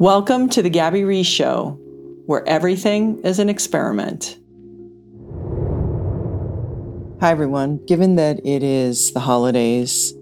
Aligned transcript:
Welcome 0.00 0.48
to 0.48 0.62
the 0.62 0.70
Gabby 0.70 1.04
Reece 1.04 1.26
Show, 1.26 1.78
where 2.24 2.42
everything 2.48 3.20
is 3.22 3.38
an 3.38 3.50
experiment. 3.50 4.38
Hi, 7.20 7.30
everyone. 7.30 7.84
Given 7.84 8.16
that 8.16 8.40
it 8.42 8.62
is 8.62 9.12
the 9.12 9.20
holidays, 9.20 10.14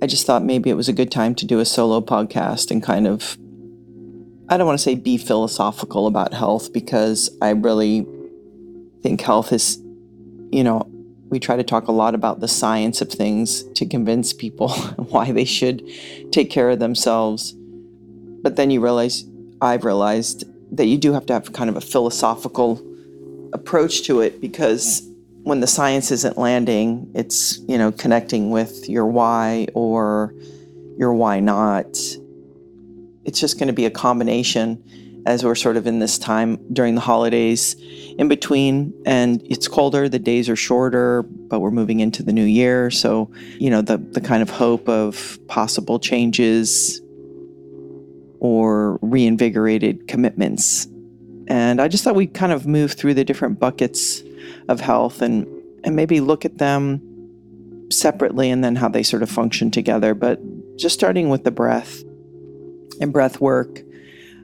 I 0.00 0.06
just 0.06 0.26
thought 0.26 0.44
maybe 0.44 0.70
it 0.70 0.74
was 0.74 0.88
a 0.88 0.92
good 0.92 1.10
time 1.10 1.34
to 1.34 1.44
do 1.44 1.58
a 1.58 1.64
solo 1.64 2.00
podcast 2.00 2.70
and 2.70 2.80
kind 2.80 3.08
of, 3.08 3.36
I 4.48 4.56
don't 4.56 4.66
want 4.68 4.78
to 4.78 4.82
say 4.84 4.94
be 4.94 5.18
philosophical 5.18 6.06
about 6.06 6.32
health 6.32 6.72
because 6.72 7.36
I 7.42 7.50
really 7.50 8.06
think 9.02 9.22
health 9.22 9.52
is, 9.52 9.78
you 10.52 10.62
know, 10.62 10.88
we 11.30 11.40
try 11.40 11.56
to 11.56 11.64
talk 11.64 11.88
a 11.88 11.92
lot 11.92 12.14
about 12.14 12.38
the 12.38 12.46
science 12.46 13.00
of 13.00 13.10
things 13.10 13.64
to 13.72 13.86
convince 13.86 14.32
people 14.32 14.68
why 15.08 15.32
they 15.32 15.44
should 15.44 15.82
take 16.30 16.48
care 16.48 16.70
of 16.70 16.78
themselves 16.78 17.55
but 18.42 18.56
then 18.56 18.70
you 18.70 18.80
realize, 18.80 19.24
I've 19.60 19.84
realized 19.84 20.44
that 20.76 20.86
you 20.86 20.98
do 20.98 21.12
have 21.12 21.26
to 21.26 21.32
have 21.32 21.52
kind 21.52 21.70
of 21.70 21.76
a 21.76 21.80
philosophical 21.80 22.82
approach 23.52 24.02
to 24.04 24.20
it 24.20 24.40
because 24.40 25.08
when 25.42 25.60
the 25.60 25.66
science 25.66 26.10
isn't 26.10 26.36
landing, 26.36 27.10
it's, 27.14 27.58
you 27.68 27.78
know, 27.78 27.92
connecting 27.92 28.50
with 28.50 28.88
your 28.88 29.06
why 29.06 29.68
or 29.74 30.34
your 30.98 31.14
why 31.14 31.40
not. 31.40 31.86
It's 33.24 33.40
just 33.40 33.58
going 33.58 33.68
to 33.68 33.72
be 33.72 33.86
a 33.86 33.90
combination 33.90 34.82
as 35.26 35.44
we're 35.44 35.56
sort 35.56 35.76
of 35.76 35.86
in 35.86 35.98
this 35.98 36.18
time 36.18 36.56
during 36.72 36.94
the 36.94 37.00
holidays 37.00 37.74
in 38.18 38.28
between 38.28 38.94
and 39.04 39.42
it's 39.44 39.66
colder 39.66 40.08
the 40.08 40.20
days 40.20 40.48
are 40.48 40.56
shorter 40.56 41.22
but 41.22 41.58
we're 41.58 41.72
moving 41.72 41.98
into 41.98 42.22
the 42.22 42.32
new 42.32 42.44
year 42.44 42.90
so 42.90 43.28
you 43.58 43.68
know 43.68 43.82
the 43.82 43.98
the 43.98 44.20
kind 44.20 44.40
of 44.40 44.48
hope 44.48 44.88
of 44.88 45.38
possible 45.48 45.98
changes 45.98 47.00
or 48.40 48.98
reinvigorated 49.02 50.08
commitments. 50.08 50.86
And 51.48 51.80
I 51.80 51.88
just 51.88 52.04
thought 52.04 52.14
we'd 52.14 52.34
kind 52.34 52.52
of 52.52 52.66
move 52.66 52.92
through 52.92 53.14
the 53.14 53.24
different 53.24 53.58
buckets 53.60 54.22
of 54.68 54.80
health 54.80 55.22
and, 55.22 55.46
and 55.84 55.94
maybe 55.94 56.20
look 56.20 56.44
at 56.44 56.58
them 56.58 57.00
separately 57.90 58.50
and 58.50 58.64
then 58.64 58.76
how 58.76 58.88
they 58.88 59.02
sort 59.02 59.22
of 59.22 59.30
function 59.30 59.70
together. 59.70 60.14
But 60.14 60.40
just 60.76 60.94
starting 60.94 61.28
with 61.28 61.44
the 61.44 61.50
breath 61.50 62.02
and 63.00 63.12
breath 63.12 63.40
work, 63.40 63.82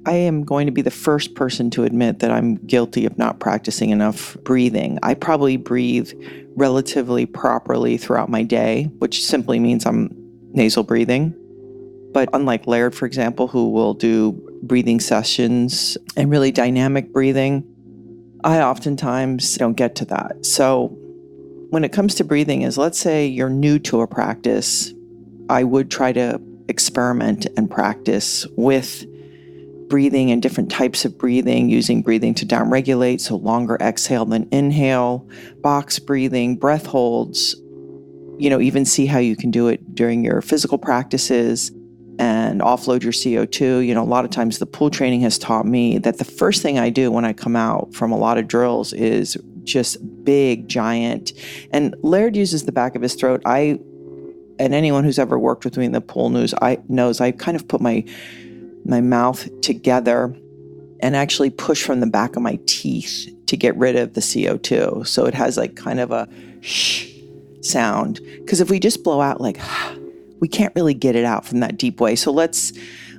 I 0.04 0.12
am 0.12 0.44
going 0.44 0.66
to 0.66 0.72
be 0.72 0.82
the 0.82 0.90
first 0.90 1.34
person 1.34 1.70
to 1.70 1.84
admit 1.84 2.20
that 2.20 2.30
I'm 2.30 2.56
guilty 2.56 3.06
of 3.06 3.18
not 3.18 3.38
practicing 3.38 3.90
enough 3.90 4.36
breathing. 4.42 4.98
I 5.02 5.14
probably 5.14 5.56
breathe 5.56 6.12
relatively 6.56 7.24
properly 7.24 7.96
throughout 7.96 8.28
my 8.28 8.42
day, 8.42 8.84
which 8.98 9.24
simply 9.24 9.60
means 9.60 9.86
I'm 9.86 10.10
nasal 10.52 10.82
breathing. 10.82 11.34
But 12.12 12.28
unlike 12.32 12.66
Laird, 12.66 12.94
for 12.94 13.06
example, 13.06 13.48
who 13.48 13.70
will 13.70 13.94
do 13.94 14.32
breathing 14.62 15.00
sessions 15.00 15.96
and 16.16 16.30
really 16.30 16.52
dynamic 16.52 17.12
breathing, 17.12 17.64
I 18.44 18.60
oftentimes 18.60 19.56
don't 19.56 19.76
get 19.76 19.94
to 19.96 20.04
that. 20.06 20.44
So 20.44 20.96
when 21.70 21.84
it 21.84 21.92
comes 21.92 22.14
to 22.16 22.24
breathing 22.24 22.62
is 22.62 22.76
let's 22.76 22.98
say 22.98 23.26
you're 23.26 23.48
new 23.48 23.78
to 23.80 24.02
a 24.02 24.06
practice, 24.06 24.92
I 25.48 25.64
would 25.64 25.90
try 25.90 26.12
to 26.12 26.40
experiment 26.68 27.46
and 27.56 27.70
practice 27.70 28.46
with 28.56 29.06
breathing 29.88 30.30
and 30.30 30.40
different 30.40 30.70
types 30.70 31.04
of 31.04 31.18
breathing, 31.18 31.68
using 31.68 32.02
breathing 32.02 32.34
to 32.34 32.46
downregulate, 32.46 33.20
so 33.20 33.36
longer 33.36 33.76
exhale 33.80 34.24
than 34.24 34.48
inhale, 34.50 35.28
box 35.60 35.98
breathing, 35.98 36.56
breath 36.56 36.86
holds. 36.86 37.54
You 38.38 38.48
know, 38.50 38.60
even 38.60 38.84
see 38.84 39.06
how 39.06 39.18
you 39.18 39.36
can 39.36 39.50
do 39.50 39.68
it 39.68 39.94
during 39.94 40.24
your 40.24 40.40
physical 40.40 40.78
practices 40.78 41.70
and 42.18 42.60
offload 42.60 43.02
your 43.02 43.12
CO2. 43.12 43.86
You 43.86 43.94
know, 43.94 44.02
a 44.02 44.04
lot 44.04 44.24
of 44.24 44.30
times 44.30 44.58
the 44.58 44.66
pool 44.66 44.90
training 44.90 45.20
has 45.22 45.38
taught 45.38 45.66
me 45.66 45.98
that 45.98 46.18
the 46.18 46.24
first 46.24 46.62
thing 46.62 46.78
I 46.78 46.90
do 46.90 47.10
when 47.10 47.24
I 47.24 47.32
come 47.32 47.56
out 47.56 47.94
from 47.94 48.12
a 48.12 48.18
lot 48.18 48.38
of 48.38 48.48
drills 48.48 48.92
is 48.92 49.36
just 49.64 50.24
big, 50.24 50.68
giant. 50.68 51.32
And 51.72 51.94
Laird 52.02 52.36
uses 52.36 52.64
the 52.64 52.72
back 52.72 52.94
of 52.94 53.02
his 53.02 53.14
throat. 53.14 53.42
I, 53.44 53.78
and 54.58 54.74
anyone 54.74 55.04
who's 55.04 55.18
ever 55.18 55.38
worked 55.38 55.64
with 55.64 55.76
me 55.76 55.86
in 55.86 55.92
the 55.92 56.00
pool 56.00 56.30
knows 56.30 56.54
I 56.60 56.78
knows 56.88 57.20
I 57.20 57.32
kind 57.32 57.56
of 57.56 57.66
put 57.66 57.80
my 57.80 58.04
my 58.84 59.00
mouth 59.00 59.48
together 59.60 60.36
and 61.00 61.16
actually 61.16 61.50
push 61.50 61.82
from 61.82 62.00
the 62.00 62.06
back 62.06 62.36
of 62.36 62.42
my 62.42 62.58
teeth 62.66 63.28
to 63.46 63.56
get 63.56 63.76
rid 63.76 63.96
of 63.96 64.14
the 64.14 64.20
CO2. 64.20 65.06
So 65.06 65.26
it 65.26 65.34
has 65.34 65.56
like 65.56 65.74
kind 65.74 66.00
of 66.00 66.10
a 66.10 66.28
shh 66.60 67.08
sound. 67.60 68.20
Because 68.38 68.60
if 68.60 68.70
we 68.70 68.78
just 68.78 69.02
blow 69.02 69.20
out 69.20 69.40
like 69.40 69.58
we 70.42 70.48
can't 70.48 70.74
really 70.74 70.92
get 70.92 71.14
it 71.14 71.24
out 71.24 71.46
from 71.46 71.60
that 71.60 71.78
deep 71.78 72.00
way. 72.00 72.16
So 72.16 72.32
let's 72.32 72.72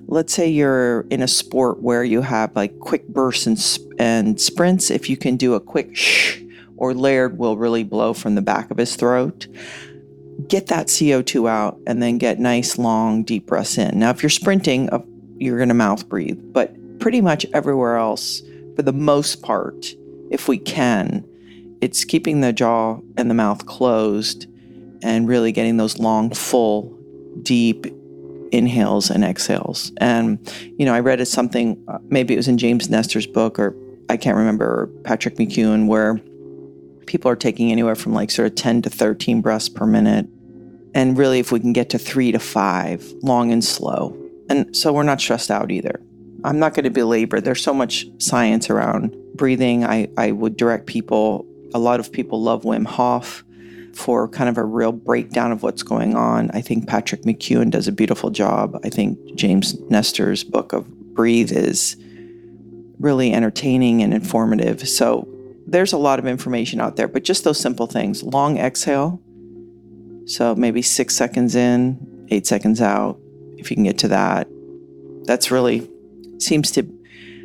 let's 0.08 0.34
say 0.34 0.50
you're 0.50 1.08
in 1.10 1.22
a 1.22 1.28
sport 1.28 1.82
where 1.82 2.04
you 2.04 2.22
have 2.22 2.54
like 2.54 2.78
quick 2.82 3.08
bursts 3.08 3.48
and, 3.48 3.58
and 3.98 4.42
sprints. 4.42 4.92
If 4.92 5.10
you 5.10 5.16
can 5.16 5.38
do 5.38 5.54
a 5.54 5.62
quick 5.62 5.96
shh, 5.96 6.42
or 6.76 6.94
Laird 6.94 7.38
will 7.38 7.56
really 7.56 7.86
blow 7.86 8.12
from 8.14 8.36
the 8.36 8.42
back 8.42 8.70
of 8.72 8.78
his 8.78 8.98
throat. 8.98 9.48
Get 10.50 10.68
that 10.68 10.88
CO2 10.88 11.50
out 11.50 11.80
and 11.88 12.04
then 12.04 12.18
get 12.18 12.40
nice, 12.40 12.78
long, 12.78 13.24
deep 13.24 13.46
breaths 13.46 13.78
in. 13.78 14.00
Now, 14.00 14.10
if 14.10 14.22
you're 14.22 14.30
sprinting, 14.30 14.90
you're 15.38 15.58
going 15.58 15.70
to 15.70 15.76
mouth 15.76 16.10
breathe, 16.10 16.40
but 16.52 16.76
pretty 17.00 17.22
much 17.22 17.46
everywhere 17.54 17.96
else, 17.96 18.42
for 18.76 18.82
the 18.82 18.92
most 18.92 19.42
part, 19.42 19.96
if 20.30 20.50
we 20.50 20.58
can, 20.58 21.24
it's 21.80 22.04
keeping 22.04 22.42
the 22.42 22.52
jaw 22.52 23.00
and 23.16 23.30
the 23.30 23.36
mouth 23.36 23.66
closed 23.66 24.46
and 25.02 25.26
really 25.30 25.54
getting 25.54 25.78
those 25.78 26.00
long, 26.00 26.30
full 26.34 27.00
deep 27.42 27.88
inhales 28.52 29.10
and 29.10 29.24
exhales. 29.24 29.92
And, 29.98 30.40
you 30.78 30.86
know, 30.86 30.94
I 30.94 31.00
read 31.00 31.26
something, 31.28 31.84
maybe 32.04 32.34
it 32.34 32.38
was 32.38 32.48
in 32.48 32.58
James 32.58 32.90
Nestor's 32.90 33.26
book, 33.26 33.58
or 33.58 33.76
I 34.10 34.18
can't 34.18 34.38
remember, 34.38 34.88
Patrick 35.04 35.36
McKeown, 35.36 35.88
where 35.88 36.20
people 37.08 37.30
are 37.32 37.36
taking 37.36 37.72
anywhere 37.72 37.96
from 37.96 38.14
like 38.14 38.32
sort 38.32 38.48
of 38.48 38.56
10 38.56 38.84
to 38.84 38.90
13 38.90 39.42
breaths 39.42 39.70
per 39.70 39.86
minute. 39.86 40.28
And 40.94 41.18
really, 41.18 41.40
if 41.40 41.52
we 41.52 41.60
can 41.60 41.74
get 41.74 41.90
to 41.90 41.98
three 41.98 42.32
to 42.32 42.40
five, 42.40 43.12
long 43.24 43.52
and 43.52 43.64
slow. 43.64 44.16
And 44.50 44.76
so 44.76 44.94
we're 44.94 45.04
not 45.04 45.20
stressed 45.20 45.50
out 45.50 45.72
either. 45.72 46.00
I'm 46.44 46.60
not 46.60 46.74
going 46.74 46.84
to 46.84 46.92
belabor, 46.92 47.42
there's 47.42 47.64
so 47.64 47.74
much 47.74 48.06
science 48.20 48.70
around 48.70 49.16
breathing. 49.34 49.86
I, 49.86 50.10
I 50.18 50.32
would 50.32 50.58
direct 50.58 50.86
people, 50.86 51.46
a 51.74 51.80
lot 51.80 52.00
of 52.00 52.12
people 52.12 52.42
love 52.42 52.64
Wim 52.64 52.86
Hof. 52.86 53.44
For 53.94 54.28
kind 54.28 54.50
of 54.50 54.58
a 54.58 54.64
real 54.64 54.92
breakdown 54.92 55.52
of 55.52 55.64
what's 55.64 55.84
going 55.84 56.16
on. 56.16 56.50
I 56.52 56.62
think 56.62 56.88
Patrick 56.88 57.22
McKeown 57.24 57.70
does 57.70 57.88
a 57.88 57.92
beautiful 57.92 58.30
job. 58.30 58.80
I 58.84 58.90
think 58.90 59.36
James 59.36 59.80
Nestor's 59.90 60.44
book 60.44 60.74
of 60.74 60.88
Breathe 61.14 61.52
is 61.52 61.96
really 63.00 63.34
entertaining 63.34 64.02
and 64.02 64.14
informative. 64.14 64.88
So 64.88 65.28
there's 65.68 65.94
a 65.94 65.98
lot 65.98 66.20
of 66.20 66.26
information 66.26 66.82
out 66.82 66.96
there, 66.96 67.08
but 67.08 67.24
just 67.24 67.44
those 67.44 67.60
simple 67.60 67.88
things. 67.88 68.24
Long 68.24 68.58
exhale. 68.58 69.22
So 70.26 70.56
maybe 70.56 70.82
six 70.82 71.16
seconds 71.16 71.56
in, 71.56 72.28
eight 72.32 72.48
seconds 72.48 72.82
out, 72.82 73.20
if 73.58 73.70
you 73.70 73.76
can 73.76 73.84
get 73.84 73.98
to 74.00 74.08
that. 74.10 74.48
That's 75.26 75.52
really 75.52 75.90
seems 76.40 76.72
to 76.72 76.88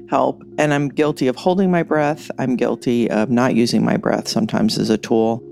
help. 0.09 0.43
And 0.59 0.73
I'm 0.73 0.89
guilty 0.89 1.27
of 1.27 1.37
holding 1.37 1.71
my 1.71 1.83
breath. 1.83 2.31
I'm 2.39 2.57
guilty 2.57 3.11
of 3.11 3.31
not 3.31 3.55
using 3.55 3.85
my 3.85 3.97
breath 3.97 4.29
sometimes 4.29 4.79
as 4.79 4.91
a 4.91 4.99
tool. 4.99 5.43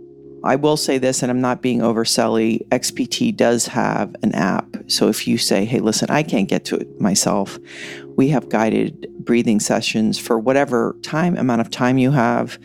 I 0.47 0.57
will 0.57 0.77
say 0.77 0.99
this, 0.99 1.23
and 1.23 1.31
I'm 1.31 1.41
not 1.41 1.63
being 1.63 1.81
overselly. 1.81 2.67
XPT 2.69 3.37
does 3.37 3.67
have 3.67 4.15
an 4.23 4.35
app. 4.35 4.77
So 4.87 5.09
if 5.09 5.27
you 5.27 5.39
say, 5.39 5.65
hey, 5.65 5.81
listen, 5.81 6.09
I 6.11 6.23
can't 6.23 6.49
get 6.49 6.65
to 6.67 6.77
it 6.77 7.01
myself, 7.01 7.59
we 8.17 8.29
have 8.29 8.49
guided 8.49 9.09
breathing 9.19 9.61
sessions 9.61 10.19
for 10.19 10.39
whatever 10.39 10.97
time, 11.03 11.37
amount 11.37 11.61
of 11.61 11.71
time 11.71 11.99
you 11.99 12.13
have, 12.13 12.59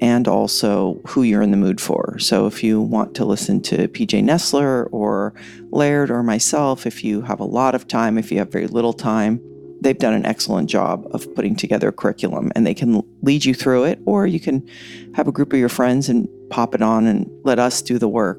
and 0.00 0.26
also 0.28 1.00
who 1.06 1.22
you're 1.22 1.42
in 1.42 1.50
the 1.50 1.56
mood 1.56 1.80
for. 1.80 2.18
So 2.18 2.46
if 2.46 2.62
you 2.62 2.80
want 2.80 3.14
to 3.16 3.24
listen 3.24 3.60
to 3.62 3.88
PJ 3.88 4.22
Nestler 4.22 4.88
or 4.92 5.34
Laird 5.70 6.10
or 6.10 6.22
myself, 6.22 6.86
if 6.86 7.04
you 7.04 7.22
have 7.22 7.40
a 7.40 7.44
lot 7.44 7.74
of 7.74 7.88
time, 7.88 8.18
if 8.18 8.30
you 8.30 8.38
have 8.38 8.52
very 8.52 8.66
little 8.66 8.92
time, 8.92 9.40
they've 9.80 9.98
done 9.98 10.14
an 10.14 10.24
excellent 10.24 10.70
job 10.70 11.06
of 11.10 11.32
putting 11.34 11.54
together 11.54 11.88
a 11.88 11.92
curriculum 11.92 12.50
and 12.54 12.66
they 12.66 12.74
can 12.74 13.02
lead 13.22 13.44
you 13.44 13.54
through 13.54 13.84
it, 13.84 13.98
or 14.06 14.26
you 14.26 14.40
can 14.40 14.66
have 15.14 15.28
a 15.28 15.32
group 15.32 15.52
of 15.52 15.58
your 15.58 15.68
friends 15.68 16.08
and 16.08 16.28
pop 16.54 16.72
it 16.72 16.82
on 16.82 17.04
and 17.04 17.28
let 17.42 17.58
us 17.58 17.82
do 17.82 17.98
the 17.98 18.06
work. 18.06 18.38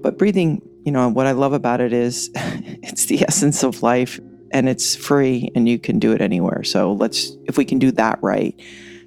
But 0.00 0.16
breathing, 0.16 0.62
you 0.86 0.90
know, 0.90 1.10
what 1.10 1.26
I 1.26 1.32
love 1.32 1.52
about 1.52 1.82
it 1.82 1.92
is 1.92 2.30
it's 2.34 3.04
the 3.04 3.20
essence 3.20 3.62
of 3.62 3.82
life 3.82 4.18
and 4.50 4.66
it's 4.66 4.96
free 4.96 5.50
and 5.54 5.68
you 5.68 5.78
can 5.78 5.98
do 5.98 6.12
it 6.12 6.22
anywhere. 6.22 6.64
So 6.64 6.92
let's, 6.92 7.36
if 7.44 7.58
we 7.58 7.66
can 7.66 7.78
do 7.78 7.92
that 7.92 8.18
right, 8.22 8.58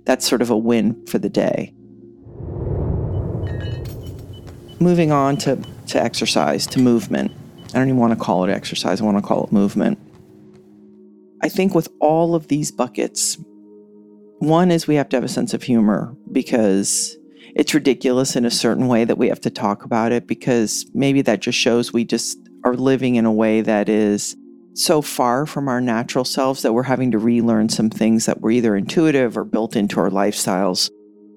that's 0.05 0.27
sort 0.27 0.43
of 0.43 0.51
a 0.51 0.57
win 0.57 1.03
for 1.07 1.17
the 1.17 1.29
day. 1.29 1.73
Moving 4.79 5.11
on 5.11 5.35
to, 5.37 5.55
to 5.87 5.99
exercise, 5.99 6.67
to 6.67 6.79
movement. 6.79 7.31
I 7.69 7.79
don't 7.79 7.87
even 7.87 7.97
want 7.97 8.13
to 8.13 8.23
call 8.23 8.43
it 8.43 8.51
exercise, 8.51 9.01
I 9.01 9.03
want 9.03 9.17
to 9.17 9.23
call 9.23 9.45
it 9.45 9.51
movement. 9.51 9.97
I 11.41 11.49
think 11.49 11.73
with 11.73 11.87
all 11.99 12.35
of 12.35 12.49
these 12.49 12.71
buckets, 12.71 13.39
one 14.37 14.69
is 14.69 14.85
we 14.85 14.93
have 14.93 15.09
to 15.09 15.17
have 15.17 15.23
a 15.23 15.27
sense 15.27 15.55
of 15.55 15.63
humor 15.63 16.15
because 16.31 17.17
it's 17.55 17.73
ridiculous 17.73 18.35
in 18.35 18.45
a 18.45 18.51
certain 18.51 18.87
way 18.87 19.05
that 19.05 19.17
we 19.17 19.27
have 19.27 19.41
to 19.41 19.49
talk 19.49 19.83
about 19.83 20.11
it 20.11 20.27
because 20.27 20.85
maybe 20.93 21.21
that 21.21 21.41
just 21.41 21.57
shows 21.57 21.93
we 21.93 22.05
just 22.05 22.37
are 22.63 22.75
living 22.75 23.15
in 23.15 23.25
a 23.25 23.31
way 23.31 23.61
that 23.61 23.89
is 23.89 24.35
so 24.73 25.01
far 25.01 25.45
from 25.45 25.67
our 25.67 25.81
natural 25.81 26.23
selves 26.23 26.61
that 26.61 26.73
we're 26.73 26.83
having 26.83 27.11
to 27.11 27.17
relearn 27.17 27.69
some 27.69 27.89
things 27.89 28.25
that 28.25 28.41
were 28.41 28.51
either 28.51 28.75
intuitive 28.75 29.37
or 29.37 29.43
built 29.43 29.75
into 29.75 29.99
our 29.99 30.09
lifestyles 30.09 30.89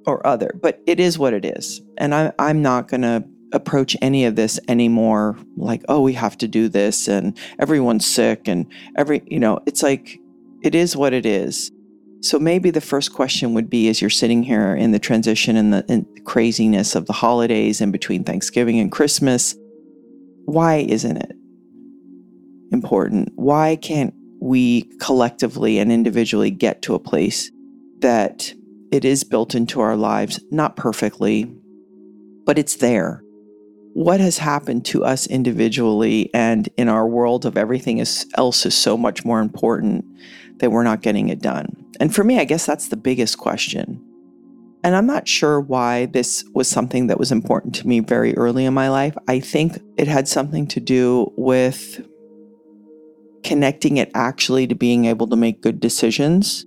or 0.06 0.25
other. 0.26 0.55
But 0.61 0.81
it 0.87 1.00
is 1.00 1.19
what 1.19 1.34
it 1.34 1.44
is. 1.44 1.82
And 1.99 2.14
I, 2.14 2.32
I'm 2.38 2.62
not 2.62 2.88
going 2.88 3.02
to 3.02 3.25
approach 3.52 3.96
any 4.02 4.25
of 4.25 4.37
this 4.37 4.58
anymore 4.69 5.37
like, 5.56 5.82
oh, 5.88 6.00
we 6.00 6.12
have 6.12 6.37
to 6.38 6.49
do 6.49 6.69
this 6.69 7.08
and 7.08 7.38
everyone's 7.58 8.06
sick 8.06 8.49
and 8.49 8.67
every, 8.96 9.22
you 9.26 9.38
know, 9.38 9.60
it's 9.67 9.82
like, 9.82 10.19
it 10.62 10.75
is 10.75 10.96
what 10.96 11.12
it 11.12 11.26
is. 11.26 11.70
So 12.25 12.38
maybe 12.38 12.71
the 12.71 12.81
first 12.81 13.12
question 13.12 13.53
would 13.53 13.69
be 13.69 13.91
as 13.91 14.00
you're 14.00 14.09
sitting 14.09 14.43
here 14.43 14.75
in 14.75 14.93
the 14.93 14.99
transition 14.99 15.56
and 15.56 15.75
the, 15.75 15.85
and 15.91 16.06
craziness 16.25 16.94
of 16.94 17.05
the 17.05 17.12
holidays 17.12 17.82
in 17.82 17.91
between 17.91 18.25
Thanksgiving 18.25 18.81
and 18.81 18.91
Christmas, 18.91 19.55
why 20.47 20.76
isn't 20.88 21.19
it 21.19 21.37
important? 22.73 23.29
Why 23.35 23.76
can't 23.76 24.15
we 24.41 24.85
collectively 25.00 25.79
and 25.79 25.93
individually 25.93 26.50
get 26.50 26.81
to 26.82 26.94
a 26.94 26.99
place 26.99 27.53
that 27.99 28.55
it 28.91 29.05
is 29.05 29.23
built 29.23 29.55
into 29.55 29.82
our 29.82 29.94
lives, 29.94 30.43
not 30.50 30.77
perfectly, 30.77 31.44
but 32.47 32.59
it's 32.59 32.77
there? 32.77 33.25
what 33.94 34.19
has 34.19 34.38
happened 34.38 34.85
to 34.85 35.05
us 35.05 35.29
individually 35.29 36.29
and 36.35 36.69
in 36.77 36.88
our 36.88 37.06
world 37.06 37.47
of 37.47 37.56
everything 37.56 38.00
else 38.37 38.67
is 38.67 38.77
so 38.77 38.97
much 38.97 39.25
more 39.25 39.41
important 39.41 40.05
that 40.59 40.71
we're 40.71 40.83
not 40.83 41.03
getting 41.03 41.29
it 41.29 41.41
done. 41.41 41.85
And 42.01 42.15
for 42.15 42.25
me, 42.25 42.39
I 42.39 42.45
guess 42.45 42.67
that's 42.67 42.89
the 42.89 42.97
biggest 42.97 43.39
question. 43.39 44.03
And 44.83 44.95
I'm 44.95 45.06
not 45.06 45.27
sure 45.27 45.61
why 45.61 46.06
this 46.06 46.45
was 46.55 46.69
something 46.69 47.06
that 47.06 47.19
was 47.19 47.33
important 47.33 47.75
to 47.77 47.89
me 47.89 48.01
very 48.01 48.37
early 48.37 48.67
in 48.67 48.75
my 48.75 48.91
life. 48.91 49.17
I 49.29 49.41
think 49.41 49.79
it 49.97 50.06
had 50.06 50.29
something 50.29 50.67
to 50.69 50.81
do 50.81 51.33
with 51.37 52.06
connecting 53.45 53.97
it 53.97 54.11
actually 54.15 54.67
to 54.67 54.75
being 54.75 55.06
able 55.06 55.27
to 55.29 55.37
make 55.37 55.62
good 55.62 55.81
decisions 55.81 56.67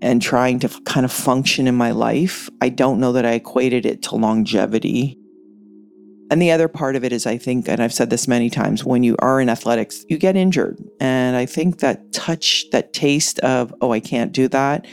and 0.00 0.20
trying 0.20 0.58
to 0.60 0.68
kind 0.84 1.04
of 1.04 1.12
function 1.12 1.68
in 1.68 1.74
my 1.74 1.90
life. 1.90 2.48
I 2.60 2.68
don't 2.68 2.98
know 2.98 3.12
that 3.12 3.26
I 3.26 3.32
equated 3.32 3.86
it 3.86 4.02
to 4.04 4.16
longevity 4.16 5.18
and 6.32 6.40
the 6.40 6.50
other 6.50 6.66
part 6.66 6.96
of 6.96 7.04
it 7.04 7.12
is, 7.12 7.26
I 7.26 7.36
think, 7.36 7.68
and 7.68 7.82
I've 7.82 7.92
said 7.92 8.08
this 8.08 8.26
many 8.26 8.48
times, 8.48 8.86
when 8.86 9.02
you 9.02 9.16
are 9.18 9.38
in 9.38 9.50
athletics, 9.50 10.06
you 10.08 10.16
get 10.16 10.34
injured. 10.34 10.82
And 10.98 11.36
I 11.36 11.44
think 11.44 11.80
that 11.80 12.10
touch, 12.14 12.64
that 12.72 12.94
taste 12.94 13.38
of, 13.40 13.74
oh, 13.82 13.92
I 13.92 14.00
can't 14.00 14.32
do 14.32 14.48
that, 14.48 14.86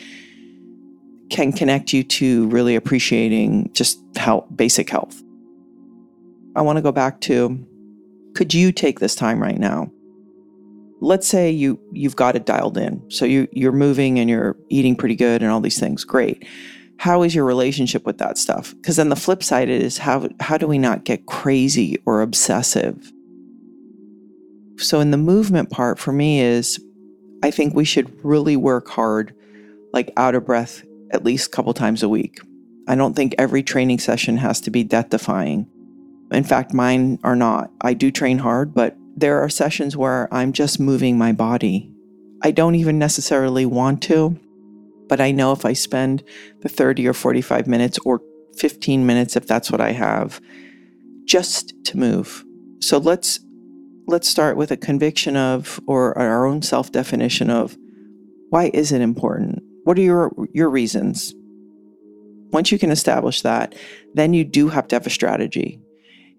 can 1.30 1.54
connect 1.54 1.94
you 1.94 2.04
to 2.04 2.50
really 2.50 2.76
appreciating 2.76 3.72
just 3.72 4.02
how 4.18 4.42
basic 4.54 4.90
health. 4.90 5.24
I 6.58 6.62
want 6.62 6.76
to 6.76 6.82
go 6.82 6.92
back 6.92 7.22
to 7.22 7.66
could 8.36 8.54
you 8.54 8.74
take 8.74 9.00
this 9.00 9.16
time 9.16 9.42
right 9.42 9.58
now? 9.58 9.90
Let's 11.00 11.26
say 11.26 11.50
you 11.50 11.80
you've 11.94 12.18
got 12.18 12.36
it 12.36 12.46
dialed 12.46 12.78
in. 12.78 13.02
So 13.10 13.24
you 13.24 13.48
you're 13.54 13.72
moving 13.72 14.20
and 14.20 14.30
you're 14.30 14.58
eating 14.68 14.94
pretty 14.94 15.16
good 15.16 15.42
and 15.42 15.50
all 15.50 15.62
these 15.62 15.80
things. 15.80 16.04
Great 16.04 16.46
how 17.00 17.24
is 17.24 17.34
your 17.34 17.46
relationship 17.46 18.06
with 18.06 18.18
that 18.18 18.38
stuff? 18.38 18.75
Because 18.75 18.98
then 18.98 19.07
the 19.07 19.16
flip 19.16 19.42
side 19.42 19.69
is 19.69 19.98
how 19.98 20.28
how 20.42 20.57
do 20.57 20.68
we 20.68 20.78
not 20.78 21.06
get 21.06 21.25
crazy 21.28 21.98
or 22.06 22.22
obsessive? 22.22 23.12
So 24.78 25.00
in 25.00 25.12
the 25.12 25.18
movement 25.18 25.69
part 25.69 25.98
for 25.98 26.12
me 26.12 26.42
is 26.42 26.78
I 27.42 27.51
think 27.51 27.74
we 27.74 27.86
should 27.86 28.13
really 28.24 28.57
work 28.57 28.90
hard, 28.90 29.34
like 29.94 30.12
out 30.18 30.36
of 30.36 30.46
breath 30.46 30.84
at 31.12 31.24
least 31.24 31.48
a 31.48 31.51
couple 31.51 31.74
times 31.74 32.04
a 32.04 32.10
week. 32.10 32.42
I 32.86 32.96
don't 32.96 33.16
think 33.16 33.34
every 33.38 33.63
training 33.63 34.00
session 34.00 34.36
has 34.36 34.60
to 34.62 34.69
be 34.69 34.84
death 34.84 35.10
defying. 35.10 35.68
In 36.31 36.44
fact, 36.44 36.74
mine 36.74 37.18
are 37.24 37.36
not. 37.36 37.72
I 37.80 37.94
do 37.94 38.12
train 38.12 38.40
hard, 38.40 38.74
but 38.74 38.98
there 39.16 39.42
are 39.42 39.50
sessions 39.50 39.95
where 39.95 40.28
I'm 40.34 40.52
just 40.52 40.81
moving 40.81 41.18
my 41.18 41.31
body. 41.31 41.90
I 42.44 42.52
don't 42.52 42.76
even 42.76 43.00
necessarily 43.00 43.66
want 43.66 44.04
to, 44.04 44.38
but 45.09 45.19
I 45.19 45.31
know 45.31 45.51
if 45.51 45.66
I 45.66 45.73
spend 45.73 46.23
the 46.61 46.69
30 46.69 47.07
or 47.07 47.13
45 47.13 47.68
minutes 47.68 47.99
or 48.06 48.21
15 48.57 49.06
minutes, 49.06 49.35
if 49.35 49.47
that's 49.47 49.71
what 49.71 49.81
I 49.81 49.92
have, 49.92 50.39
just 51.25 51.73
to 51.85 51.97
move. 51.97 52.45
So 52.80 52.97
let's 52.97 53.39
let's 54.07 54.28
start 54.28 54.57
with 54.57 54.71
a 54.71 54.78
conviction 54.78 55.35
of 55.35 55.80
or 55.85 56.18
our 56.18 56.45
own 56.45 56.61
self-definition 56.61 57.49
of 57.49 57.78
why 58.49 58.71
is 58.73 58.92
it 58.92 59.01
important? 59.01 59.61
What 59.83 59.97
are 59.97 60.04
your 60.04 60.31
your 60.54 60.69
reasons? 60.69 61.33
Once 62.51 62.71
you 62.71 62.80
can 62.80 62.92
establish 62.92 63.42
that, 63.42 63.75
then 64.13 64.33
you 64.33 64.44
do 64.44 64.69
have 64.69 64.87
to 64.87 64.95
have 64.95 65.06
a 65.06 65.11
strategy 65.11 65.80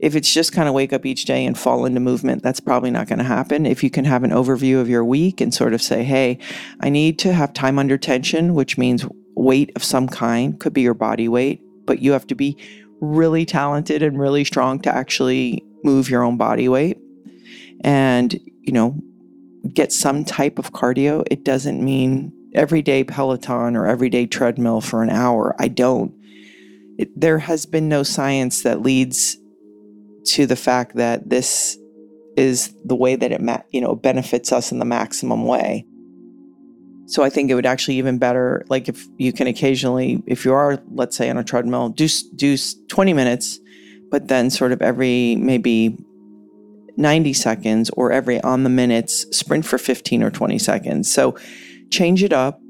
if 0.01 0.17
it's 0.17 0.33
just 0.33 0.53
kind 0.53 0.67
of 0.67 0.75
wake 0.75 0.93
up 0.93 1.05
each 1.05 1.27
day 1.27 1.45
and 1.45 1.59
fall 1.59 1.85
into 1.85 2.01
movement, 2.01 2.43
that's 2.43 2.61
probably 2.61 2.91
not 2.91 3.07
going 3.07 3.19
to 3.19 3.25
happen. 3.25 3.67
If 3.67 3.85
you 3.85 3.91
can 3.91 4.07
have 4.07 4.25
an 4.25 4.31
overview 4.31 4.81
of 4.81 4.89
your 4.89 5.05
week 5.05 5.41
and 5.41 5.53
sort 5.53 5.75
of 5.75 5.83
say, 5.83 6.05
hey, 6.05 6.39
I 6.81 6.89
need 6.89 7.19
to 7.21 7.35
have 7.35 7.53
time 7.53 7.79
under 7.79 7.99
tension, 7.99 8.55
which 8.55 8.79
means 8.79 9.05
weight 9.37 9.71
of 9.77 9.85
some 9.85 10.09
kind, 10.09 10.59
could 10.59 10.73
be 10.73 10.81
your 10.81 10.95
body 10.95 11.29
weight, 11.29 11.61
but 11.85 12.01
you 12.01 12.13
have 12.13 12.27
to 12.29 12.35
be 12.35 12.57
really 13.01 13.45
talented 13.45 14.03
and 14.03 14.19
really 14.19 14.45
strong 14.45 14.81
to 14.81 14.95
actually 14.95 15.63
move 15.85 16.09
your 16.09 16.23
own 16.23 16.37
body 16.37 16.69
weight 16.69 16.99
and, 17.83 18.39
you 18.63 18.73
know, 18.73 18.99
get 19.73 19.93
some 19.93 20.25
type 20.25 20.59
of 20.59 20.73
cardio. 20.73 21.25
It 21.31 21.45
doesn't 21.45 21.83
mean 21.83 22.33
everyday 22.55 23.05
Peloton 23.05 23.77
or 23.77 23.87
everyday 23.87 24.27
treadmill 24.27 24.81
for 24.81 25.03
an 25.03 25.11
hour. 25.11 25.55
I 25.59 25.69
don't. 25.69 26.15
It, 26.99 27.19
there 27.19 27.39
has 27.39 27.67
been 27.67 27.89
no 27.89 28.03
science 28.03 28.63
that 28.63 28.83
leads 28.83 29.37
to 30.27 30.47
the 30.47 30.57
fact 30.57 30.97
that 30.97 31.29
this 31.29 31.77
is 32.37 32.75
the 32.85 32.95
way 32.95 33.17
that 33.17 33.33
it 33.33 33.41
ma- 33.41 33.63
you 33.71 33.81
know 33.81 33.95
benefits 33.95 34.53
us 34.53 34.73
in 34.73 34.79
the 34.79 34.85
maximum 34.85 35.45
way. 35.45 35.85
So 37.07 37.25
I 37.25 37.31
think 37.31 37.51
it 37.51 37.55
would 37.55 37.67
actually 37.67 37.97
even 37.97 38.19
better 38.19 38.65
like 38.69 38.89
if 38.89 39.07
you 39.19 39.33
can 39.33 39.47
occasionally 39.47 40.23
if 40.27 40.45
you 40.45 40.53
are 40.53 40.81
let's 40.93 41.17
say 41.17 41.29
on 41.29 41.37
a 41.37 41.45
treadmill 41.45 41.89
do 41.89 42.07
do 42.37 42.57
20 42.89 43.13
minutes 43.15 43.59
but 44.11 44.29
then 44.29 44.49
sort 44.51 44.73
of 44.73 44.81
every 44.81 45.37
maybe 45.37 45.97
90 46.97 47.33
seconds 47.33 47.91
or 47.91 48.13
every 48.13 48.41
on 48.43 48.63
the 48.63 48.71
minutes 48.71 49.27
sprint 49.37 49.65
for 49.65 49.79
15 49.79 50.23
or 50.23 50.31
20 50.31 50.59
seconds. 50.59 51.11
So 51.11 51.37
change 51.91 52.23
it 52.23 52.33
up 52.33 52.61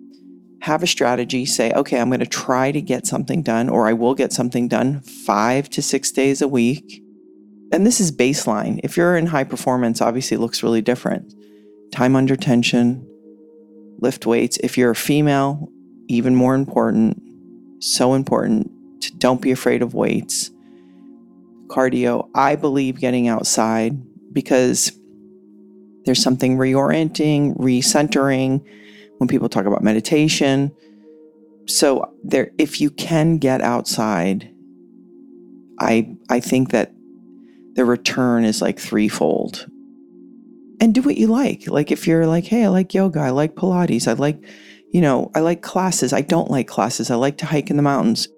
have 0.63 0.83
a 0.83 0.87
strategy, 0.87 1.47
say, 1.47 1.73
okay, 1.73 1.99
I'm 1.99 2.09
going 2.09 2.21
to 2.21 2.27
try 2.27 2.71
to 2.71 2.81
get 2.81 3.07
something 3.07 3.43
done, 3.43 3.69
or 3.69 3.87
I 3.87 3.93
will 3.93 4.15
get 4.15 4.33
something 4.33 4.69
done 4.69 5.01
five 5.01 5.71
to 5.71 5.83
six 5.83 6.11
days 6.11 6.43
a 6.43 6.49
week. 6.49 7.03
And 7.73 7.87
this 7.87 8.01
is 8.01 8.11
baseline. 8.11 8.81
If 8.83 8.97
you're 8.97 9.17
in 9.17 9.27
high 9.27 9.45
performance, 9.45 10.01
obviously 10.01 10.37
it 10.37 10.41
looks 10.41 10.63
really 10.63 10.83
different. 10.83 11.35
Time 11.93 12.17
under 12.17 12.37
tension, 12.37 13.07
lift 13.99 14.27
weights. 14.27 14.59
If 14.63 14.77
you're 14.77 14.91
a 14.91 14.97
female, 14.97 15.69
even 16.09 16.35
more 16.35 16.55
important, 16.55 17.23
so 17.81 18.15
important. 18.15 18.71
To, 19.03 19.17
don't 19.17 19.41
be 19.41 19.53
afraid 19.53 19.83
of 19.83 19.95
weights. 19.95 20.51
Cardio, 21.69 22.29
I 22.35 22.57
believe 22.57 22.99
getting 22.99 23.29
outside 23.29 23.97
because 24.33 24.93
there's 26.05 26.23
something 26.23 26.57
reorienting, 26.57 27.57
recentering 27.57 28.65
when 29.19 29.29
people 29.29 29.49
talk 29.49 29.67
about 29.67 29.83
meditation. 29.83 30.73
So 31.67 32.13
there 32.25 32.51
if 32.59 32.81
you 32.81 32.91
can 32.91 33.39
get 33.39 33.61
outside, 33.61 34.53
I 35.79 36.17
I 36.29 36.41
think 36.41 36.71
that 36.71 36.93
the 37.81 37.87
return 37.87 38.45
is 38.45 38.61
like 38.61 38.79
threefold. 38.79 39.67
And 40.83 40.95
do 40.95 41.01
what 41.01 41.17
you 41.17 41.29
like. 41.29 41.67
Like 41.67 41.91
if 41.91 42.07
you're 42.07 42.27
like, 42.27 42.45
hey, 42.45 42.65
I 42.65 42.69
like 42.69 42.93
yoga, 42.93 43.21
I 43.21 43.31
like 43.31 43.55
Pilates, 43.55 44.07
I 44.07 44.13
like, 44.13 44.39
you 44.93 45.01
know, 45.01 45.31
I 45.35 45.41
like 45.41 45.63
classes. 45.63 46.13
I 46.13 46.21
don't 46.21 46.51
like 46.51 46.69
classes. 46.69 47.11
I 47.11 47.15
like 47.15 47.39
to 47.39 47.47
hike 47.47 47.71
in 47.71 47.79
the 47.79 47.83
mountains. 47.83 48.29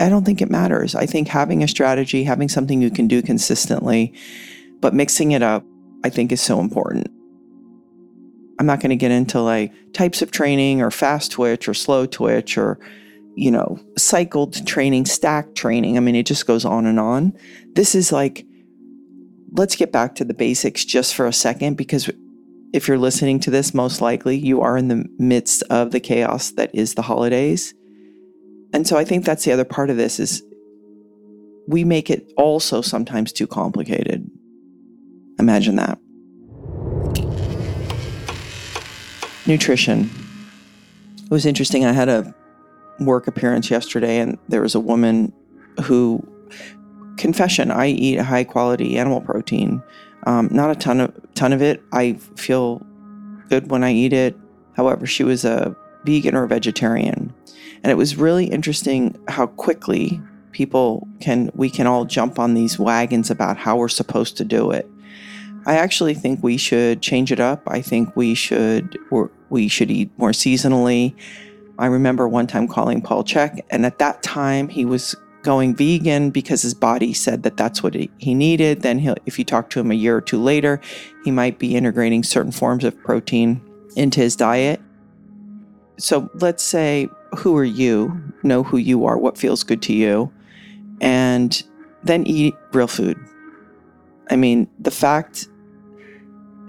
I 0.00 0.08
don't 0.08 0.24
think 0.24 0.40
it 0.40 0.50
matters. 0.50 0.94
I 0.94 1.04
think 1.04 1.28
having 1.28 1.62
a 1.62 1.68
strategy, 1.68 2.24
having 2.24 2.48
something 2.48 2.80
you 2.80 2.90
can 2.90 3.08
do 3.08 3.20
consistently, 3.20 4.14
but 4.80 4.94
mixing 4.94 5.32
it 5.32 5.42
up, 5.42 5.66
I 6.02 6.08
think 6.08 6.32
is 6.32 6.40
so 6.40 6.58
important. 6.58 7.08
I'm 8.58 8.64
not 8.64 8.80
going 8.80 8.88
to 8.88 8.96
get 8.96 9.10
into 9.10 9.38
like 9.42 9.70
types 9.92 10.22
of 10.22 10.30
training 10.30 10.80
or 10.80 10.90
fast 10.90 11.30
twitch 11.32 11.68
or 11.68 11.74
slow 11.74 12.06
twitch 12.06 12.56
or, 12.56 12.78
you 13.34 13.50
know, 13.50 13.78
cycled 13.98 14.66
training, 14.66 15.04
stacked 15.04 15.56
training. 15.56 15.98
I 15.98 16.00
mean, 16.00 16.16
it 16.16 16.24
just 16.24 16.46
goes 16.46 16.64
on 16.64 16.86
and 16.86 16.98
on. 16.98 17.34
This 17.74 17.94
is 17.94 18.12
like, 18.12 18.46
let's 19.52 19.76
get 19.76 19.92
back 19.92 20.14
to 20.16 20.24
the 20.24 20.34
basics 20.34 20.84
just 20.84 21.14
for 21.14 21.26
a 21.26 21.32
second 21.32 21.76
because 21.76 22.10
if 22.72 22.88
you're 22.88 22.98
listening 22.98 23.38
to 23.40 23.50
this, 23.50 23.74
most 23.74 24.00
likely 24.00 24.36
you 24.36 24.62
are 24.62 24.76
in 24.76 24.88
the 24.88 25.06
midst 25.18 25.62
of 25.64 25.90
the 25.90 26.00
chaos 26.00 26.52
that 26.52 26.74
is 26.74 26.94
the 26.94 27.02
holidays. 27.02 27.74
And 28.72 28.86
so 28.86 28.96
I 28.96 29.04
think 29.04 29.24
that's 29.24 29.44
the 29.44 29.52
other 29.52 29.64
part 29.64 29.90
of 29.90 29.98
this 29.98 30.18
is 30.18 30.42
we 31.68 31.84
make 31.84 32.08
it 32.08 32.32
also 32.36 32.80
sometimes 32.80 33.32
too 33.32 33.46
complicated. 33.46 34.28
Imagine 35.38 35.76
that. 35.76 35.98
Nutrition. 39.46 40.10
It 41.24 41.30
was 41.30 41.44
interesting. 41.44 41.84
I 41.84 41.92
had 41.92 42.08
a 42.08 42.34
work 43.00 43.26
appearance 43.26 43.70
yesterday, 43.70 44.18
and 44.18 44.38
there 44.48 44.62
was 44.62 44.74
a 44.74 44.80
woman 44.80 45.32
who, 45.82 46.26
confession, 47.22 47.70
I 47.70 47.86
eat 47.86 48.18
a 48.18 48.24
high 48.24 48.44
quality 48.44 48.98
animal 48.98 49.20
protein. 49.20 49.82
Um, 50.26 50.48
not 50.50 50.70
a 50.70 50.74
ton 50.74 51.00
of 51.00 51.14
ton 51.34 51.52
of 51.52 51.62
it. 51.62 51.82
I 51.92 52.14
feel 52.36 52.84
good 53.48 53.70
when 53.70 53.82
I 53.84 53.92
eat 53.92 54.12
it. 54.12 54.36
However, 54.76 55.06
she 55.06 55.24
was 55.24 55.44
a 55.44 55.74
vegan 56.04 56.34
or 56.34 56.42
a 56.42 56.48
vegetarian, 56.48 57.32
and 57.82 57.90
it 57.90 57.94
was 57.94 58.16
really 58.16 58.46
interesting 58.46 59.16
how 59.28 59.46
quickly 59.46 60.20
people 60.50 61.08
can 61.20 61.50
we 61.54 61.70
can 61.70 61.86
all 61.86 62.04
jump 62.04 62.38
on 62.38 62.54
these 62.54 62.78
wagons 62.78 63.30
about 63.30 63.56
how 63.56 63.76
we're 63.76 63.88
supposed 63.88 64.36
to 64.36 64.44
do 64.44 64.70
it. 64.72 64.86
I 65.64 65.76
actually 65.76 66.14
think 66.14 66.42
we 66.42 66.56
should 66.56 67.02
change 67.02 67.30
it 67.30 67.38
up. 67.38 67.62
I 67.68 67.82
think 67.82 68.16
we 68.16 68.34
should 68.34 68.98
we 69.48 69.68
should 69.68 69.90
eat 69.90 70.10
more 70.18 70.32
seasonally. 70.32 71.14
I 71.78 71.86
remember 71.86 72.28
one 72.28 72.48
time 72.48 72.66
calling 72.66 73.00
Paul 73.00 73.22
Chek, 73.24 73.60
and 73.70 73.86
at 73.86 73.98
that 73.98 74.22
time 74.22 74.68
he 74.68 74.84
was 74.84 75.14
going 75.42 75.74
vegan 75.74 76.30
because 76.30 76.62
his 76.62 76.74
body 76.74 77.12
said 77.12 77.42
that 77.42 77.56
that's 77.56 77.82
what 77.82 77.94
he 77.94 78.34
needed. 78.34 78.82
Then 78.82 78.98
he'll, 78.98 79.16
if 79.26 79.38
you 79.38 79.44
talk 79.44 79.70
to 79.70 79.80
him 79.80 79.90
a 79.90 79.94
year 79.94 80.16
or 80.16 80.20
two 80.20 80.40
later, 80.40 80.80
he 81.24 81.30
might 81.30 81.58
be 81.58 81.76
integrating 81.76 82.22
certain 82.22 82.52
forms 82.52 82.84
of 82.84 82.98
protein 83.02 83.60
into 83.96 84.20
his 84.20 84.36
diet. 84.36 84.80
So 85.98 86.30
let's 86.34 86.62
say, 86.62 87.08
who 87.36 87.56
are 87.56 87.64
you? 87.64 88.20
Know 88.42 88.62
who 88.62 88.76
you 88.76 89.04
are, 89.04 89.18
what 89.18 89.38
feels 89.38 89.62
good 89.62 89.82
to 89.82 89.92
you, 89.92 90.32
and 91.00 91.62
then 92.02 92.26
eat 92.26 92.54
real 92.72 92.86
food. 92.86 93.18
I 94.30 94.36
mean, 94.36 94.68
the 94.78 94.90
fact 94.90 95.48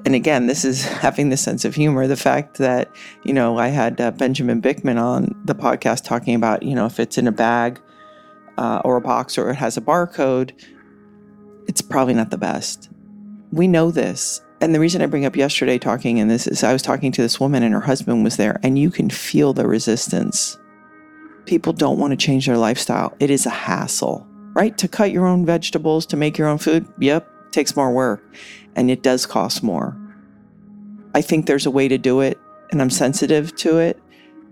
and 0.06 0.16
again, 0.16 0.48
this 0.48 0.66
is 0.66 0.84
having 1.02 1.30
the 1.30 1.38
sense 1.38 1.64
of 1.64 1.76
humor. 1.76 2.08
The 2.08 2.18
fact 2.18 2.58
that, 2.58 2.92
you 3.24 3.34
know, 3.34 3.58
I 3.58 3.70
had 3.70 4.02
uh, 4.02 4.12
Benjamin 4.12 4.62
Bikman 4.62 5.02
on 5.02 5.34
the 5.46 5.56
podcast 5.56 6.04
talking 6.04 6.36
about, 6.36 6.64
you 6.64 6.76
know, 6.76 6.86
if 6.86 7.00
it's 7.00 7.18
in 7.18 7.26
a 7.26 7.32
bag 7.32 7.80
uh, 8.58 8.82
or 8.84 8.98
a 8.98 9.02
box 9.02 9.38
or 9.38 9.50
it 9.50 9.56
has 9.56 9.78
a 9.78 9.82
barcode, 9.82 10.52
it's 11.68 11.82
probably 11.82 12.14
not 12.14 12.30
the 12.30 12.38
best. 12.38 12.90
We 13.52 13.68
know 13.68 13.92
this. 13.92 14.42
And 14.62 14.74
the 14.74 14.80
reason 14.80 15.02
I 15.02 15.08
bring 15.08 15.26
up 15.26 15.36
yesterday 15.36 15.78
talking 15.78 16.18
in 16.18 16.28
this 16.28 16.48
is 16.48 16.64
I 16.64 16.74
was 16.74 16.82
talking 16.82 17.12
to 17.12 17.22
this 17.22 17.40
woman 17.40 17.64
and 17.64 17.74
her 17.74 17.82
husband 17.82 18.24
was 18.24 18.38
there, 18.38 18.60
and 18.64 18.80
you 18.80 18.90
can 18.90 19.10
feel 19.10 19.52
the 19.52 19.68
resistance. 19.68 20.58
People 21.46 21.74
don't 21.74 22.00
want 22.00 22.12
to 22.12 22.18
change 22.18 22.46
their 22.46 22.58
lifestyle. 22.58 23.14
It 23.20 23.30
is 23.30 23.46
a 23.46 23.50
hassle, 23.50 24.26
right? 24.54 24.78
To 24.78 24.88
cut 24.88 25.12
your 25.12 25.26
own 25.26 25.46
vegetables, 25.46 26.06
to 26.08 26.18
make 26.18 26.38
your 26.38 26.48
own 26.48 26.60
food, 26.60 26.88
yep, 26.98 27.28
takes 27.52 27.76
more 27.76 27.92
work 27.92 28.24
and 28.76 28.90
it 28.90 29.04
does 29.04 29.26
cost 29.26 29.64
more. 29.64 29.98
I 31.16 31.22
think 31.22 31.46
there's 31.46 31.66
a 31.66 31.72
way 31.72 31.88
to 31.88 31.98
do 31.98 32.22
it, 32.22 32.40
and 32.72 32.82
I'm 32.82 32.90
sensitive 32.90 33.56
to 33.58 33.78
it 33.78 34.00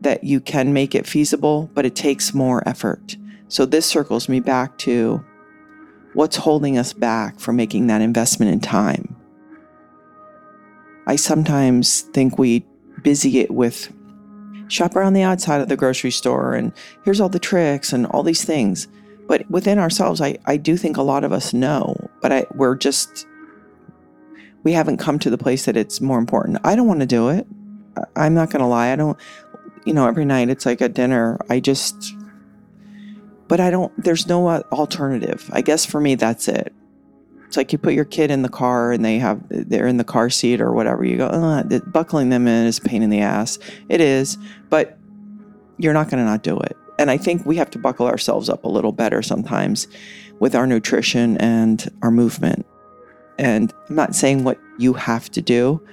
that 0.01 0.23
you 0.23 0.39
can 0.39 0.73
make 0.73 0.95
it 0.95 1.07
feasible, 1.07 1.69
but 1.73 1.85
it 1.85 1.95
takes 1.95 2.33
more 2.33 2.67
effort. 2.67 3.15
So 3.51 3.65
this 3.65 3.85
circles 3.85 4.29
me 4.29 4.39
back 4.39 4.77
to 4.79 5.21
what's 6.13 6.37
holding 6.37 6.77
us 6.77 6.93
back 6.93 7.37
from 7.37 7.57
making 7.57 7.87
that 7.87 8.01
investment 8.01 8.49
in 8.49 8.61
time. 8.61 9.13
I 11.05 11.17
sometimes 11.17 11.99
think 12.13 12.39
we 12.39 12.65
busy 13.03 13.39
it 13.39 13.51
with 13.51 13.91
shop 14.69 14.95
around 14.95 15.13
the 15.13 15.23
outside 15.23 15.59
of 15.59 15.67
the 15.67 15.75
grocery 15.75 16.11
store 16.11 16.53
and 16.53 16.71
here's 17.03 17.19
all 17.19 17.27
the 17.27 17.39
tricks 17.39 17.91
and 17.91 18.05
all 18.05 18.23
these 18.23 18.45
things. 18.45 18.87
But 19.27 19.51
within 19.51 19.79
ourselves, 19.79 20.21
I, 20.21 20.37
I 20.45 20.55
do 20.55 20.77
think 20.77 20.95
a 20.95 21.01
lot 21.01 21.25
of 21.25 21.33
us 21.33 21.53
know, 21.53 21.97
but 22.21 22.31
I, 22.31 22.45
we're 22.55 22.75
just 22.75 23.27
we 24.63 24.71
haven't 24.71 24.97
come 24.97 25.19
to 25.19 25.29
the 25.29 25.37
place 25.37 25.65
that 25.65 25.75
it's 25.75 25.99
more 25.99 26.19
important. 26.19 26.59
I 26.63 26.77
don't 26.77 26.87
want 26.87 27.01
to 27.01 27.05
do 27.05 27.27
it. 27.27 27.45
I'm 28.15 28.33
not 28.33 28.49
going 28.49 28.61
to 28.61 28.65
lie. 28.65 28.93
I 28.93 28.95
don't, 28.95 29.17
you 29.83 29.93
know, 29.93 30.07
every 30.07 30.23
night 30.23 30.49
it's 30.49 30.65
like 30.65 30.79
a 30.79 30.87
dinner. 30.87 31.37
I 31.49 31.59
just, 31.59 32.13
but 33.51 33.59
I 33.59 33.69
don't, 33.69 33.91
there's 34.01 34.27
no 34.27 34.47
uh, 34.47 34.63
alternative. 34.71 35.49
I 35.51 35.59
guess 35.59 35.85
for 35.85 35.99
me, 35.99 36.15
that's 36.15 36.47
it. 36.47 36.73
It's 37.45 37.57
like 37.57 37.73
you 37.73 37.77
put 37.77 37.93
your 37.93 38.05
kid 38.05 38.31
in 38.31 38.43
the 38.43 38.49
car 38.49 38.93
and 38.93 39.03
they 39.03 39.19
have, 39.19 39.41
they're 39.49 39.87
in 39.87 39.97
the 39.97 40.05
car 40.05 40.29
seat 40.29 40.61
or 40.61 40.71
whatever. 40.71 41.03
You 41.03 41.17
go, 41.17 41.29
oh, 41.29 41.81
buckling 41.87 42.29
them 42.29 42.47
in 42.47 42.65
is 42.65 42.79
pain 42.79 43.03
in 43.03 43.09
the 43.09 43.19
ass. 43.19 43.59
It 43.89 43.99
is, 43.99 44.37
but 44.69 44.97
you're 45.79 45.91
not 45.91 46.09
going 46.09 46.23
to 46.23 46.23
not 46.23 46.43
do 46.43 46.57
it. 46.61 46.77
And 46.97 47.11
I 47.11 47.17
think 47.17 47.45
we 47.45 47.57
have 47.57 47.69
to 47.71 47.77
buckle 47.77 48.07
ourselves 48.07 48.47
up 48.47 48.63
a 48.63 48.69
little 48.69 48.93
better 48.93 49.21
sometimes 49.21 49.85
with 50.39 50.55
our 50.55 50.65
nutrition 50.65 51.35
and 51.39 51.91
our 52.03 52.09
movement. 52.09 52.65
And 53.37 53.73
I'm 53.89 53.95
not 53.95 54.15
saying 54.15 54.45
what 54.45 54.59
you 54.77 54.93
have 54.93 55.29
to 55.31 55.41
do, 55.41 55.85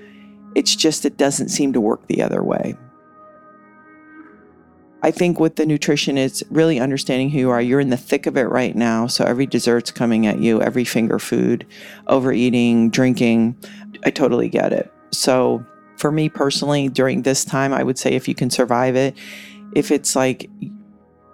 it's 0.55 0.77
just 0.77 1.05
it 1.05 1.17
doesn't 1.17 1.49
seem 1.49 1.73
to 1.73 1.81
work 1.81 2.07
the 2.07 2.23
other 2.23 2.45
way. 2.45 2.77
I 5.03 5.11
think 5.13 5.39
with 5.39 5.57
the 5.57 5.67
nutrition, 5.67 6.19
it's 6.19 6.43
really 6.51 6.81
understanding 6.81 7.31
who 7.31 7.39
you 7.39 7.51
are. 7.51 7.61
You're 7.61 7.81
in 7.81 7.91
the 7.91 7.97
thick 7.97 8.27
of 8.27 8.37
it 8.37 8.45
right 8.45 8.75
now. 8.75 9.07
So 9.07 9.25
every 9.25 9.47
dessert's 9.47 9.93
coming 9.93 10.27
at 10.27 10.41
you, 10.41 10.61
every 10.61 10.85
finger 10.85 11.19
food, 11.19 11.67
overeating, 12.09 12.91
drinking. 12.91 13.57
I 14.05 14.11
totally 14.11 14.49
get 14.49 14.73
it. 14.73 14.93
So 15.13 15.65
for 15.99 16.11
me 16.11 16.29
personally, 16.29 16.89
during 16.89 17.23
this 17.23 17.45
time, 17.45 17.73
I 17.73 17.85
would 17.85 17.99
say 17.99 18.15
if 18.15 18.27
you 18.27 18.35
can 18.35 18.51
survive 18.51 18.97
it, 18.97 19.17
if 19.75 19.93
it's 19.93 20.17
like, 20.17 20.51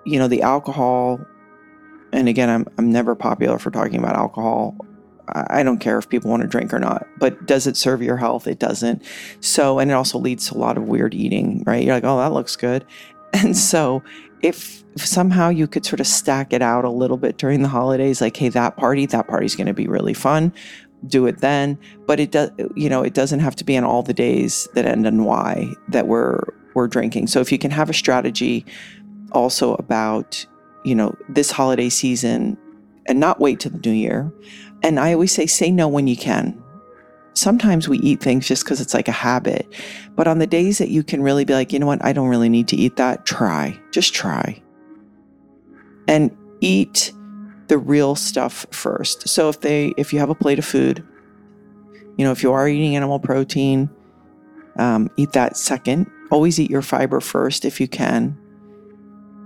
you 0.05 0.19
know, 0.19 0.29
the 0.29 0.43
alcohol, 0.43 1.21
and 2.13 2.29
again, 2.29 2.51
I'm, 2.51 2.67
I'm 2.77 2.93
never 2.93 3.15
popular 3.15 3.59
for 3.59 3.71
talking 3.71 3.99
about 3.99 4.15
alcohol 4.15 4.77
I 5.29 5.63
don't 5.63 5.79
care 5.79 5.99
if 5.99 6.09
people 6.09 6.31
want 6.31 6.43
to 6.43 6.49
drink 6.49 6.75
or 6.75 6.79
not, 6.79 7.07
but 7.19 7.47
does 7.47 7.67
it 7.67 7.77
serve 7.77 8.03
your 8.03 8.19
health? 8.19 8.47
It 8.47 8.59
doesn't. 8.59 9.03
So, 9.41 9.79
and 9.79 9.91
it 9.91 9.95
also 9.95 10.19
leads 10.19 10.49
to 10.49 10.55
a 10.55 10.59
lot 10.59 10.77
of 10.77 10.85
weird 10.85 11.15
eating, 11.15 11.63
right? 11.67 11.83
You're 11.83 11.95
like, 11.95 12.05
oh, 12.05 12.19
that 12.19 12.33
looks 12.33 12.57
good. 12.57 12.85
And 13.35 13.57
so, 13.57 14.03
if, 14.43 14.83
somehow 14.97 15.49
you 15.49 15.67
could 15.67 15.85
sort 15.85 15.99
of 15.99 16.07
stack 16.07 16.53
it 16.53 16.63
out 16.63 16.85
a 16.85 16.91
little 16.91 17.17
bit 17.17 17.37
during 17.37 17.63
the 17.63 17.69
holidays, 17.69 18.21
like, 18.21 18.37
hey, 18.37 18.49
that 18.51 18.77
party, 18.77 19.07
that 19.07 19.27
party's 19.27 19.57
going 19.57 19.67
to 19.67 19.75
be 19.75 19.89
really 19.89 20.15
fun. 20.15 20.53
Do 21.09 21.27
it 21.27 21.39
then. 21.39 21.77
But 22.07 22.21
it 22.21 22.31
does, 22.31 22.51
you 22.77 22.89
know, 22.89 23.03
it 23.03 23.13
doesn't 23.13 23.41
have 23.41 23.57
to 23.57 23.65
be 23.65 23.77
on 23.77 23.85
all 23.85 24.03
the 24.03 24.15
days 24.15 24.69
that 24.75 24.87
end 24.87 25.07
in 25.07 25.25
Y 25.25 25.69
that 25.89 26.07
we're, 26.07 26.41
we're 26.75 26.87
drinking. 26.87 27.27
So, 27.27 27.41
if 27.41 27.51
you 27.51 27.59
can 27.59 27.73
have 27.73 27.91
a 27.91 27.95
strategy 27.95 28.65
also 29.33 29.75
about, 29.75 30.47
you 30.85 30.95
know, 30.95 31.15
this 31.29 31.51
holiday 31.51 31.89
season 31.89 32.57
and 33.07 33.19
not 33.19 33.41
wait 33.41 33.61
till 33.61 33.73
the 33.73 33.79
new 33.79 33.91
year 33.91 34.33
and 34.85 35.01
I 35.01 35.15
always 35.15 35.33
say, 35.33 35.47
say 35.47 35.71
no 35.71 35.89
when 35.89 36.07
you 36.07 36.17
can. 36.17 36.63
Sometimes 37.35 37.89
we 37.89 37.99
eat 37.99 38.21
things 38.21 38.49
just 38.49 38.65
because 38.65 38.81
it's 38.81 38.95
like 38.95 39.09
a 39.09 39.13
habit. 39.13 39.67
But 40.15 40.27
on 40.27 40.39
the 40.39 40.47
days 40.47 40.79
that 40.79 40.89
you 40.89 41.03
can 41.03 41.23
really 41.23 41.45
be 41.45 41.53
like, 41.53 41.73
you 41.73 41.79
know 41.79 41.87
what, 41.87 42.05
I 42.05 42.13
don't 42.13 42.29
really 42.29 42.49
need 42.49 42.69
to 42.69 42.77
eat 42.77 42.97
that, 42.97 43.27
try. 43.27 43.79
Just 43.91 44.15
try. 44.15 44.61
And 46.09 46.35
eat 46.61 47.13
the 47.69 47.79
real 47.79 48.15
stuff 48.15 48.67
first. 48.71 49.29
So 49.29 49.49
if 49.49 49.61
they 49.61 49.95
if 49.97 50.13
you 50.13 50.19
have 50.19 50.31
a 50.31 50.35
plate 50.35 50.59
of 50.59 50.65
food, 50.65 51.07
you 52.17 52.25
know, 52.25 52.33
if 52.33 52.43
you 52.43 52.53
are 52.53 52.69
eating 52.69 52.97
animal 52.97 53.19
protein, 53.19 53.91
um, 54.77 55.11
eat 55.17 55.33
that 55.33 55.57
second. 55.57 56.11
Always 56.31 56.59
eat 56.59 56.71
your 56.71 56.83
fiber 56.83 57.21
first 57.21 57.65
if 57.65 57.81
you 57.81 57.89
can. 57.89 58.39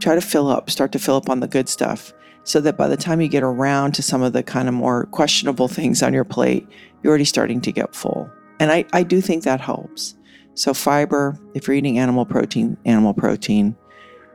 Try 0.00 0.14
to 0.14 0.21
fill 0.21 0.49
up, 0.49 0.71
start 0.71 0.92
to 0.92 0.99
fill 0.99 1.16
up 1.16 1.28
on 1.28 1.40
the 1.40 1.49
good 1.49 1.68
stuff 1.68 2.12
so 2.48 2.62
that 2.62 2.78
by 2.78 2.88
the 2.88 2.96
time 2.96 3.20
you 3.20 3.28
get 3.28 3.42
around 3.42 3.92
to 3.92 4.00
some 4.00 4.22
of 4.22 4.32
the 4.32 4.42
kind 4.42 4.68
of 4.68 4.74
more 4.74 5.04
questionable 5.08 5.68
things 5.68 6.02
on 6.02 6.14
your 6.14 6.24
plate, 6.24 6.66
you're 7.02 7.10
already 7.10 7.26
starting 7.26 7.60
to 7.60 7.70
get 7.70 7.94
full. 7.94 8.30
And 8.58 8.72
I, 8.72 8.86
I 8.94 9.02
do 9.02 9.20
think 9.20 9.44
that 9.44 9.60
helps. 9.60 10.16
So, 10.54 10.72
fiber, 10.72 11.38
if 11.52 11.66
you're 11.66 11.76
eating 11.76 11.98
animal 11.98 12.24
protein, 12.24 12.78
animal 12.86 13.12
protein, 13.12 13.76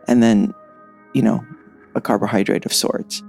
and 0.08 0.22
then, 0.22 0.54
you 1.16 1.24
know, 1.24 1.44
a 1.96 2.02
carbohydrate 2.02 2.68
of 2.68 2.72
sorts. 2.72 3.24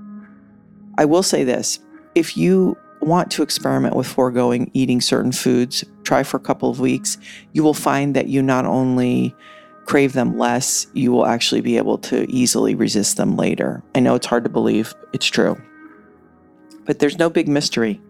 I 0.99 1.07
will 1.07 1.23
say 1.23 1.45
this 1.45 1.79
if 2.15 2.37
you 2.37 2.77
want 3.01 3.31
to 3.31 3.43
experiment 3.43 3.97
with 3.97 4.07
foregoing 4.07 4.71
eating 4.75 5.01
certain 5.01 5.33
foods, 5.33 5.83
try 6.03 6.23
for 6.23 6.37
a 6.37 6.41
couple 6.41 6.69
of 6.69 6.79
weeks, 6.79 7.17
you 7.55 7.63
will 7.63 7.73
find 7.73 8.15
that 8.17 8.29
you 8.29 8.43
not 8.43 8.67
only 8.67 9.35
crave 9.87 10.13
them 10.13 10.39
less, 10.39 10.87
you 10.93 11.13
will 11.13 11.27
actually 11.27 11.61
be 11.61 11.77
able 11.77 11.99
to 11.99 12.31
easily 12.31 12.75
resist 12.75 13.17
them 13.17 13.37
later. 13.37 13.83
I 13.95 14.01
know 14.01 14.15
it's 14.15 14.27
hard 14.27 14.45
to 14.45 14.51
believe, 14.51 14.95
it's 15.13 15.27
true. 15.27 15.61
But 16.85 16.99
there's 16.99 17.19
no 17.19 17.31
big 17.31 17.49
mystery. 17.49 18.01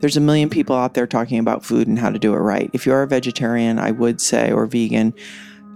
There's 0.00 0.16
a 0.16 0.20
million 0.20 0.50
people 0.50 0.76
out 0.76 0.94
there 0.94 1.06
talking 1.06 1.38
about 1.38 1.64
food 1.64 1.88
and 1.88 1.98
how 1.98 2.10
to 2.10 2.18
do 2.18 2.34
it 2.34 2.38
right. 2.38 2.70
If 2.72 2.84
you 2.86 2.92
are 2.92 3.02
a 3.02 3.06
vegetarian, 3.06 3.78
I 3.78 3.90
would 3.90 4.20
say, 4.20 4.52
or 4.52 4.66
vegan, 4.66 5.14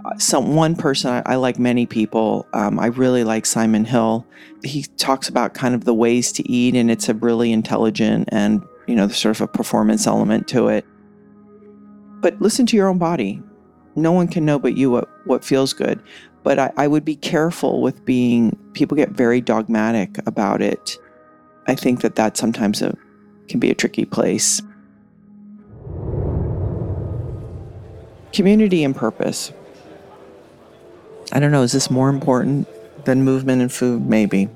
uh, 0.05 0.19
some 0.19 0.55
one 0.55 0.77
person 0.77 1.11
I, 1.11 1.23
I 1.33 1.37
like 1.37 1.59
many 1.59 1.87
people. 1.87 2.47
Um, 2.53 2.79
I 2.79 2.87
really 2.87 3.25
like 3.25 3.47
Simon 3.47 3.85
Hill. 3.85 4.27
He 4.63 4.83
talks 4.97 5.29
about 5.29 5.55
kind 5.55 5.75
of 5.75 5.85
the 5.85 5.95
ways 5.95 6.31
to 6.33 6.49
eat, 6.51 6.75
and 6.75 6.91
it's 6.91 7.09
a 7.09 7.15
really 7.15 7.53
intelligent 7.53 8.29
and 8.31 8.63
you 8.87 8.95
know 8.95 9.09
sort 9.09 9.37
of 9.37 9.41
a 9.43 9.49
performance 9.49 10.07
element 10.07 10.47
to 10.49 10.69
it. 10.69 10.85
But 12.21 12.41
listen 12.41 12.67
to 12.67 12.77
your 12.77 12.89
own 12.89 12.99
body 12.99 13.43
no 14.03 14.13
one 14.13 14.29
can 14.29 14.45
know 14.45 14.59
but 14.59 14.77
you 14.77 14.91
what, 14.91 15.09
what 15.27 15.45
feels 15.45 15.73
good. 15.73 16.03
But 16.43 16.59
I, 16.59 16.73
I 16.77 16.87
would 16.87 17.05
be 17.05 17.17
careful 17.17 17.83
with 17.83 18.05
being, 18.05 18.57
people 18.73 18.97
get 18.97 19.11
very 19.11 19.41
dogmatic 19.41 20.17
about 20.27 20.63
it. 20.63 20.97
I 21.67 21.75
think 21.75 22.01
that 22.01 22.15
that 22.15 22.37
sometimes 22.37 22.81
a, 22.81 22.97
can 23.49 23.61
be 23.61 23.71
a 23.71 23.75
tricky 23.75 24.05
place. 24.05 24.63
Community 28.33 28.85
and 28.85 28.95
purpose. 28.95 29.53
I 31.33 31.41
don't 31.41 31.51
know, 31.51 31.63
is 31.63 31.73
this 31.73 31.91
more 31.91 32.09
important 32.09 32.67
than 33.05 33.23
movement 33.23 33.61
and 33.61 33.73
food? 33.73 34.07
Maybe. 34.07 34.49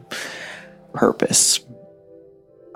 Purpose. 0.95 1.61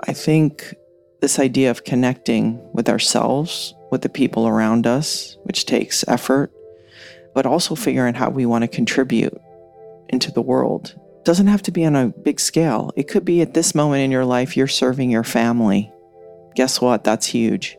I 0.01 0.13
think 0.13 0.75
this 1.21 1.39
idea 1.39 1.71
of 1.71 1.83
connecting 1.83 2.61
with 2.73 2.89
ourselves, 2.89 3.73
with 3.89 4.01
the 4.01 4.09
people 4.09 4.47
around 4.47 4.85
us, 4.85 5.37
which 5.43 5.65
takes 5.65 6.07
effort, 6.07 6.51
but 7.37 7.45
also 7.45 7.75
figuring 7.75 8.15
out 8.15 8.19
how 8.19 8.31
we 8.31 8.47
want 8.47 8.63
to 8.63 8.67
contribute 8.67 9.39
into 10.09 10.31
the 10.31 10.41
world. 10.41 10.95
Doesn't 11.23 11.45
have 11.45 11.61
to 11.61 11.71
be 11.71 11.85
on 11.85 11.95
a 11.95 12.07
big 12.07 12.39
scale. 12.39 12.91
It 12.95 13.07
could 13.07 13.25
be 13.25 13.41
at 13.41 13.53
this 13.53 13.75
moment 13.75 14.01
in 14.01 14.09
your 14.09 14.25
life, 14.25 14.57
you're 14.57 14.65
serving 14.65 15.11
your 15.11 15.23
family. 15.23 15.91
Guess 16.55 16.81
what? 16.81 17.03
That's 17.03 17.27
huge. 17.27 17.77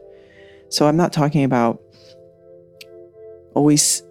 So 0.68 0.86
I'm 0.86 0.96
not 0.96 1.12
talking 1.12 1.42
about 1.42 1.82
always 3.56 4.04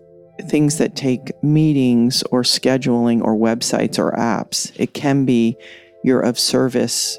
things 0.50 0.80
that 0.80 0.98
take 0.98 1.32
meetings 1.42 2.24
or 2.24 2.42
scheduling 2.42 3.24
or 3.24 3.34
websites 3.34 3.98
or 3.98 4.12
apps. 4.18 4.78
It 4.78 4.94
can 4.94 5.24
be 5.24 5.56
you're 6.04 6.20
of 6.20 6.38
service 6.38 7.18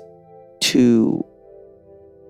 to 0.64 1.24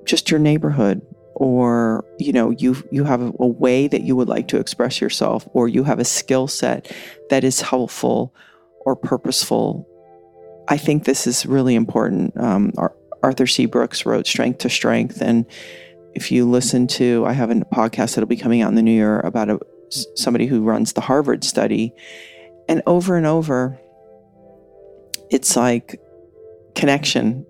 just 0.04 0.30
your 0.30 0.38
neighborhood 0.38 1.04
or 1.38 2.04
you 2.18 2.32
know 2.32 2.50
you 2.50 2.76
you 2.90 3.04
have 3.04 3.22
a 3.38 3.46
way 3.46 3.86
that 3.86 4.02
you 4.02 4.16
would 4.16 4.28
like 4.28 4.48
to 4.48 4.58
express 4.58 5.00
yourself 5.00 5.48
or 5.52 5.68
you 5.68 5.84
have 5.84 6.00
a 6.00 6.04
skill 6.04 6.48
set 6.48 6.92
that 7.30 7.44
is 7.44 7.60
helpful 7.60 8.34
or 8.80 8.96
purposeful 8.96 9.86
i 10.68 10.76
think 10.76 11.04
this 11.04 11.26
is 11.26 11.46
really 11.46 11.76
important. 11.76 12.36
Um, 12.36 12.72
arthur 13.22 13.46
c. 13.46 13.66
Brooks 13.66 14.04
wrote 14.04 14.26
strength 14.26 14.58
to 14.58 14.68
strength 14.68 15.22
and 15.22 15.46
if 16.12 16.32
you 16.32 16.48
listen 16.48 16.88
to 16.88 17.24
i 17.24 17.32
have 17.32 17.50
a 17.50 17.54
podcast 17.54 18.16
that'll 18.16 18.26
be 18.26 18.36
coming 18.36 18.60
out 18.60 18.70
in 18.70 18.74
the 18.74 18.82
new 18.82 18.90
year 18.90 19.20
about 19.20 19.48
a, 19.48 19.60
somebody 20.16 20.46
who 20.46 20.64
runs 20.64 20.94
the 20.94 21.00
harvard 21.00 21.44
study 21.44 21.94
and 22.68 22.82
over 22.86 23.16
and 23.16 23.26
over 23.26 23.78
it's 25.30 25.54
like 25.54 26.00
connection 26.74 27.46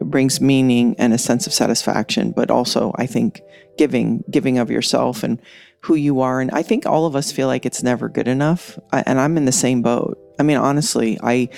brings 0.00 0.40
meaning 0.40 0.94
and 0.98 1.12
a 1.12 1.18
sense 1.18 1.46
of 1.46 1.52
satisfaction, 1.52 2.32
but 2.32 2.50
also 2.50 2.92
I 2.96 3.06
think 3.06 3.40
giving, 3.76 4.24
giving 4.30 4.58
of 4.58 4.70
yourself 4.70 5.22
and 5.22 5.40
who 5.80 5.94
you 5.94 6.20
are. 6.20 6.40
And 6.40 6.50
I 6.50 6.62
think 6.62 6.86
all 6.86 7.06
of 7.06 7.16
us 7.16 7.32
feel 7.32 7.46
like 7.46 7.64
it's 7.64 7.82
never 7.82 8.08
good 8.08 8.28
enough. 8.28 8.78
I, 8.92 9.02
and 9.06 9.20
I'm 9.20 9.36
in 9.36 9.44
the 9.44 9.52
same 9.52 9.82
boat. 9.82 10.18
I 10.38 10.42
mean, 10.42 10.56
honestly, 10.56 11.18
I 11.22 11.48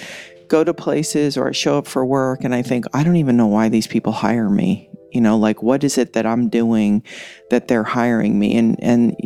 go 0.49 0.65
to 0.65 0.75
places 0.75 1.37
or 1.37 1.49
I 1.49 1.53
show 1.53 1.79
up 1.79 1.87
for 1.87 2.05
work 2.05 2.45
and 2.45 2.55
I 2.55 2.63
think, 2.63 2.85
I 2.93 3.05
don't 3.05 3.17
even 3.17 3.37
know 3.37 3.47
why 3.47 3.69
these 3.69 3.87
people 3.87 4.13
hire 4.13 4.51
me. 4.51 4.91
You 5.13 5.21
know, 5.21 5.37
like 5.37 5.63
what 5.63 5.83
is 5.83 5.99
it 5.99 6.13
that 6.13 6.27
I'm 6.27 6.49
doing 6.49 7.03
that 7.51 7.69
they're 7.69 7.83
hiring 7.83 8.39
me? 8.39 8.57
And, 8.57 8.83
and, 8.83 9.17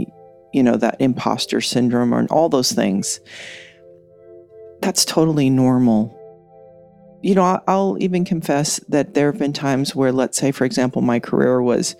you 0.52 0.62
know, 0.62 0.76
that 0.76 0.96
imposter 1.00 1.60
syndrome 1.60 2.14
or 2.14 2.26
all 2.30 2.48
those 2.48 2.72
things. 2.72 3.20
That's 4.80 5.04
totally 5.04 5.50
normal 5.50 6.18
you 7.24 7.34
know, 7.34 7.58
I'll 7.66 7.96
even 8.00 8.26
confess 8.26 8.80
that 8.90 9.14
there 9.14 9.32
have 9.32 9.38
been 9.38 9.54
times 9.54 9.96
where, 9.96 10.12
let's 10.12 10.36
say, 10.36 10.52
for 10.52 10.66
example, 10.66 11.00
my 11.00 11.20
career 11.20 11.62
was 11.62 11.96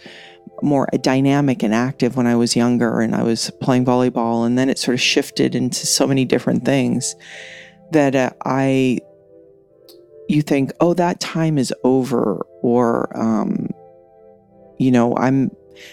more 0.61 0.87
dynamic 1.01 1.63
and 1.63 1.75
active 1.75 2.15
when 2.15 2.27
I 2.27 2.37
was 2.37 2.55
younger 2.55 3.01
and 3.01 3.15
I 3.15 3.23
was 3.23 3.51
playing 3.63 3.87
volleyball, 3.87 4.45
and 4.45 4.59
then 4.59 4.69
it 4.69 4.79
sort 4.79 4.93
of 4.93 5.01
shifted 5.01 5.55
into 5.55 5.87
so 5.87 6.07
many 6.07 6.27
different 6.27 6.67
things 6.67 7.15
that 7.93 8.15
uh, 8.15 8.33
I, 8.45 8.99
you 10.29 10.43
think, 10.43 10.73
oh, 10.81 10.93
that 10.93 11.21
time 11.21 11.57
is 11.57 11.73
over, 11.85 12.45
or, 12.61 13.11
um, 13.19 13.71
you 14.79 14.91
know, 14.91 15.17
I'm, 15.17 15.51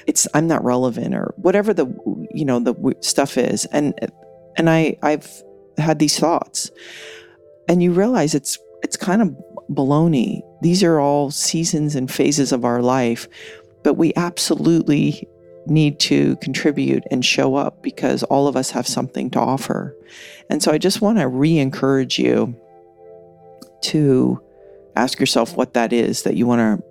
it's, 0.08 0.28
I'm 0.34 0.48
not 0.48 0.62
relevant, 0.66 1.16
or 1.16 1.34
whatever 1.38 1.74
the, 1.74 1.86
you 2.34 2.44
know, 2.44 2.60
the 2.60 2.76
stuff 3.00 3.38
is, 3.38 3.64
and, 3.68 3.94
and 4.58 4.70
I, 4.70 4.98
I've 5.02 5.42
had 5.78 6.00
these 6.00 6.20
thoughts, 6.20 6.70
and 7.70 7.82
you 7.82 7.94
realize 7.94 8.36
it's 8.36 8.58
it's 8.84 8.98
kind 8.98 9.22
of 9.22 9.36
baloney. 9.70 10.42
These 10.62 10.84
are 10.84 11.00
all 11.00 11.32
seasons 11.32 11.96
and 11.96 12.12
phases 12.12 12.52
of 12.52 12.66
our 12.66 12.82
life, 12.82 13.28
but 13.84 13.96
we 13.96 14.14
absolutely 14.16 15.28
need 15.68 16.00
to 16.00 16.36
contribute 16.38 17.04
and 17.12 17.24
show 17.24 17.56
up 17.56 17.84
because 17.84 18.24
all 18.24 18.48
of 18.48 18.56
us 18.56 18.72
have 18.72 18.88
something 18.88 19.30
to 19.32 19.40
offer. 19.40 19.96
And 20.50 20.62
so 20.62 20.72
I 20.72 20.78
just 20.78 21.02
want 21.02 21.20
to 21.20 21.28
re 21.28 21.58
encourage 21.58 22.18
you 22.18 22.56
to 23.84 24.42
ask 24.96 25.20
yourself 25.20 25.56
what 25.56 25.74
that 25.74 25.94
is 25.94 26.24
that 26.24 26.36
you 26.36 26.46
want 26.46 26.60
to 26.60 26.84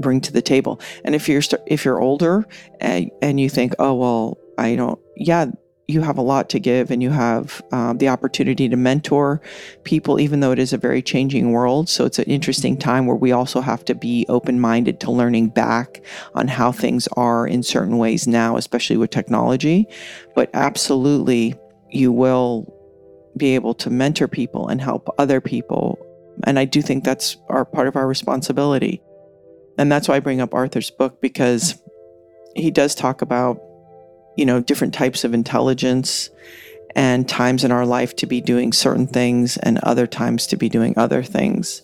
bring 0.00 0.20
to 0.22 0.32
the 0.32 0.42
table. 0.42 0.80
And 1.04 1.14
if 1.14 1.28
you're 1.28 1.42
if 1.66 1.84
you're 1.84 2.00
older 2.00 2.46
and, 2.80 3.10
and 3.22 3.40
you 3.40 3.48
think, 3.48 3.74
"Oh, 3.78 3.94
well, 3.94 4.38
I 4.56 4.74
don't 4.74 4.98
yeah, 5.16 5.46
you 5.88 6.02
have 6.02 6.18
a 6.18 6.22
lot 6.22 6.50
to 6.50 6.60
give 6.60 6.90
and 6.90 7.02
you 7.02 7.08
have 7.08 7.62
um, 7.72 7.96
the 7.96 8.10
opportunity 8.10 8.68
to 8.68 8.76
mentor 8.76 9.40
people, 9.84 10.20
even 10.20 10.40
though 10.40 10.52
it 10.52 10.58
is 10.58 10.74
a 10.74 10.78
very 10.78 11.00
changing 11.00 11.50
world. 11.50 11.88
So 11.88 12.04
it's 12.04 12.18
an 12.18 12.26
interesting 12.26 12.76
time 12.76 13.06
where 13.06 13.16
we 13.16 13.32
also 13.32 13.62
have 13.62 13.86
to 13.86 13.94
be 13.94 14.26
open 14.28 14.60
minded 14.60 15.00
to 15.00 15.10
learning 15.10 15.48
back 15.48 16.04
on 16.34 16.46
how 16.46 16.72
things 16.72 17.08
are 17.16 17.46
in 17.46 17.62
certain 17.62 17.96
ways 17.96 18.28
now, 18.28 18.58
especially 18.58 18.98
with 18.98 19.10
technology. 19.10 19.86
But 20.34 20.50
absolutely, 20.52 21.54
you 21.90 22.12
will 22.12 22.70
be 23.38 23.54
able 23.54 23.72
to 23.72 23.88
mentor 23.88 24.28
people 24.28 24.68
and 24.68 24.82
help 24.82 25.08
other 25.16 25.40
people. 25.40 25.98
And 26.44 26.58
I 26.58 26.66
do 26.66 26.82
think 26.82 27.02
that's 27.02 27.38
our 27.48 27.64
part 27.64 27.88
of 27.88 27.96
our 27.96 28.06
responsibility. 28.06 29.00
And 29.78 29.90
that's 29.90 30.06
why 30.06 30.16
I 30.16 30.20
bring 30.20 30.42
up 30.42 30.52
Arthur's 30.52 30.90
book 30.90 31.22
because 31.22 31.80
he 32.56 32.70
does 32.70 32.94
talk 32.94 33.22
about 33.22 33.58
you 34.38 34.46
know, 34.46 34.60
different 34.60 34.94
types 34.94 35.24
of 35.24 35.34
intelligence 35.34 36.30
and 36.94 37.28
times 37.28 37.64
in 37.64 37.72
our 37.72 37.84
life 37.84 38.14
to 38.16 38.26
be 38.26 38.40
doing 38.40 38.72
certain 38.72 39.06
things 39.06 39.56
and 39.58 39.78
other 39.78 40.06
times 40.06 40.46
to 40.46 40.56
be 40.56 40.68
doing 40.68 40.94
other 40.96 41.24
things. 41.24 41.82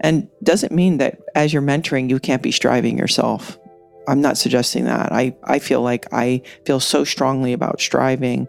And 0.00 0.28
doesn't 0.42 0.72
mean 0.72 0.98
that 0.98 1.20
as 1.34 1.52
you're 1.52 1.62
mentoring, 1.62 2.08
you 2.08 2.20
can't 2.20 2.42
be 2.42 2.52
striving 2.52 2.96
yourself. 2.96 3.58
I'm 4.06 4.20
not 4.20 4.38
suggesting 4.38 4.84
that. 4.84 5.10
I, 5.10 5.36
I 5.42 5.58
feel 5.58 5.82
like 5.82 6.06
I 6.12 6.42
feel 6.64 6.78
so 6.78 7.02
strongly 7.02 7.52
about 7.52 7.80
striving, 7.80 8.46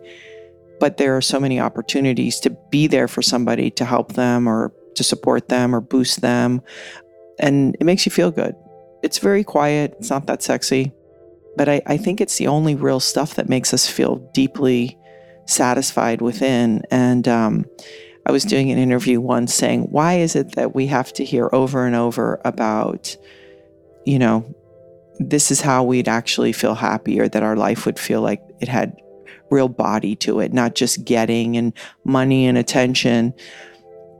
but 0.79 0.97
there 0.97 1.17
are 1.17 1.21
so 1.21 1.39
many 1.39 1.59
opportunities 1.59 2.39
to 2.41 2.51
be 2.69 2.85
there 2.85 3.07
for 3.07 3.23
somebody 3.23 3.71
to 3.71 3.85
help 3.85 4.13
them 4.13 4.47
or 4.47 4.71
to 4.95 5.03
support 5.03 5.49
them 5.49 5.73
or 5.73 5.81
boost 5.81 6.21
them. 6.21 6.61
And 7.39 7.75
it 7.79 7.85
makes 7.85 8.05
you 8.05 8.11
feel 8.11 8.29
good. 8.29 8.55
It's 9.01 9.17
very 9.17 9.43
quiet, 9.43 9.95
it's 9.99 10.11
not 10.11 10.27
that 10.27 10.43
sexy, 10.43 10.91
but 11.57 11.67
I, 11.67 11.81
I 11.87 11.97
think 11.97 12.21
it's 12.21 12.37
the 12.37 12.47
only 12.47 12.75
real 12.75 12.99
stuff 12.99 13.35
that 13.35 13.49
makes 13.49 13.73
us 13.73 13.89
feel 13.89 14.17
deeply 14.33 14.97
satisfied 15.45 16.21
within. 16.21 16.83
And 16.91 17.27
um, 17.27 17.65
I 18.25 18.31
was 18.31 18.43
doing 18.43 18.71
an 18.71 18.77
interview 18.77 19.19
once 19.19 19.53
saying, 19.53 19.83
why 19.89 20.19
is 20.19 20.35
it 20.35 20.55
that 20.55 20.75
we 20.75 20.87
have 20.87 21.11
to 21.13 21.25
hear 21.25 21.49
over 21.51 21.85
and 21.85 21.95
over 21.95 22.39
about, 22.45 23.17
you 24.05 24.19
know, 24.19 24.45
this 25.19 25.49
is 25.49 25.61
how 25.61 25.83
we'd 25.83 26.07
actually 26.07 26.53
feel 26.53 26.75
happy 26.75 27.19
or 27.19 27.27
that 27.27 27.41
our 27.41 27.55
life 27.55 27.85
would 27.85 27.97
feel 27.97 28.21
like 28.21 28.41
it 28.59 28.67
had 28.67 28.95
real 29.49 29.69
body 29.69 30.15
to 30.17 30.39
it, 30.39 30.53
not 30.53 30.75
just 30.75 31.05
getting 31.05 31.57
and 31.57 31.73
money 32.03 32.45
and 32.45 32.57
attention. 32.57 33.33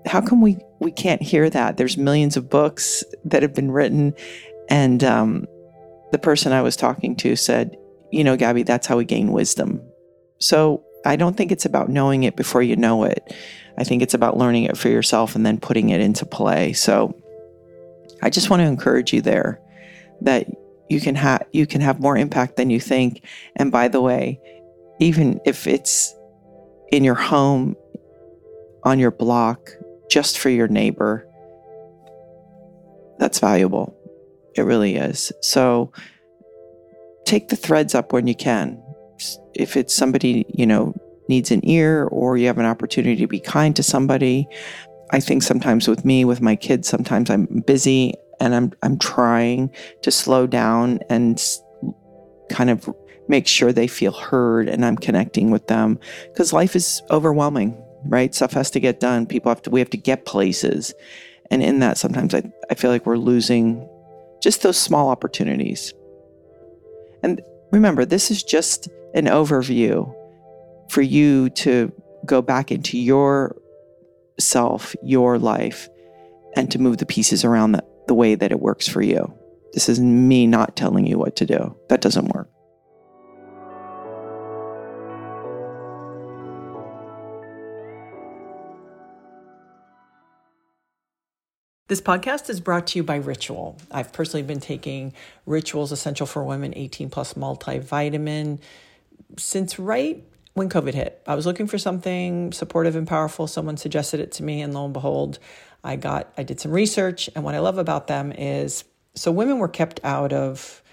How 0.06 0.22
come 0.22 0.42
we, 0.42 0.58
we 0.80 0.92
can't 0.92 1.22
hear 1.22 1.50
that? 1.50 1.78
There's 1.78 1.98
millions 1.98 2.38
of 2.38 2.50
books 2.50 3.04
that 3.26 3.44
have 3.44 3.54
been 3.54 3.72
written. 3.72 4.14
And 4.70 5.04
um, 5.04 5.46
the 6.12 6.18
person 6.18 6.52
I 6.52 6.62
was 6.62 6.76
talking 6.76 7.16
to 7.18 7.36
said, 7.36 7.78
You 8.12 8.24
know, 8.24 8.38
Gabby, 8.38 8.64
that's 8.64 8.88
how 8.88 8.98
we 8.98 9.06
gain 9.06 9.32
wisdom. 9.32 9.82
So 10.40 10.84
I 11.06 11.16
don't 11.16 11.36
think 11.36 11.52
it's 11.52 11.66
about 11.66 11.90
knowing 11.90 12.24
it 12.24 12.36
before 12.36 12.62
you 12.62 12.76
know 12.76 13.04
it. 13.04 13.34
I 13.78 13.84
think 13.84 14.02
it's 14.02 14.14
about 14.14 14.38
learning 14.38 14.64
it 14.64 14.78
for 14.78 14.90
yourself 14.90 15.36
and 15.36 15.46
then 15.46 15.60
putting 15.60 15.90
it 15.90 16.02
into 16.02 16.26
play. 16.26 16.74
So 16.74 17.16
I 18.22 18.30
just 18.30 18.50
want 18.50 18.62
to 18.62 18.68
encourage 18.68 19.14
you 19.14 19.22
there 19.22 19.62
that 20.22 20.48
you 20.90 21.00
can 21.00 21.16
have 21.16 21.46
you 21.52 21.68
can 21.68 21.82
have 21.82 22.00
more 22.00 22.18
impact 22.18 22.56
than 22.56 22.70
you 22.70 22.80
think. 22.80 23.24
And 23.56 23.72
by 23.72 23.88
the 23.88 24.02
way, 24.02 24.40
even 25.00 25.40
if 25.46 25.68
it's 25.68 26.16
in 26.92 27.04
your 27.04 27.16
home, 27.16 27.76
on 28.84 29.00
your 29.00 29.12
block, 29.12 29.70
just 30.10 30.40
for 30.40 30.50
your 30.50 30.68
neighbor, 30.68 31.28
that's 33.20 33.40
valuable. 33.40 33.97
It 34.58 34.64
really 34.64 34.96
is. 34.96 35.32
So 35.42 35.92
take 37.26 37.50
the 37.50 37.56
threads 37.56 37.94
up 37.94 38.14
when 38.14 38.28
you 38.28 38.36
can. 38.36 38.82
If 39.54 39.78
it's 39.78 39.96
somebody, 39.96 40.46
you 40.50 40.66
know, 40.66 40.94
needs 41.30 41.52
an 41.52 41.68
ear 41.68 42.06
or 42.06 42.38
you 42.38 42.48
have 42.48 42.58
an 42.58 42.66
opportunity 42.66 43.18
to 43.18 43.28
be 43.28 43.40
kind 43.40 43.76
to 43.76 43.84
somebody. 43.84 44.48
I 45.12 45.20
think 45.20 45.44
sometimes 45.44 45.88
with 45.88 46.06
me, 46.06 46.26
with 46.26 46.42
my 46.42 46.56
kids, 46.56 46.88
sometimes 46.88 47.30
I'm 47.30 47.46
busy 47.66 48.14
and 48.40 48.56
I'm 48.56 48.72
I'm 48.84 49.00
trying 49.00 49.72
to 50.04 50.12
slow 50.12 50.48
down 50.48 51.00
and 51.10 51.42
kind 52.50 52.70
of 52.70 52.90
make 53.28 53.48
sure 53.48 53.74
they 53.74 53.88
feel 53.88 54.14
heard 54.14 54.70
and 54.70 54.86
I'm 54.86 54.96
connecting 54.96 55.52
with 55.52 55.68
them 55.68 56.00
because 56.32 56.54
life 56.54 56.76
is 56.76 57.02
overwhelming, 57.10 57.78
right? 58.06 58.34
Stuff 58.34 58.54
has 58.54 58.72
to 58.72 58.80
get 58.80 59.00
done. 59.00 59.26
People 59.26 59.50
have 59.50 59.62
to 59.64 59.70
we 59.70 59.80
have 59.80 59.90
to 59.92 59.98
get 59.98 60.26
places. 60.26 60.94
And 61.50 61.64
in 61.64 61.80
that 61.80 61.98
sometimes 61.98 62.34
I, 62.34 62.44
I 62.70 62.76
feel 62.76 62.92
like 62.92 63.06
we're 63.06 63.18
losing 63.18 63.88
just 64.42 64.62
those 64.62 64.78
small 64.78 65.10
opportunities. 65.10 65.94
And 67.24 67.42
remember, 67.72 68.06
this 68.06 68.32
is 68.32 68.44
just 68.44 68.88
an 69.14 69.26
overview 69.26 70.14
for 70.90 71.02
you 71.02 71.50
to 71.52 71.92
go 72.26 72.42
back 72.42 72.72
into 72.72 72.98
your 72.98 73.56
self, 74.40 74.96
your 75.04 75.40
life, 75.40 75.90
and 76.56 76.72
to 76.72 76.80
move 76.80 76.98
the 76.98 77.06
pieces 77.06 77.44
around 77.44 77.72
the, 77.74 77.84
the 78.08 78.14
way 78.14 78.36
that 78.36 78.52
it 78.52 78.60
works 78.60 78.88
for 78.88 79.02
you. 79.02 79.34
This 79.74 79.90
is 79.90 80.00
me 80.00 80.48
not 80.48 80.76
telling 80.76 81.06
you 81.06 81.18
what 81.18 81.36
to 81.38 81.46
do. 81.46 81.76
That 81.90 82.02
doesn't 82.02 82.30
work. 82.30 82.50
This 91.90 92.02
podcast 92.02 92.50
is 92.50 92.60
brought 92.60 92.88
to 92.88 93.00
you 93.00 93.04
by 93.04 93.16
Ritual. 93.16 93.78
I've 93.90 94.12
personally 94.12 94.44
been 94.44 94.60
taking 94.60 95.14
Ritual's 95.46 95.94
Essential 95.94 96.26
for 96.28 96.44
Women 96.44 96.74
18 96.76 97.10
Plus 97.10 97.36
multivitamin 97.36 98.60
since 99.38 99.80
right 99.80 100.22
when 100.54 100.68
COVID 100.68 100.94
hit. 100.94 101.22
I 101.26 101.34
was 101.36 101.46
looking 101.46 101.66
for 101.66 101.78
something 101.78 102.52
supportive 102.52 102.98
and 102.98 103.08
powerful. 103.08 103.48
Someone 103.48 103.78
suggested 103.78 104.20
it 104.20 104.34
to 104.34 104.44
me, 104.44 104.62
and 104.62 104.74
lo 104.74 104.84
and 104.84 104.94
behold, 104.94 105.40
I 105.82 105.96
got 105.96 106.34
I 106.38 106.44
did 106.44 106.60
some 106.60 106.74
research. 106.74 107.30
And 107.36 107.46
what 107.46 107.56
I 107.56 107.60
love 107.60 107.78
about 107.78 108.08
them 108.08 108.34
is 108.34 108.84
so 109.16 109.32
women 109.32 109.58
were 109.58 109.70
kept 109.70 110.02
out 110.04 110.34
of 110.34 110.84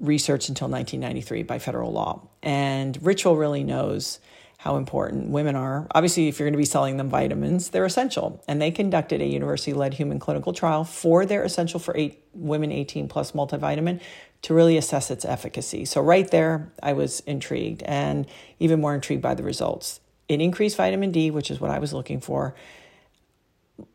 research 0.00 0.48
until 0.48 0.66
1993 0.68 1.44
by 1.44 1.60
federal 1.60 1.92
law, 1.92 2.26
and 2.42 3.00
Ritual 3.06 3.36
really 3.36 3.62
knows 3.62 4.18
how 4.64 4.76
important 4.76 5.28
women 5.28 5.54
are. 5.56 5.86
Obviously, 5.94 6.26
if 6.26 6.38
you're 6.38 6.46
going 6.46 6.54
to 6.54 6.58
be 6.58 6.64
selling 6.64 6.96
them 6.96 7.10
vitamins, 7.10 7.68
they're 7.68 7.84
essential. 7.84 8.42
And 8.48 8.62
they 8.62 8.70
conducted 8.70 9.20
a 9.20 9.26
university 9.26 9.74
led 9.74 9.92
human 9.92 10.18
clinical 10.18 10.54
trial 10.54 10.84
for 10.84 11.26
their 11.26 11.42
essential 11.42 11.78
for 11.78 11.94
eight 11.94 12.24
women 12.32 12.72
18 12.72 13.06
plus 13.06 13.32
multivitamin 13.32 14.00
to 14.40 14.54
really 14.54 14.78
assess 14.78 15.10
its 15.10 15.26
efficacy. 15.26 15.84
So, 15.84 16.00
right 16.00 16.26
there, 16.30 16.72
I 16.82 16.94
was 16.94 17.20
intrigued 17.26 17.82
and 17.82 18.26
even 18.58 18.80
more 18.80 18.94
intrigued 18.94 19.20
by 19.20 19.34
the 19.34 19.42
results. 19.42 20.00
It 20.30 20.40
increased 20.40 20.78
vitamin 20.78 21.12
D, 21.12 21.30
which 21.30 21.50
is 21.50 21.60
what 21.60 21.70
I 21.70 21.78
was 21.78 21.92
looking 21.92 22.20
for, 22.22 22.54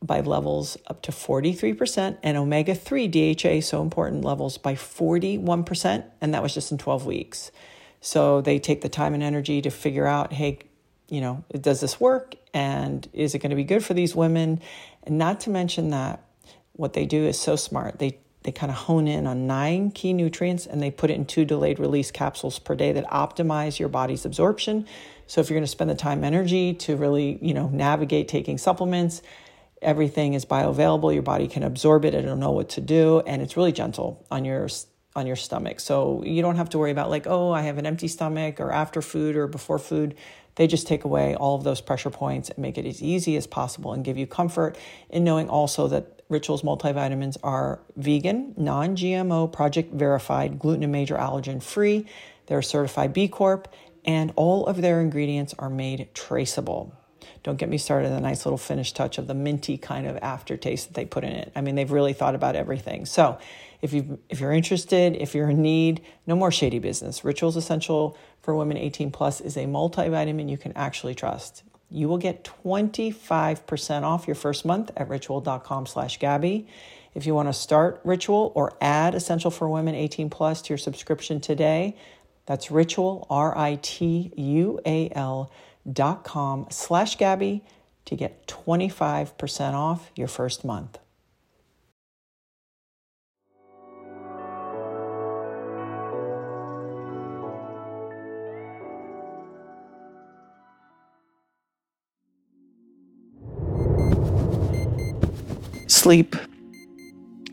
by 0.04 0.22
levels 0.22 0.78
up 0.86 1.02
to 1.02 1.12
43%, 1.12 2.20
and 2.22 2.38
omega 2.38 2.76
3 2.76 3.08
DHA, 3.08 3.62
so 3.62 3.82
important 3.82 4.24
levels, 4.24 4.60
by 4.60 4.76
41%. 4.76 6.04
And 6.22 6.32
that 6.36 6.44
was 6.44 6.54
just 6.54 6.72
in 6.72 6.78
12 6.78 7.08
weeks. 7.08 7.50
So 8.02 8.42
they 8.42 8.60
take 8.60 8.82
the 8.82 8.90
time 8.90 9.14
and 9.14 9.24
energy 9.24 9.62
to 9.62 9.70
figure 9.70 10.06
out, 10.06 10.34
hey, 10.34 10.60
you 11.10 11.22
know, 11.22 11.44
does 11.60 11.82
this 11.82 12.00
work? 12.00 12.36
And 12.54 13.08
is 13.14 13.36
it 13.36 13.40
going 13.40 13.50
to 13.50 13.56
be 13.56 13.64
good 13.64 13.84
for 13.84 13.94
these 13.94 14.16
women? 14.16 14.62
And 15.04 15.18
not 15.18 15.42
to 15.42 15.50
mention 15.50 15.90
that 15.90 16.24
what 16.74 16.94
they 16.94 17.06
do 17.06 17.26
is 17.26 17.40
so 17.40 17.56
smart. 17.56 18.00
They 18.00 18.20
they 18.44 18.54
kind 18.54 18.72
of 18.72 18.78
hone 18.78 19.08
in 19.08 19.28
on 19.28 19.48
nine 19.48 19.92
key 19.92 20.14
nutrients 20.14 20.66
and 20.66 20.82
they 20.82 20.90
put 20.90 21.12
it 21.12 21.16
in 21.16 21.26
two 21.26 21.44
delayed 21.44 21.78
release 21.78 22.10
capsules 22.10 22.58
per 22.58 22.74
day 22.74 22.94
that 22.94 23.06
optimize 23.08 23.80
your 23.80 23.90
body's 23.90 24.26
absorption. 24.26 24.88
So 25.28 25.42
if 25.42 25.50
you're 25.50 25.58
going 25.58 25.66
to 25.66 25.68
spend 25.68 25.90
the 25.90 25.96
time 25.96 26.24
energy 26.24 26.74
to 26.76 26.96
really, 26.96 27.38
you 27.42 27.54
know, 27.54 27.68
navigate 27.68 28.30
taking 28.30 28.58
supplements, 28.58 29.22
everything 29.82 30.34
is 30.34 30.46
bioavailable. 30.46 31.14
Your 31.14 31.22
body 31.22 31.48
can 31.48 31.64
absorb 31.64 32.06
it. 32.06 32.14
It'll 32.14 32.38
know 32.38 32.52
what 32.52 32.70
to 32.70 32.82
do, 32.82 33.20
and 33.22 33.42
it's 33.42 33.58
really 33.58 33.72
gentle 33.72 34.26
on 34.32 34.46
your 34.46 34.70
on 35.20 35.28
your 35.28 35.36
stomach. 35.36 35.80
So 35.80 36.24
you 36.26 36.42
don't 36.42 36.56
have 36.56 36.70
to 36.70 36.80
worry 36.80 36.92
about 36.92 37.10
like, 37.10 37.28
oh, 37.28 37.52
I 37.52 37.62
have 37.62 37.78
an 37.78 37.86
empty 37.86 38.08
stomach 38.08 38.60
or 38.60 38.72
after 38.72 39.02
food 39.02 39.36
or 39.36 39.46
before 39.48 39.78
food. 39.78 40.16
They 40.56 40.66
just 40.66 40.88
take 40.88 41.04
away 41.04 41.36
all 41.36 41.56
of 41.56 41.64
those 41.64 41.80
pressure 41.80 42.10
points 42.10 42.50
and 42.50 42.58
make 42.58 42.78
it 42.78 42.86
as 42.86 43.02
easy 43.02 43.38
as 43.38 43.48
possible 43.48 43.94
and 43.94 44.04
give 44.04 44.18
you 44.18 44.26
comfort 44.28 44.78
in 45.10 45.24
knowing 45.24 45.48
also 45.48 45.88
that 45.90 46.20
Rituals 46.30 46.62
multivitamins 46.62 47.38
are 47.42 47.80
vegan, 47.96 48.54
non 48.56 48.96
GMO, 48.96 49.52
project 49.52 49.94
verified, 49.94 50.60
gluten 50.60 50.84
and 50.84 50.92
major 50.92 51.16
allergen 51.16 51.62
free. 51.62 52.06
They're 52.46 52.62
certified 52.62 53.14
B 53.14 53.28
Corp, 53.28 53.68
and 54.06 54.32
all 54.36 54.68
of 54.68 54.82
their 54.82 55.02
ingredients 55.02 55.56
are 55.58 55.72
made 55.72 56.10
traceable. 56.14 56.94
Don't 57.44 57.58
get 57.58 57.70
me 57.70 57.78
started 57.78 58.08
on 58.08 58.16
the 58.16 58.22
nice 58.22 58.46
little 58.46 58.58
finish 58.58 58.92
touch 58.94 59.18
of 59.18 59.28
the 59.28 59.34
minty 59.34 59.78
kind 59.78 60.06
of 60.08 60.18
aftertaste 60.18 60.88
that 60.88 60.94
they 60.94 61.06
put 61.06 61.24
in 61.24 61.32
it. 61.32 61.52
I 61.56 61.62
mean, 61.62 61.76
they've 61.76 61.92
really 61.92 62.14
thought 62.14 62.36
about 62.36 62.56
everything. 62.56 63.06
So, 63.06 63.38
if 63.82 63.94
you 63.94 64.20
if 64.28 64.40
you're 64.42 64.52
interested, 64.52 65.16
if 65.16 65.34
you're 65.34 65.50
in 65.50 65.62
need, 65.62 66.02
no 66.28 66.36
more 66.36 66.52
shady 66.52 66.80
business. 66.80 67.24
Rituals 67.24 67.56
Essential 67.56 68.18
for 68.42 68.54
Women 68.56 68.78
18 68.78 69.12
Plus 69.12 69.40
is 69.42 69.56
a 69.56 69.66
multivitamin 69.66 70.50
you 70.50 70.58
can 70.58 70.74
actually 70.74 71.16
trust. 71.16 71.64
You 71.90 72.08
will 72.08 72.18
get 72.18 72.44
25% 72.44 74.04
off 74.04 74.28
your 74.28 74.36
first 74.36 74.64
month 74.66 74.92
at 74.96 75.10
ritual.com 75.10 75.88
slash 75.88 76.20
Gabby. 76.20 76.68
If 77.16 77.26
you 77.26 77.34
want 77.34 77.48
to 77.50 77.54
start 77.54 78.00
Ritual 78.04 78.52
or 78.54 78.78
add 78.80 79.16
Essential 79.16 79.50
for 79.50 79.68
Women 79.68 79.96
18 79.96 80.30
Plus 80.30 80.62
to 80.64 80.70
your 80.70 80.78
subscription 80.78 81.42
today, 81.42 81.98
that's 82.46 82.70
Ritual, 82.70 83.26
R-I-T-U-A-L 83.30 83.92
dot 85.92 86.24
com 86.24 86.68
slash 86.70 87.18
Gabby 87.18 87.64
to 88.06 88.16
get 88.16 88.48
25% 88.48 89.74
off 89.74 90.12
your 90.16 90.28
first 90.28 90.66
month. 90.66 90.98
Sleep. 105.88 106.36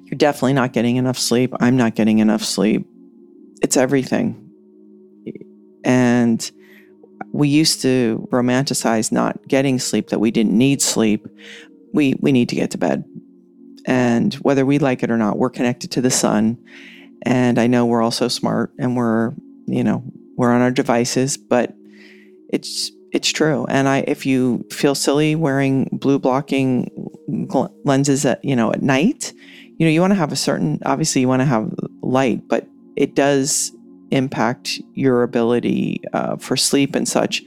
You're 0.04 0.18
definitely 0.18 0.52
not 0.54 0.72
getting 0.72 0.96
enough 0.96 1.18
sleep. 1.18 1.52
I'm 1.60 1.76
not 1.76 1.94
getting 1.94 2.20
enough 2.20 2.42
sleep. 2.44 2.86
It's 3.62 3.76
everything. 3.76 4.50
And 5.84 6.50
we 7.36 7.48
used 7.48 7.82
to 7.82 8.28
romanticize 8.30 9.12
not 9.12 9.46
getting 9.46 9.78
sleep, 9.78 10.08
that 10.08 10.18
we 10.18 10.30
didn't 10.30 10.56
need 10.56 10.82
sleep. 10.82 11.26
We, 11.92 12.14
we 12.20 12.32
need 12.32 12.48
to 12.50 12.54
get 12.54 12.70
to 12.72 12.78
bed. 12.78 13.04
And 13.86 14.34
whether 14.34 14.66
we 14.66 14.78
like 14.78 15.02
it 15.02 15.10
or 15.10 15.16
not, 15.16 15.38
we're 15.38 15.50
connected 15.50 15.90
to 15.92 16.00
the 16.00 16.10
sun. 16.10 16.58
And 17.22 17.58
I 17.58 17.66
know 17.66 17.86
we're 17.86 18.02
all 18.02 18.10
so 18.10 18.28
smart 18.28 18.72
and 18.78 18.96
we're, 18.96 19.32
you 19.66 19.84
know, 19.84 20.02
we're 20.36 20.52
on 20.52 20.60
our 20.60 20.70
devices, 20.70 21.36
but 21.36 21.74
it's 22.48 22.90
it's 23.12 23.30
true. 23.30 23.64
And 23.68 23.88
I 23.88 23.98
if 24.06 24.26
you 24.26 24.64
feel 24.70 24.94
silly 24.94 25.34
wearing 25.34 25.88
blue 25.92 26.18
blocking 26.18 26.90
lenses 27.84 28.24
at 28.24 28.44
you 28.44 28.54
know 28.54 28.72
at 28.72 28.82
night 28.82 29.32
you 29.78 29.86
know 29.86 29.90
you 29.90 30.00
want 30.00 30.12
to 30.12 30.16
have 30.16 30.32
a 30.32 30.36
certain 30.36 30.80
obviously 30.86 31.20
you 31.20 31.28
want 31.28 31.40
to 31.40 31.46
have 31.46 31.72
light 32.02 32.46
but 32.48 32.66
it 32.96 33.14
does 33.14 33.72
impact 34.16 34.80
your 34.94 35.22
ability 35.22 36.02
uh, 36.12 36.36
for 36.36 36.56
sleep 36.56 36.94
and 36.94 37.08
such, 37.08 37.42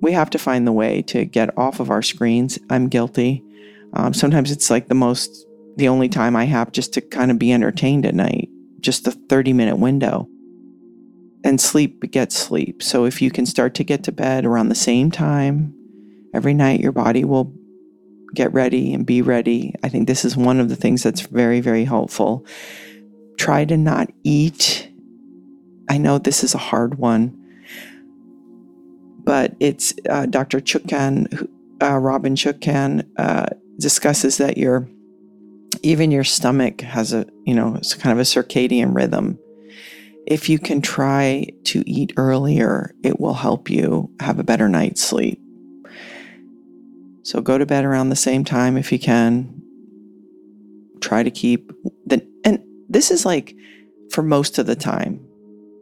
we 0.00 0.12
have 0.12 0.30
to 0.30 0.38
find 0.38 0.66
the 0.66 0.72
way 0.72 1.02
to 1.02 1.24
get 1.24 1.56
off 1.58 1.80
of 1.80 1.90
our 1.90 2.02
screens. 2.02 2.58
I'm 2.70 2.88
guilty. 2.88 3.44
Um, 3.92 4.14
sometimes 4.14 4.50
it's 4.50 4.70
like 4.70 4.88
the 4.88 4.94
most, 4.94 5.46
the 5.76 5.88
only 5.88 6.08
time 6.08 6.36
I 6.36 6.44
have 6.44 6.72
just 6.72 6.92
to 6.94 7.00
kind 7.00 7.30
of 7.30 7.38
be 7.38 7.52
entertained 7.52 8.06
at 8.06 8.14
night, 8.14 8.48
just 8.80 9.04
the 9.04 9.12
30 9.12 9.52
minute 9.52 9.76
window. 9.76 10.28
And 11.42 11.60
sleep 11.60 12.00
begets 12.00 12.36
sleep. 12.36 12.82
So 12.82 13.04
if 13.04 13.22
you 13.22 13.30
can 13.30 13.46
start 13.46 13.74
to 13.76 13.84
get 13.84 14.04
to 14.04 14.12
bed 14.12 14.44
around 14.44 14.68
the 14.68 14.74
same 14.74 15.10
time 15.10 15.74
every 16.34 16.54
night, 16.54 16.80
your 16.80 16.92
body 16.92 17.24
will 17.24 17.54
get 18.34 18.52
ready 18.52 18.92
and 18.92 19.06
be 19.06 19.22
ready. 19.22 19.74
I 19.82 19.88
think 19.88 20.06
this 20.06 20.24
is 20.24 20.36
one 20.36 20.60
of 20.60 20.68
the 20.68 20.76
things 20.76 21.02
that's 21.02 21.22
very, 21.22 21.60
very 21.60 21.84
helpful. 21.84 22.46
Try 23.38 23.64
to 23.64 23.76
not 23.76 24.10
eat. 24.22 24.89
I 25.90 25.98
know 25.98 26.18
this 26.18 26.44
is 26.44 26.54
a 26.54 26.58
hard 26.58 26.98
one, 26.98 27.36
but 29.24 29.56
it's 29.58 29.92
uh, 30.08 30.26
Dr. 30.26 30.60
Chutkan, 30.60 31.48
uh, 31.82 31.98
Robin 31.98 32.36
Chutkan, 32.36 33.04
uh, 33.16 33.46
discusses 33.76 34.38
that 34.38 34.56
your 34.56 34.88
even 35.82 36.12
your 36.12 36.22
stomach 36.22 36.82
has 36.82 37.12
a 37.12 37.26
you 37.44 37.54
know 37.54 37.74
it's 37.74 37.94
kind 37.94 38.12
of 38.12 38.20
a 38.20 38.22
circadian 38.22 38.94
rhythm. 38.94 39.36
If 40.28 40.48
you 40.48 40.60
can 40.60 40.80
try 40.80 41.48
to 41.64 41.82
eat 41.90 42.12
earlier, 42.16 42.94
it 43.02 43.18
will 43.18 43.34
help 43.34 43.68
you 43.68 44.12
have 44.20 44.38
a 44.38 44.44
better 44.44 44.68
night's 44.68 45.02
sleep. 45.02 45.42
So 47.24 47.40
go 47.40 47.58
to 47.58 47.66
bed 47.66 47.84
around 47.84 48.10
the 48.10 48.16
same 48.16 48.44
time 48.44 48.76
if 48.76 48.92
you 48.92 49.00
can. 49.00 49.60
Try 51.00 51.24
to 51.24 51.32
keep 51.32 51.72
the 52.06 52.24
and 52.44 52.60
this 52.88 53.10
is 53.10 53.26
like 53.26 53.56
for 54.12 54.22
most 54.22 54.56
of 54.60 54.66
the 54.66 54.76
time, 54.76 55.26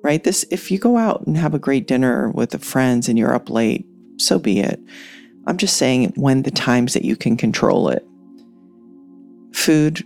right? 0.03 0.23
This 0.23 0.45
if 0.51 0.71
you 0.71 0.79
go 0.79 0.97
out 0.97 1.27
and 1.27 1.37
have 1.37 1.55
a 1.55 1.59
great 1.59 1.87
dinner 1.87 2.31
with 2.31 2.51
the 2.51 2.59
friends 2.59 3.09
and 3.09 3.19
you're 3.19 3.35
up 3.35 3.51
late, 3.51 3.87
so 4.17 4.39
be 4.39 4.61
it. 4.61 4.81
I'm 5.47 5.57
just 5.57 5.77
saying 5.77 6.13
when 6.17 6.43
the 6.43 6.51
times 6.51 6.95
that 6.95 7.05
you 7.05 7.17
can 7.17 7.37
control 7.37 7.89
it. 7.89 8.07
Food 9.55 10.05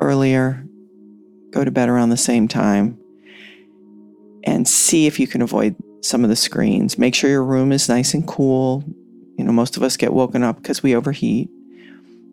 earlier, 0.00 0.64
go 1.50 1.64
to 1.64 1.70
bed 1.70 1.88
around 1.88 2.10
the 2.10 2.16
same 2.16 2.46
time, 2.46 2.98
and 4.44 4.68
see 4.68 5.06
if 5.06 5.18
you 5.18 5.26
can 5.26 5.42
avoid 5.42 5.76
some 6.02 6.24
of 6.24 6.30
the 6.30 6.36
screens. 6.36 6.98
Make 6.98 7.14
sure 7.14 7.30
your 7.30 7.44
room 7.44 7.72
is 7.72 7.88
nice 7.88 8.14
and 8.14 8.26
cool. 8.26 8.84
You 9.36 9.44
know, 9.44 9.52
most 9.52 9.76
of 9.76 9.82
us 9.82 9.96
get 9.96 10.12
woken 10.12 10.42
up 10.42 10.56
because 10.56 10.82
we 10.82 10.94
overheat. 10.94 11.48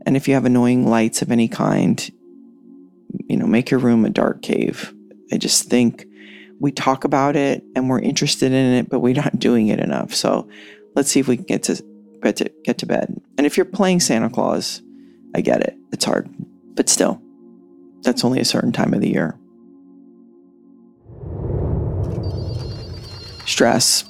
And 0.06 0.16
if 0.16 0.28
you 0.28 0.34
have 0.34 0.46
annoying 0.46 0.88
lights 0.88 1.22
of 1.22 1.32
any 1.32 1.48
kind, 1.48 2.10
you 3.28 3.38
know, 3.38 3.48
make 3.48 3.70
your 3.72 3.80
room 3.80 4.06
a 4.06 4.10
dark 4.10 4.42
cave. 4.42 4.94
I 5.32 5.38
just 5.38 5.70
think 5.70 6.06
we 6.60 6.72
talk 6.72 7.04
about 7.04 7.36
it 7.36 7.64
and 7.76 7.90
we're 7.90 8.00
interested 8.00 8.52
in 8.52 8.74
it, 8.74 8.90
but 8.90 9.00
we're 9.00 9.16
not 9.16 9.40
doing 9.40 9.68
it 9.68 9.80
enough. 9.80 10.14
So 10.14 10.48
let's 10.96 11.10
see 11.10 11.20
if 11.20 11.28
we 11.28 11.38
can 11.38 11.46
get 11.46 11.64
to 11.64 11.84
get 12.24 12.38
to 12.38 12.52
get 12.64 12.78
to 12.80 12.86
bed. 12.86 13.20
And 13.38 13.46
if 13.46 13.58
you're 13.58 13.66
playing 13.66 14.00
Santa 14.00 14.30
Claus, 14.30 14.82
I 15.36 15.42
get 15.42 15.62
it. 15.62 15.78
It's 15.92 16.06
hard. 16.06 16.30
But 16.76 16.90
still, 16.90 17.22
that's 18.04 18.24
only 18.24 18.40
a 18.40 18.46
certain 18.46 18.72
time 18.72 18.94
of 18.94 19.02
the 19.02 19.10
year. 19.10 19.38
Stress 23.46 24.04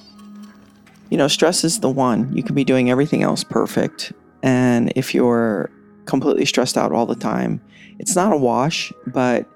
you 1.10 1.18
know, 1.18 1.28
stress 1.28 1.64
is 1.64 1.80
the 1.80 1.90
one. 1.90 2.36
You 2.36 2.44
can 2.44 2.56
be 2.56 2.64
doing 2.64 2.90
everything 2.90 3.24
else 3.24 3.44
perfect. 3.44 4.12
And 4.44 4.92
if 4.96 5.14
you're 5.14 5.72
completely 6.06 6.46
stressed 6.46 6.78
out 6.78 6.92
all 6.92 7.06
the 7.06 7.16
time, 7.16 7.62
it's 8.00 8.16
not 8.16 8.34
a 8.34 8.38
wash, 8.38 8.92
but 9.08 9.48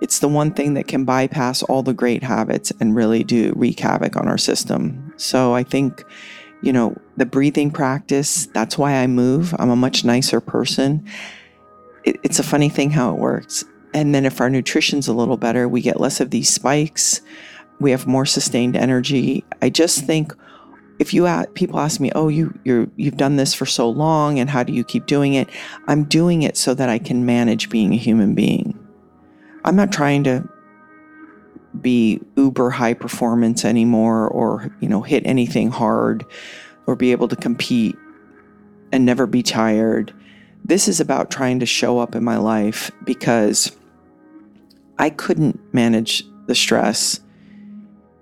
it's 0.00 0.18
the 0.18 0.28
one 0.28 0.52
thing 0.52 0.74
that 0.74 0.88
can 0.88 1.04
bypass 1.04 1.62
all 1.62 1.82
the 1.82 1.94
great 1.94 2.22
habits 2.22 2.72
and 2.80 2.94
really 2.94 3.24
do 3.24 3.52
wreak 3.56 3.80
havoc 3.80 4.16
on 4.16 4.28
our 4.28 4.38
system. 4.38 5.12
So 5.16 5.54
I 5.54 5.62
think, 5.62 6.04
you 6.62 6.72
know, 6.72 6.96
the 7.16 7.26
breathing 7.26 7.70
practice, 7.70 8.46
that's 8.46 8.76
why 8.76 8.94
I 8.94 9.06
move. 9.06 9.54
I'm 9.58 9.70
a 9.70 9.76
much 9.76 10.04
nicer 10.04 10.40
person. 10.40 11.06
It, 12.04 12.18
it's 12.22 12.38
a 12.38 12.44
funny 12.44 12.68
thing 12.68 12.90
how 12.90 13.14
it 13.14 13.18
works. 13.18 13.64
And 13.94 14.14
then 14.14 14.26
if 14.26 14.40
our 14.40 14.50
nutrition's 14.50 15.08
a 15.08 15.14
little 15.14 15.36
better, 15.36 15.68
we 15.68 15.80
get 15.80 16.00
less 16.00 16.20
of 16.20 16.30
these 16.30 16.48
spikes. 16.48 17.20
We 17.78 17.92
have 17.92 18.06
more 18.06 18.26
sustained 18.26 18.76
energy. 18.76 19.44
I 19.62 19.70
just 19.70 20.04
think 20.04 20.34
if 20.98 21.14
you 21.14 21.26
ask, 21.26 21.52
people 21.54 21.78
ask 21.78 22.00
me, 22.00 22.10
"Oh, 22.14 22.28
you 22.28 22.56
you 22.64 22.90
you've 22.96 23.16
done 23.16 23.36
this 23.36 23.52
for 23.52 23.66
so 23.66 23.88
long, 23.88 24.38
and 24.38 24.48
how 24.48 24.62
do 24.62 24.72
you 24.72 24.84
keep 24.84 25.06
doing 25.06 25.34
it?" 25.34 25.48
I'm 25.88 26.04
doing 26.04 26.42
it 26.42 26.56
so 26.56 26.74
that 26.74 26.88
I 26.88 26.98
can 26.98 27.26
manage 27.26 27.68
being 27.68 27.92
a 27.92 27.96
human 27.96 28.34
being. 28.34 28.73
I'm 29.64 29.76
not 29.76 29.92
trying 29.92 30.24
to 30.24 30.48
be 31.80 32.20
uber 32.36 32.70
high 32.70 32.94
performance 32.94 33.64
anymore, 33.64 34.28
or 34.28 34.70
you 34.80 34.88
know, 34.88 35.02
hit 35.02 35.26
anything 35.26 35.70
hard, 35.70 36.24
or 36.86 36.96
be 36.96 37.12
able 37.12 37.28
to 37.28 37.36
compete 37.36 37.96
and 38.92 39.04
never 39.04 39.26
be 39.26 39.42
tired. 39.42 40.14
This 40.64 40.86
is 40.88 41.00
about 41.00 41.30
trying 41.30 41.60
to 41.60 41.66
show 41.66 41.98
up 41.98 42.14
in 42.14 42.24
my 42.24 42.36
life 42.36 42.90
because 43.04 43.76
I 44.98 45.10
couldn't 45.10 45.58
manage 45.74 46.24
the 46.46 46.54
stress 46.54 47.20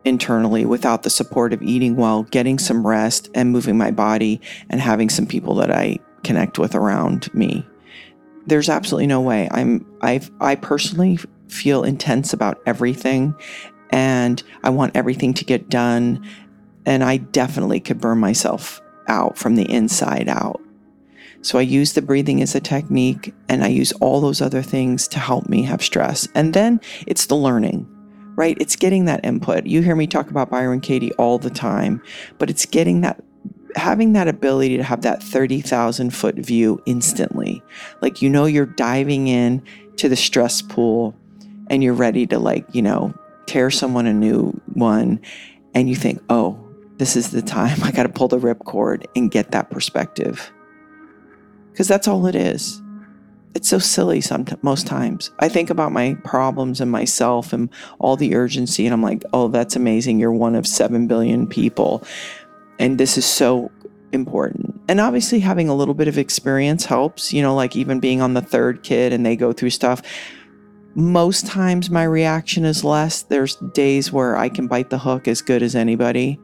internally 0.04 0.64
without 0.64 1.02
the 1.02 1.10
support 1.10 1.52
of 1.52 1.62
eating 1.62 1.96
well, 1.96 2.24
getting 2.24 2.58
some 2.58 2.86
rest, 2.86 3.28
and 3.34 3.52
moving 3.52 3.76
my 3.76 3.90
body 3.90 4.40
and 4.70 4.80
having 4.80 5.08
some 5.08 5.26
people 5.26 5.54
that 5.56 5.70
I 5.70 5.98
connect 6.24 6.58
with 6.58 6.74
around 6.74 7.32
me. 7.34 7.66
There's 8.46 8.68
absolutely 8.68 9.06
no 9.06 9.20
way. 9.20 9.48
I'm 9.50 9.86
I 10.02 10.20
I 10.40 10.56
personally 10.56 11.18
feel 11.48 11.84
intense 11.84 12.32
about 12.32 12.60
everything 12.66 13.34
and 13.90 14.42
I 14.64 14.70
want 14.70 14.96
everything 14.96 15.34
to 15.34 15.44
get 15.44 15.68
done 15.68 16.26
and 16.86 17.04
I 17.04 17.18
definitely 17.18 17.80
could 17.80 18.00
burn 18.00 18.18
myself 18.18 18.80
out 19.06 19.36
from 19.36 19.56
the 19.56 19.70
inside 19.70 20.28
out. 20.28 20.60
So 21.42 21.58
I 21.58 21.62
use 21.62 21.92
the 21.92 22.02
breathing 22.02 22.40
as 22.40 22.54
a 22.54 22.60
technique 22.60 23.34
and 23.48 23.64
I 23.64 23.68
use 23.68 23.92
all 23.94 24.20
those 24.20 24.40
other 24.40 24.62
things 24.62 25.08
to 25.08 25.18
help 25.18 25.48
me 25.48 25.62
have 25.62 25.82
stress. 25.82 26.26
And 26.34 26.54
then 26.54 26.80
it's 27.06 27.26
the 27.26 27.36
learning 27.36 27.88
right? 28.36 28.56
It's 28.60 28.76
getting 28.76 29.04
that 29.06 29.24
input. 29.24 29.66
You 29.66 29.82
hear 29.82 29.96
me 29.96 30.06
talk 30.06 30.30
about 30.30 30.50
Byron 30.50 30.80
Katie 30.80 31.12
all 31.14 31.38
the 31.38 31.50
time, 31.50 32.02
but 32.38 32.50
it's 32.50 32.66
getting 32.66 33.02
that 33.02 33.22
having 33.76 34.12
that 34.12 34.28
ability 34.28 34.76
to 34.76 34.82
have 34.82 35.02
that 35.02 35.22
30,000 35.22 36.10
foot 36.10 36.36
view 36.36 36.80
instantly. 36.86 37.62
Like 38.00 38.22
you 38.22 38.28
know 38.28 38.46
you're 38.46 38.66
diving 38.66 39.28
in 39.28 39.62
to 39.96 40.08
the 40.08 40.16
stress 40.16 40.62
pool 40.62 41.14
and 41.68 41.82
you're 41.82 41.94
ready 41.94 42.26
to 42.26 42.38
like, 42.38 42.66
you 42.72 42.82
know, 42.82 43.14
tear 43.46 43.70
someone 43.70 44.06
a 44.06 44.12
new 44.12 44.52
one 44.74 45.20
and 45.74 45.88
you 45.88 45.96
think, 45.96 46.22
"Oh, 46.28 46.58
this 46.98 47.16
is 47.16 47.30
the 47.30 47.42
time. 47.42 47.78
I 47.82 47.92
got 47.92 48.04
to 48.04 48.08
pull 48.08 48.28
the 48.28 48.38
ripcord 48.38 49.06
and 49.16 49.30
get 49.30 49.50
that 49.52 49.70
perspective." 49.70 50.52
Cuz 51.74 51.88
that's 51.88 52.06
all 52.06 52.26
it 52.26 52.34
is 52.34 52.82
it's 53.54 53.68
so 53.68 53.78
silly 53.78 54.20
some 54.20 54.46
most 54.62 54.86
times. 54.86 55.30
I 55.38 55.48
think 55.48 55.70
about 55.70 55.92
my 55.92 56.16
problems 56.24 56.80
and 56.80 56.90
myself 56.90 57.52
and 57.52 57.68
all 57.98 58.16
the 58.16 58.34
urgency 58.34 58.86
and 58.86 58.94
I'm 58.94 59.02
like, 59.02 59.24
"Oh, 59.32 59.48
that's 59.48 59.76
amazing. 59.76 60.18
You're 60.18 60.32
one 60.32 60.54
of 60.54 60.66
7 60.66 61.06
billion 61.06 61.46
people." 61.46 62.02
And 62.82 62.98
this 62.98 63.16
is 63.16 63.24
so 63.24 63.70
important. 64.10 64.80
And 64.88 65.00
obviously 65.00 65.38
having 65.38 65.68
a 65.68 65.74
little 65.74 65.94
bit 65.94 66.08
of 66.08 66.18
experience 66.18 66.84
helps, 66.84 67.32
you 67.32 67.40
know, 67.40 67.54
like 67.54 67.76
even 67.76 68.00
being 68.00 68.20
on 68.20 68.34
the 68.34 68.42
third 68.42 68.82
kid 68.82 69.12
and 69.12 69.24
they 69.24 69.36
go 69.36 69.52
through 69.52 69.70
stuff. 69.70 70.02
Most 70.96 71.46
times 71.46 71.90
my 71.90 72.02
reaction 72.02 72.64
is 72.64 72.82
less. 72.82 73.22
There's 73.22 73.54
days 73.72 74.12
where 74.12 74.36
I 74.36 74.48
can 74.48 74.66
bite 74.66 74.90
the 74.90 74.98
hook 74.98 75.28
as 75.28 75.40
good 75.40 75.62
as 75.62 75.76
anybody. 75.76 76.40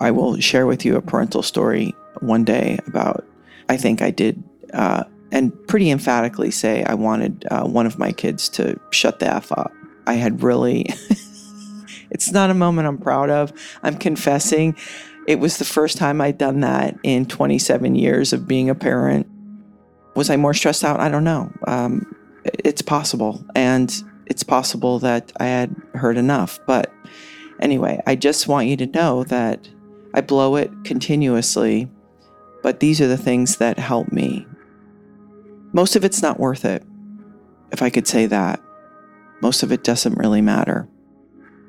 I 0.00 0.12
will 0.12 0.38
share 0.38 0.64
with 0.64 0.84
you 0.84 0.96
a 0.96 1.02
parental 1.02 1.42
story 1.42 1.92
one 2.20 2.44
day 2.44 2.78
about 2.86 3.26
I 3.68 3.76
think 3.76 4.00
I 4.00 4.12
did 4.12 4.42
uh, 4.72 5.02
and 5.32 5.52
pretty 5.66 5.90
emphatically 5.90 6.52
say 6.52 6.84
I 6.84 6.94
wanted 6.94 7.44
uh, 7.50 7.64
one 7.64 7.86
of 7.86 7.98
my 7.98 8.12
kids 8.12 8.48
to 8.50 8.78
shut 8.92 9.18
the 9.18 9.26
F 9.26 9.50
up. 9.50 9.72
I 10.06 10.14
had 10.14 10.42
really, 10.42 10.86
it's 12.14 12.32
not 12.32 12.48
a 12.48 12.54
moment 12.54 12.88
I'm 12.88 12.96
proud 12.96 13.28
of. 13.28 13.52
I'm 13.82 13.98
confessing. 13.98 14.76
It 15.28 15.38
was 15.40 15.58
the 15.58 15.64
first 15.66 15.98
time 15.98 16.22
I'd 16.22 16.38
done 16.38 16.60
that 16.60 16.96
in 17.02 17.26
27 17.26 17.94
years 17.94 18.32
of 18.32 18.48
being 18.48 18.70
a 18.70 18.74
parent. 18.74 19.26
Was 20.16 20.30
I 20.30 20.36
more 20.36 20.54
stressed 20.54 20.84
out? 20.84 21.00
I 21.00 21.10
don't 21.10 21.24
know. 21.24 21.52
Um, 21.66 22.14
it's 22.44 22.82
possible. 22.82 23.44
And 23.54 23.94
it's 24.26 24.42
possible 24.42 24.98
that 25.00 25.32
I 25.38 25.44
had 25.44 25.74
heard 25.94 26.16
enough. 26.16 26.58
But 26.66 26.90
anyway, 27.60 28.00
I 28.06 28.16
just 28.16 28.48
want 28.48 28.68
you 28.68 28.76
to 28.78 28.86
know 28.86 29.24
that 29.24 29.68
I 30.14 30.22
blow 30.22 30.56
it 30.56 30.70
continuously. 30.84 31.90
But 32.62 32.80
these 32.80 33.00
are 33.02 33.08
the 33.08 33.18
things 33.18 33.56
that 33.56 33.78
help 33.78 34.10
me 34.10 34.46
most 35.74 35.96
of 35.96 36.04
it's 36.04 36.22
not 36.22 36.38
worth 36.38 36.64
it, 36.64 36.84
if 37.72 37.82
I 37.82 37.90
could 37.90 38.06
say 38.06 38.26
that. 38.26 38.62
Most 39.42 39.64
of 39.64 39.72
it 39.72 39.82
doesn't 39.82 40.16
really 40.16 40.40
matter. 40.40 40.88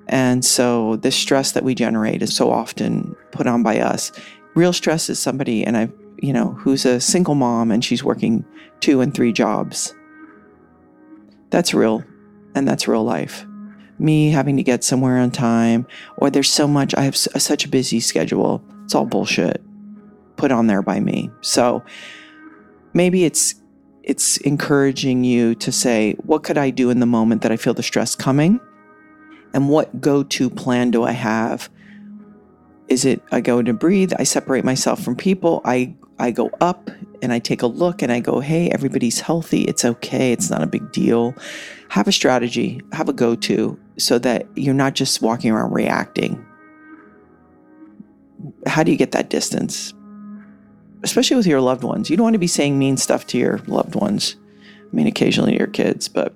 And 0.07 0.45
so, 0.45 0.97
this 0.97 1.15
stress 1.15 1.53
that 1.53 1.63
we 1.63 1.75
generate 1.75 2.21
is 2.21 2.35
so 2.35 2.51
often 2.51 3.15
put 3.31 3.47
on 3.47 3.63
by 3.63 3.79
us. 3.79 4.11
Real 4.55 4.73
stress 4.73 5.09
is 5.09 5.19
somebody, 5.19 5.65
and 5.65 5.75
I, 5.75 5.89
you 6.19 6.31
know, 6.31 6.51
who's 6.53 6.85
a 6.85 6.99
single 6.99 7.35
mom 7.35 7.71
and 7.71 7.83
she's 7.83 8.03
working 8.03 8.45
two 8.79 9.01
and 9.01 9.13
three 9.13 9.33
jobs. 9.33 9.93
That's 11.49 11.73
real, 11.73 12.03
and 12.53 12.67
that's 12.67 12.87
real 12.87 13.03
life. 13.03 13.45
me 13.97 14.29
having 14.29 14.57
to 14.57 14.63
get 14.63 14.83
somewhere 14.83 15.17
on 15.17 15.31
time, 15.31 15.87
or 16.17 16.29
there's 16.29 16.51
so 16.51 16.67
much, 16.67 16.93
I 16.95 17.01
have 17.01 17.15
such 17.15 17.65
a 17.65 17.69
busy 17.69 17.99
schedule. 17.99 18.63
It's 18.83 18.93
all 18.93 19.05
bullshit 19.05 19.61
put 20.35 20.51
on 20.51 20.67
there 20.67 20.81
by 20.81 20.99
me. 20.99 21.29
So 21.41 21.83
maybe 22.93 23.25
it's 23.25 23.55
it's 24.03 24.37
encouraging 24.37 25.23
you 25.23 25.55
to 25.55 25.71
say, 25.71 26.13
what 26.25 26.43
could 26.43 26.59
I 26.59 26.69
do 26.69 26.91
in 26.91 26.99
the 26.99 27.07
moment 27.07 27.41
that 27.41 27.51
I 27.51 27.57
feel 27.57 27.73
the 27.73 27.81
stress 27.81 28.15
coming? 28.15 28.59
And 29.55 29.69
what 29.69 30.01
go-to 30.01 30.49
plan 30.49 30.91
do 30.91 31.03
I 31.03 31.13
have? 31.13 31.69
Is 32.89 33.05
it 33.05 33.23
I 33.31 33.39
go 33.39 33.61
to 33.61 33.73
breathe, 33.73 34.11
I 34.19 34.23
separate 34.23 34.65
myself 34.65 35.01
from 35.01 35.15
people, 35.15 35.61
I 35.63 35.95
I 36.19 36.31
go 36.31 36.49
up 36.59 36.91
and 37.21 37.31
I 37.31 37.39
take 37.39 37.61
a 37.61 37.67
look 37.67 38.01
and 38.01 38.11
I 38.11 38.19
go, 38.19 38.41
hey, 38.41 38.69
everybody's 38.69 39.21
healthy. 39.21 39.61
It's 39.61 39.85
okay. 39.85 40.33
It's 40.33 40.49
not 40.49 40.61
a 40.61 40.67
big 40.67 40.91
deal. 40.91 41.33
Have 41.89 42.07
a 42.07 42.11
strategy, 42.11 42.81
have 42.91 43.07
a 43.07 43.13
go 43.13 43.35
to 43.35 43.79
so 43.97 44.19
that 44.19 44.45
you're 44.55 44.73
not 44.73 44.93
just 44.93 45.21
walking 45.21 45.51
around 45.51 45.71
reacting. 45.71 46.45
How 48.67 48.83
do 48.83 48.91
you 48.91 48.97
get 48.97 49.13
that 49.13 49.29
distance? 49.29 49.93
Especially 51.01 51.37
with 51.37 51.47
your 51.47 51.61
loved 51.61 51.83
ones. 51.83 52.09
You 52.09 52.17
don't 52.17 52.25
want 52.25 52.33
to 52.33 52.39
be 52.39 52.47
saying 52.47 52.77
mean 52.77 52.97
stuff 52.97 53.25
to 53.27 53.37
your 53.37 53.59
loved 53.67 53.95
ones. 53.95 54.35
I 54.59 54.95
mean, 54.95 55.07
occasionally 55.07 55.53
to 55.53 55.57
your 55.57 55.67
kids, 55.67 56.09
but 56.09 56.33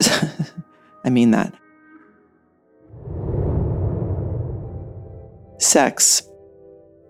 I 1.04 1.10
mean 1.10 1.30
that. 1.30 1.54
Sex 5.64 6.22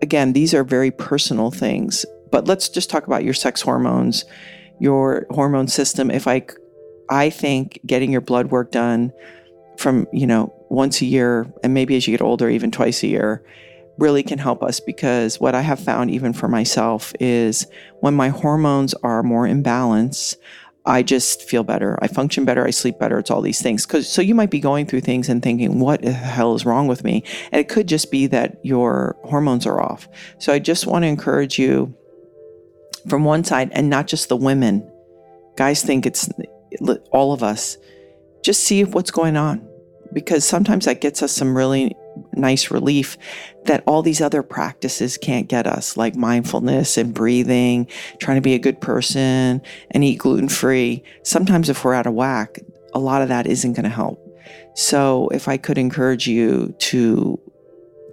again, 0.01 0.33
these 0.33 0.53
are 0.53 0.63
very 0.63 0.91
personal 0.91 1.51
things, 1.51 2.05
but 2.31 2.47
let's 2.47 2.69
just 2.69 2.89
talk 2.89 3.07
about 3.07 3.23
your 3.23 3.33
sex 3.33 3.61
hormones, 3.61 4.25
your 4.79 5.25
hormone 5.31 5.67
system. 5.67 6.11
If 6.11 6.27
I, 6.27 6.45
I 7.09 7.29
think 7.29 7.79
getting 7.85 8.11
your 8.11 8.21
blood 8.21 8.51
work 8.51 8.71
done 8.71 9.11
from, 9.77 10.07
you 10.13 10.27
know, 10.27 10.53
once 10.69 11.01
a 11.01 11.05
year, 11.05 11.51
and 11.63 11.73
maybe 11.73 11.95
as 11.95 12.07
you 12.07 12.11
get 12.11 12.21
older, 12.21 12.49
even 12.49 12.71
twice 12.71 13.03
a 13.03 13.07
year, 13.07 13.43
really 13.97 14.23
can 14.23 14.37
help 14.37 14.61
us 14.61 14.79
because 14.79 15.39
what 15.39 15.55
I 15.55 15.61
have 15.61 15.79
found, 15.79 16.11
even 16.11 16.33
for 16.33 16.47
myself, 16.47 17.13
is 17.19 17.67
when 18.01 18.13
my 18.13 18.29
hormones 18.29 18.93
are 18.95 19.23
more 19.23 19.47
in 19.47 19.63
balance, 19.63 20.35
I 20.87 21.01
just 21.01 21.43
feel 21.43 21.63
better. 21.63 21.97
I 22.01 22.07
function 22.07 22.45
better. 22.45 22.65
I 22.65 22.69
sleep 22.69 22.99
better. 22.99 23.17
It's 23.17 23.31
all 23.31 23.41
these 23.41 23.61
things. 23.61 23.85
Cause 23.85 24.07
so 24.07 24.21
you 24.21 24.35
might 24.35 24.51
be 24.51 24.59
going 24.59 24.85
through 24.85 25.01
things 25.01 25.29
and 25.29 25.41
thinking, 25.41 25.79
what 25.79 26.03
the 26.03 26.11
hell 26.11 26.53
is 26.53 26.65
wrong 26.65 26.87
with 26.87 27.03
me? 27.03 27.23
And 27.51 27.59
it 27.59 27.69
could 27.69 27.87
just 27.87 28.11
be 28.11 28.27
that 28.27 28.59
your 28.63 29.17
hormones 29.23 29.65
are 29.65 29.81
off. 29.81 30.07
So 30.37 30.53
I 30.53 30.59
just 30.59 30.85
want 30.85 31.03
to 31.03 31.07
encourage 31.07 31.57
you 31.57 31.93
from 33.07 33.23
one 33.23 33.43
side 33.43 33.71
and 33.73 33.89
not 33.89 34.07
just 34.07 34.29
the 34.29 34.37
women. 34.37 34.87
Guys 35.55 35.81
think 35.81 36.05
it's 36.05 36.29
all 37.11 37.33
of 37.33 37.41
us. 37.41 37.77
Just 38.43 38.63
see 38.63 38.83
what's 38.83 39.11
going 39.11 39.37
on 39.37 39.67
because 40.13 40.45
sometimes 40.45 40.85
that 40.85 41.01
gets 41.01 41.23
us 41.23 41.31
some 41.31 41.57
really 41.57 41.95
nice 42.33 42.71
relief 42.71 43.17
that 43.65 43.83
all 43.87 44.01
these 44.01 44.21
other 44.21 44.43
practices 44.43 45.17
can't 45.17 45.47
get 45.47 45.67
us, 45.67 45.97
like 45.97 46.15
mindfulness 46.15 46.97
and 46.97 47.13
breathing, 47.13 47.87
trying 48.19 48.37
to 48.37 48.41
be 48.41 48.53
a 48.53 48.59
good 48.59 48.79
person 48.81 49.61
and 49.91 50.03
eat 50.03 50.19
gluten 50.19 50.49
free. 50.49 51.03
Sometimes, 51.23 51.69
if 51.69 51.83
we're 51.83 51.93
out 51.93 52.07
of 52.07 52.13
whack, 52.13 52.59
a 52.93 52.99
lot 52.99 53.21
of 53.21 53.29
that 53.29 53.47
isn't 53.47 53.73
going 53.73 53.83
to 53.83 53.89
help. 53.89 54.21
So, 54.75 55.29
if 55.29 55.47
I 55.47 55.57
could 55.57 55.77
encourage 55.77 56.27
you 56.27 56.75
to 56.79 57.39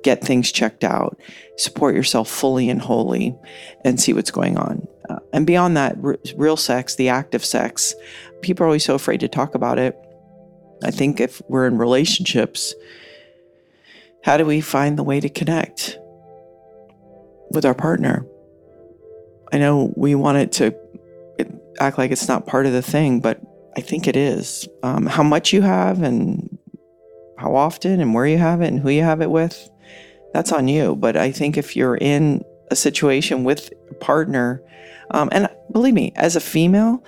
get 0.02 0.22
things 0.22 0.50
checked 0.50 0.84
out, 0.84 1.18
support 1.56 1.94
yourself 1.94 2.28
fully 2.28 2.68
and 2.68 2.80
wholly, 2.80 3.36
and 3.84 4.00
see 4.00 4.12
what's 4.12 4.30
going 4.30 4.56
on. 4.56 4.86
Uh, 5.08 5.18
and 5.32 5.46
beyond 5.46 5.76
that, 5.76 5.96
r- 6.02 6.18
real 6.36 6.56
sex, 6.56 6.96
the 6.96 7.08
act 7.08 7.34
of 7.34 7.44
sex, 7.44 7.94
people 8.40 8.64
are 8.64 8.66
always 8.66 8.84
so 8.84 8.94
afraid 8.94 9.20
to 9.20 9.28
talk 9.28 9.54
about 9.54 9.78
it. 9.78 9.96
I 10.84 10.90
think 10.90 11.20
if 11.20 11.40
we're 11.48 11.66
in 11.66 11.78
relationships, 11.78 12.74
how 14.22 14.36
do 14.36 14.46
we 14.46 14.60
find 14.60 14.98
the 14.98 15.02
way 15.02 15.20
to 15.20 15.28
connect 15.28 15.98
with 17.50 17.64
our 17.64 17.74
partner? 17.74 18.26
I 19.52 19.58
know 19.58 19.92
we 19.96 20.14
want 20.14 20.38
it 20.38 20.52
to 20.52 20.74
act 21.80 21.98
like 21.98 22.10
it's 22.10 22.28
not 22.28 22.46
part 22.46 22.66
of 22.66 22.72
the 22.72 22.82
thing, 22.82 23.20
but 23.20 23.40
I 23.76 23.80
think 23.80 24.06
it 24.06 24.16
is. 24.16 24.68
Um, 24.82 25.06
how 25.06 25.22
much 25.22 25.52
you 25.52 25.62
have 25.62 26.02
and 26.02 26.58
how 27.38 27.56
often 27.56 28.00
and 28.00 28.14
where 28.14 28.26
you 28.26 28.38
have 28.38 28.60
it 28.60 28.68
and 28.68 28.80
who 28.80 28.90
you 28.90 29.02
have 29.02 29.20
it 29.20 29.30
with, 29.30 29.68
that's 30.32 30.52
on 30.52 30.68
you. 30.68 30.94
But 30.94 31.16
I 31.16 31.32
think 31.32 31.56
if 31.56 31.76
you're 31.76 31.96
in 31.96 32.44
a 32.70 32.76
situation 32.76 33.44
with 33.44 33.70
a 33.90 33.94
partner, 33.94 34.62
um, 35.10 35.28
and 35.32 35.48
believe 35.72 35.94
me, 35.94 36.12
as 36.16 36.36
a 36.36 36.40
female, 36.40 37.04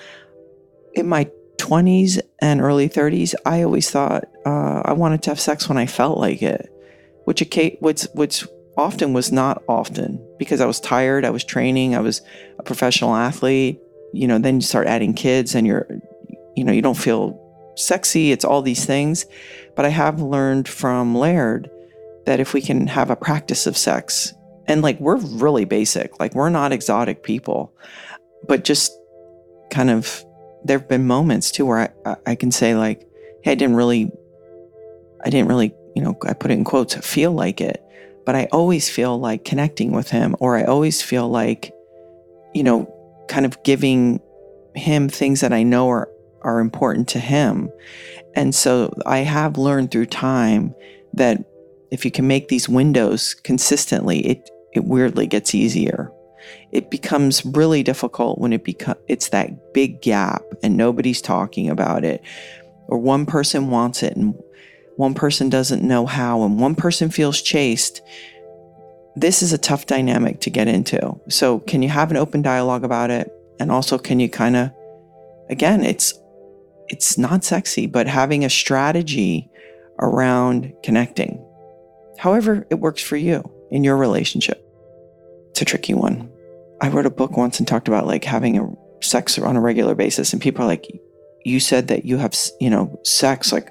in 0.95 1.09
my 1.09 1.31
20s 1.59 2.21
and 2.41 2.61
early 2.61 2.89
30s, 2.89 3.35
I 3.47 3.63
always 3.63 3.91
thought 3.91 4.25
uh, 4.45 4.83
I 4.85 4.93
wanted 4.93 5.23
to 5.23 5.31
have 5.31 5.41
sex 5.41 5.69
when 5.69 5.79
I 5.79 5.87
felt 5.87 6.19
like 6.19 6.43
it 6.43 6.71
which 7.25 7.43
which 7.81 8.03
which 8.15 8.47
often 8.77 9.13
was 9.13 9.31
not 9.31 9.63
often 9.69 10.25
because 10.39 10.61
I 10.61 10.67
was 10.67 10.81
tired, 10.81 11.25
I 11.25 11.31
was 11.31 11.45
training, 11.45 11.95
I 11.95 12.01
was 12.01 12.23
a 12.59 12.63
professional 12.63 13.15
athlete. 13.15 13.81
You 14.13 14.29
know, 14.29 14.39
then 14.39 14.57
you 14.57 14.61
start 14.61 14.87
adding 14.87 15.15
kids 15.15 15.55
and 15.55 15.67
you're 15.67 15.87
you 16.57 16.65
know, 16.65 16.73
you 16.73 16.83
don't 16.83 16.95
feel 16.95 17.41
sexy, 17.77 18.31
it's 18.31 18.45
all 18.45 18.63
these 18.63 18.85
things. 18.85 19.27
But 19.75 19.85
I 19.85 19.89
have 19.89 20.21
learned 20.21 20.69
from 20.69 21.15
Laird 21.15 21.71
that 22.27 22.41
if 22.41 22.55
we 22.55 22.61
can 22.61 22.87
have 22.87 23.11
a 23.11 23.17
practice 23.17 23.67
of 23.67 23.77
sex 23.77 24.33
and 24.67 24.83
like 24.83 24.99
we're 25.01 25.17
really 25.17 25.65
basic, 25.65 26.19
like 26.21 26.35
we're 26.35 26.51
not 26.51 26.73
exotic 26.73 27.23
people, 27.23 27.75
but 28.47 28.65
just 28.65 28.93
kind 29.71 29.91
of 29.91 30.25
there 30.65 30.79
have 30.79 30.89
been 30.89 31.07
moments 31.07 31.51
too 31.51 31.67
where 31.67 31.93
I, 32.07 32.17
I 32.27 32.35
can 32.35 32.51
say 32.51 32.75
like, 32.75 33.07
hey, 33.43 33.53
I 33.53 33.55
didn't 33.55 33.77
really 33.77 34.11
I 35.25 35.31
didn't 35.31 35.49
really 35.49 35.75
you 35.95 36.03
know, 36.03 36.17
I 36.27 36.33
put 36.33 36.51
it 36.51 36.55
in 36.55 36.65
quotes, 36.65 36.95
feel 36.95 37.33
like 37.33 37.61
it. 37.61 37.81
But 38.27 38.35
I 38.35 38.49
always 38.53 38.89
feel 38.89 39.19
like 39.19 39.45
connecting 39.45 39.93
with 39.93 40.11
him, 40.11 40.35
or 40.41 40.57
I 40.57 40.65
always 40.65 41.03
feel 41.03 41.29
like, 41.29 41.73
you 42.55 42.63
know, 42.63 42.91
kind 43.29 43.45
of 43.45 43.63
giving 43.63 44.21
him 44.75 45.09
things 45.09 45.41
that 45.41 45.53
I 45.53 45.63
know 45.63 45.89
are, 45.91 46.09
are 46.43 46.61
important 46.61 47.09
to 47.09 47.19
him. 47.21 47.71
And 48.35 48.55
so 48.55 48.95
I 49.07 49.19
have 49.19 49.59
learned 49.59 49.91
through 49.91 50.07
time 50.07 50.75
that 51.13 51.45
if 51.91 52.05
you 52.05 52.11
can 52.11 52.27
make 52.27 52.49
these 52.49 52.69
windows 52.69 53.35
consistently, 53.35 54.21
it, 54.27 54.51
it 54.73 54.85
weirdly 54.85 55.27
gets 55.27 55.55
easier. 55.55 56.11
It 56.73 56.91
becomes 56.91 57.45
really 57.45 57.83
difficult 57.83 58.39
when 58.39 58.53
it 58.53 58.65
becomes 58.65 58.99
it's 59.07 59.29
that 59.29 59.73
big 59.73 60.03
gap 60.03 60.43
and 60.63 60.77
nobody's 60.77 61.23
talking 61.23 61.71
about 61.71 62.05
it, 62.05 62.23
or 62.89 62.99
one 62.99 63.27
person 63.27 63.71
wants 63.71 64.03
it 64.03 64.17
and 64.17 64.35
one 64.97 65.15
person 65.15 65.49
doesn't 65.49 65.83
know 65.83 66.07
how, 66.07 66.43
and 66.43 66.61
one 66.61 66.75
person 66.75 67.11
feels 67.11 67.41
chased, 67.43 68.01
this 69.17 69.43
is 69.43 69.53
a 69.53 69.59
tough 69.59 69.87
dynamic 69.87 70.41
to 70.41 70.51
get 70.51 70.69
into. 70.69 71.21
So, 71.29 71.61
can 71.61 71.83
you 71.83 71.89
have 71.89 72.11
an 72.11 72.17
open 72.17 72.43
dialogue 72.43 72.85
about 72.85 73.11
it? 73.11 73.31
And 73.61 73.71
also, 73.71 73.99
can 73.99 74.21
you 74.21 74.29
kind 74.29 74.57
of, 74.57 74.71
again, 75.49 75.85
it's 75.85 76.15
it's 76.89 77.17
not 77.17 77.45
sexy, 77.45 77.87
but 77.87 78.07
having 78.07 78.45
a 78.45 78.51
strategy 78.51 79.51
around 80.01 80.73
connecting. 80.83 81.43
However, 82.19 82.67
it 82.71 82.75
works 82.77 83.03
for 83.03 83.17
you 83.17 83.43
in 83.71 83.85
your 83.85 83.97
relationship. 83.97 84.63
It's 85.51 85.63
a 85.63 85.65
tricky 85.65 85.95
one. 85.95 86.31
I 86.81 86.89
wrote 86.89 87.07
a 87.07 87.11
book 87.11 87.37
once 87.37 87.59
and 87.59 87.67
talked 87.67 87.89
about 87.89 88.07
like 88.07 88.25
having 88.25 88.59
a 88.59 88.69
sex 89.01 89.39
on 89.39 89.57
a 89.57 89.61
regular 89.61 89.95
basis, 89.95 90.33
and 90.33 90.43
people 90.43 90.65
are 90.65 90.69
like, 90.69 90.87
"You 91.45 91.61
said 91.61 91.89
that 91.89 92.05
you 92.05 92.19
have, 92.19 92.35
you 92.61 92.71
know, 92.71 92.99
sex 93.05 93.53
like 93.53 93.71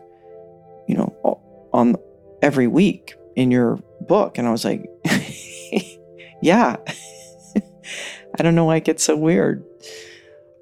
you 0.87 0.95
know, 0.95 1.69
on 1.73 1.95
every 2.41 2.67
week 2.67 3.15
in 3.35 3.51
your 3.51 3.79
book. 4.01 4.37
And 4.37 4.47
I 4.47 4.51
was 4.51 4.65
like, 4.65 4.85
yeah. 6.41 6.75
I 8.39 8.43
don't 8.43 8.55
know 8.55 8.65
why 8.65 8.77
it 8.77 8.83
gets 8.85 9.03
so 9.03 9.15
weird. 9.15 9.63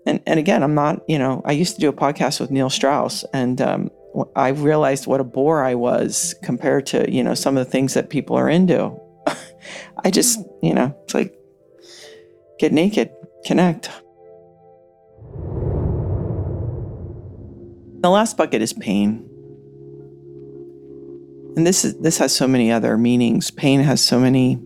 And, 0.06 0.22
and 0.26 0.40
again, 0.40 0.64
I'm 0.64 0.76
not, 0.76 1.08
you 1.08 1.20
know, 1.20 1.42
I 1.46 1.52
used 1.52 1.76
to 1.76 1.82
do 1.82 1.90
a 1.90 1.94
podcast 1.94 2.40
with 2.40 2.52
Neil 2.52 2.70
Strauss 2.70 3.24
and 3.34 3.62
um, 3.62 3.92
I 4.36 4.50
realized 4.50 5.08
what 5.08 5.22
a 5.22 5.24
bore 5.24 5.64
I 5.64 5.76
was 5.76 6.36
compared 6.44 6.86
to, 6.88 7.10
you 7.12 7.24
know, 7.24 7.34
some 7.34 7.56
of 7.56 7.66
the 7.66 7.72
things 7.72 7.94
that 7.94 8.10
people 8.10 8.36
are 8.36 8.50
into. 8.50 8.94
I 10.04 10.12
just, 10.12 10.40
you 10.62 10.74
know, 10.74 10.96
it's 11.04 11.14
like 11.14 11.34
get 12.60 12.74
naked, 12.74 13.12
connect. 13.46 13.90
The 18.02 18.10
last 18.10 18.36
bucket 18.36 18.64
is 18.64 18.74
pain 18.74 19.31
and 21.56 21.68
this 21.68 21.84
is 21.84 21.98
this 21.98 22.18
has 22.18 22.36
so 22.36 22.48
many 22.48 22.72
other 22.72 22.98
meanings. 22.98 23.52
Pain 23.52 23.82
has 23.82 24.02
so 24.02 24.20
many, 24.20 24.60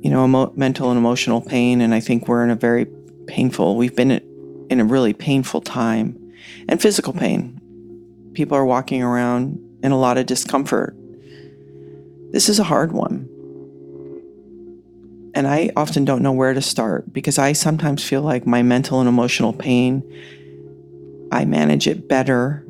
you 0.00 0.10
know, 0.10 0.24
emo- 0.24 0.52
mental 0.54 0.90
and 0.90 0.98
emotional 0.98 1.40
pain, 1.40 1.80
and 1.80 1.94
I 1.94 2.00
think 2.00 2.28
we're 2.28 2.44
in 2.44 2.50
a 2.50 2.56
very 2.56 2.86
painful. 3.26 3.76
We've 3.76 3.96
been 3.96 4.10
in 4.68 4.80
a 4.80 4.84
really 4.84 5.14
painful 5.14 5.62
time, 5.62 6.18
and 6.68 6.80
physical 6.80 7.12
pain. 7.12 7.58
People 8.34 8.56
are 8.56 8.64
walking 8.64 9.02
around 9.02 9.58
in 9.82 9.92
a 9.92 9.98
lot 9.98 10.18
of 10.18 10.26
discomfort. 10.26 10.96
This 12.30 12.48
is 12.48 12.58
a 12.58 12.64
hard 12.64 12.92
one. 12.92 13.28
And 15.34 15.46
I 15.46 15.70
often 15.76 16.04
don't 16.04 16.22
know 16.22 16.32
where 16.32 16.52
to 16.52 16.60
start 16.60 17.12
because 17.12 17.38
I 17.38 17.52
sometimes 17.52 18.04
feel 18.04 18.20
like 18.20 18.46
my 18.46 18.62
mental 18.62 19.00
and 19.00 19.08
emotional 19.08 19.54
pain, 19.54 20.02
I 21.32 21.46
manage 21.46 21.86
it 21.86 22.08
better 22.08 22.66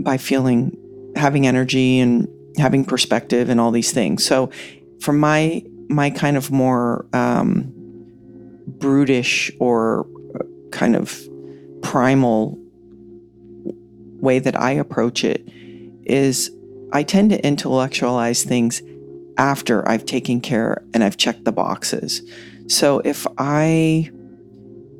by 0.00 0.16
feeling 0.16 0.76
having 1.16 1.46
energy 1.46 1.98
and 1.98 2.28
having 2.58 2.84
perspective 2.84 3.48
and 3.48 3.60
all 3.60 3.70
these 3.70 3.92
things. 3.92 4.24
So 4.24 4.50
from 5.00 5.18
my 5.18 5.64
my 5.88 6.10
kind 6.10 6.36
of 6.36 6.50
more 6.50 7.06
um, 7.12 7.72
brutish 8.66 9.52
or 9.60 10.06
uh, 10.34 10.44
kind 10.70 10.96
of 10.96 11.20
primal 11.82 12.58
way 14.20 14.38
that 14.38 14.60
I 14.60 14.72
approach 14.72 15.24
it 15.24 15.48
is 16.04 16.50
I 16.92 17.02
tend 17.02 17.30
to 17.30 17.46
intellectualize 17.46 18.42
things 18.42 18.82
after 19.38 19.86
I've 19.88 20.06
taken 20.06 20.40
care 20.40 20.82
and 20.94 21.04
I've 21.04 21.16
checked 21.16 21.44
the 21.44 21.52
boxes. 21.52 22.22
So 22.68 23.00
if 23.04 23.26
I 23.38 24.10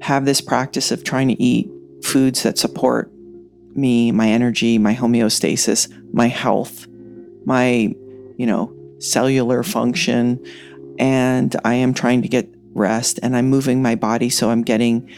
have 0.03 0.25
this 0.25 0.41
practice 0.41 0.91
of 0.91 1.05
trying 1.05 1.29
to 1.29 1.43
eat 1.43 1.71
foods 2.05 2.43
that 2.43 2.59
support 2.59 3.11
me, 3.75 4.13
my 4.13 4.29
energy, 4.29 4.79
my 4.79 4.95
homeostasis, 4.95 5.91
my 6.17 6.29
health, 6.29 6.87
my, 7.45 7.95
you 8.39 8.47
know, 8.47 8.75
cellular 8.99 9.63
function, 9.63 10.43
and 10.99 11.55
I 11.63 11.75
am 11.75 11.93
trying 11.93 12.23
to 12.23 12.29
get 12.29 12.49
rest 12.73 13.21
and 13.23 13.37
I'm 13.37 13.49
moving 13.49 13.83
my 13.83 13.95
body 13.97 14.31
so 14.31 14.49
I'm 14.49 14.63
getting 14.63 15.11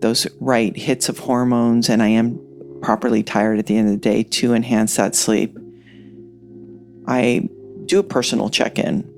those 0.00 0.26
right 0.40 0.76
hits 0.76 1.08
of 1.08 1.18
hormones 1.18 1.88
and 1.88 2.00
I 2.00 2.08
am 2.08 2.40
properly 2.80 3.24
tired 3.24 3.58
at 3.58 3.66
the 3.66 3.76
end 3.76 3.88
of 3.88 3.94
the 3.94 4.00
day 4.00 4.22
to 4.22 4.54
enhance 4.54 4.94
that 4.96 5.16
sleep. 5.16 5.58
I 7.08 7.48
do 7.86 7.98
a 7.98 8.04
personal 8.04 8.48
check 8.48 8.78
in. 8.78 9.12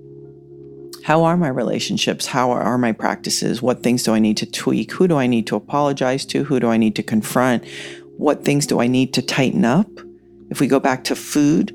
How 1.05 1.25
are 1.25 1.37
my 1.37 1.49
relationships? 1.49 2.25
How 2.27 2.53
are 2.53 2.79
my 2.79 2.93
practices? 2.93 3.61
What 3.61 3.83
things 3.83 4.03
do 4.03 4.15
I 4.15 4.19
need 4.19 4.39
to 4.39 4.47
tweak? 4.51 4.93
Who 4.93 5.07
do 5.09 5.17
I 5.17 5.27
need 5.27 5.47
to 5.49 5.57
apologize 5.57 6.25
to? 6.27 6.45
Who 6.45 6.59
do 6.59 6.69
I 6.69 6.79
need 6.79 6.97
to 6.97 7.03
confront? 7.03 7.67
What 8.17 8.47
things 8.47 8.67
do 8.67 8.81
I 8.81 8.87
need 8.87 9.13
to 9.15 9.23
tighten 9.23 9.67
up? 9.67 9.91
If 10.51 10.61
we 10.61 10.67
go 10.67 10.81
back 10.81 11.05
to 11.05 11.17
food, 11.17 11.75